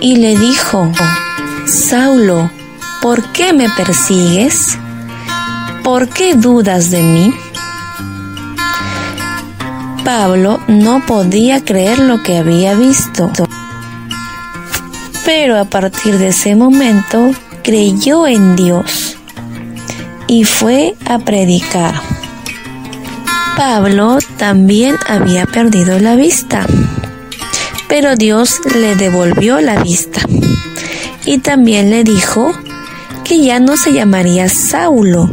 y 0.00 0.16
le 0.16 0.36
dijo, 0.36 0.90
Saulo, 1.70 2.50
¿por 3.00 3.22
qué 3.30 3.52
me 3.52 3.70
persigues? 3.70 4.76
¿Por 5.84 6.08
qué 6.08 6.34
dudas 6.34 6.90
de 6.90 7.00
mí? 7.00 7.32
Pablo 10.04 10.58
no 10.66 11.06
podía 11.06 11.64
creer 11.64 12.00
lo 12.00 12.24
que 12.24 12.38
había 12.38 12.74
visto, 12.74 13.30
pero 15.24 15.60
a 15.60 15.64
partir 15.64 16.18
de 16.18 16.28
ese 16.28 16.56
momento 16.56 17.30
creyó 17.62 18.26
en 18.26 18.56
Dios 18.56 19.16
y 20.26 20.42
fue 20.42 20.96
a 21.06 21.20
predicar. 21.20 21.94
Pablo 23.56 24.18
también 24.38 24.96
había 25.06 25.46
perdido 25.46 26.00
la 26.00 26.16
vista, 26.16 26.66
pero 27.88 28.16
Dios 28.16 28.58
le 28.74 28.96
devolvió 28.96 29.60
la 29.60 29.80
vista 29.84 30.20
y 31.24 31.38
también 31.38 31.90
le 31.90 32.04
dijo 32.04 32.52
que 33.24 33.44
ya 33.44 33.60
no 33.60 33.76
se 33.76 33.92
llamaría 33.92 34.48
Saulo, 34.48 35.30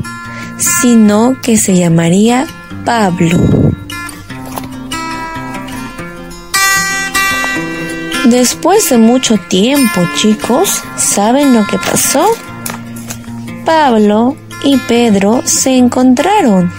sino 0.57 1.39
que 1.41 1.57
se 1.57 1.75
llamaría 1.75 2.45
Pablo. 2.85 3.39
Después 8.25 8.89
de 8.89 8.97
mucho 8.97 9.37
tiempo, 9.37 10.01
chicos, 10.15 10.81
¿saben 10.97 11.53
lo 11.53 11.65
que 11.65 11.77
pasó? 11.77 12.25
Pablo 13.65 14.35
y 14.63 14.77
Pedro 14.77 15.41
se 15.45 15.77
encontraron. 15.77 16.71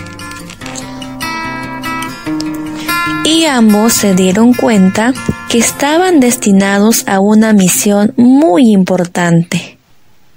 Y 3.31 3.45
ambos 3.45 3.93
se 3.93 4.15
dieron 4.15 4.55
cuenta 4.55 5.13
que 5.51 5.59
estaban 5.59 6.19
destinados 6.19 7.05
a 7.07 7.21
una 7.21 7.53
misión 7.53 8.15
muy 8.17 8.71
importante. 8.73 9.77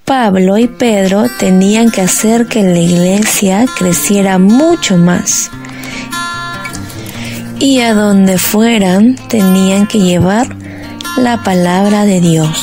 Pablo 0.03 0.57
y 0.57 0.67
Pedro 0.67 1.27
tenían 1.39 1.89
que 1.89 2.01
hacer 2.01 2.47
que 2.47 2.63
la 2.63 2.79
iglesia 2.79 3.65
creciera 3.77 4.39
mucho 4.39 4.97
más. 4.97 5.49
Y 7.59 7.79
a 7.79 7.93
donde 7.93 8.37
fueran 8.37 9.15
tenían 9.29 9.87
que 9.87 9.99
llevar 9.99 10.53
la 11.15 11.41
palabra 11.43 12.03
de 12.03 12.19
Dios. 12.19 12.61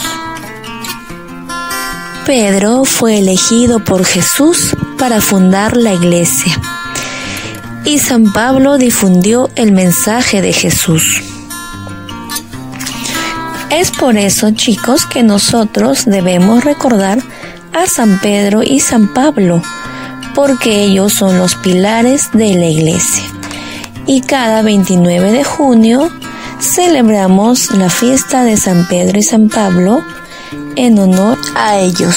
Pedro 2.26 2.85
fue 2.85 3.20
elegido 3.20 3.83
por 3.83 4.05
Jesús 4.05 4.76
para 4.99 5.22
fundar 5.22 5.74
la 5.79 5.95
iglesia 5.95 6.61
y 7.89 7.99
San 7.99 8.34
Pablo 8.34 8.76
difundió 8.76 9.49
el 9.57 9.72
mensaje 9.72 10.43
de 10.43 10.53
Jesús. 10.53 11.22
Es 13.70 13.91
por 13.91 14.18
eso, 14.18 14.51
chicos, 14.51 15.07
que 15.07 15.22
nosotros 15.22 16.05
debemos 16.05 16.64
recordar 16.64 17.18
a 17.72 17.86
San 17.86 18.20
Pedro 18.20 18.62
y 18.62 18.80
San 18.80 19.14
Pablo, 19.14 19.62
porque 20.34 20.82
ellos 20.82 21.14
son 21.14 21.39
los 21.39 21.55
pilares 21.55 22.28
de 22.34 22.57
la 22.57 22.66
iglesia. 22.66 23.24
Y 24.05 24.20
cada 24.20 24.61
29 24.61 25.32
de 25.32 25.45
junio 25.45 26.11
celebramos 26.61 27.70
la 27.70 27.89
fiesta 27.89 28.45
de 28.45 28.59
San 28.59 28.86
Pedro 28.86 29.18
y 29.18 29.22
San 29.22 29.49
Pablo 29.49 30.05
en 30.76 30.99
honor 30.99 31.39
a 31.57 31.78
ellos. 31.78 32.16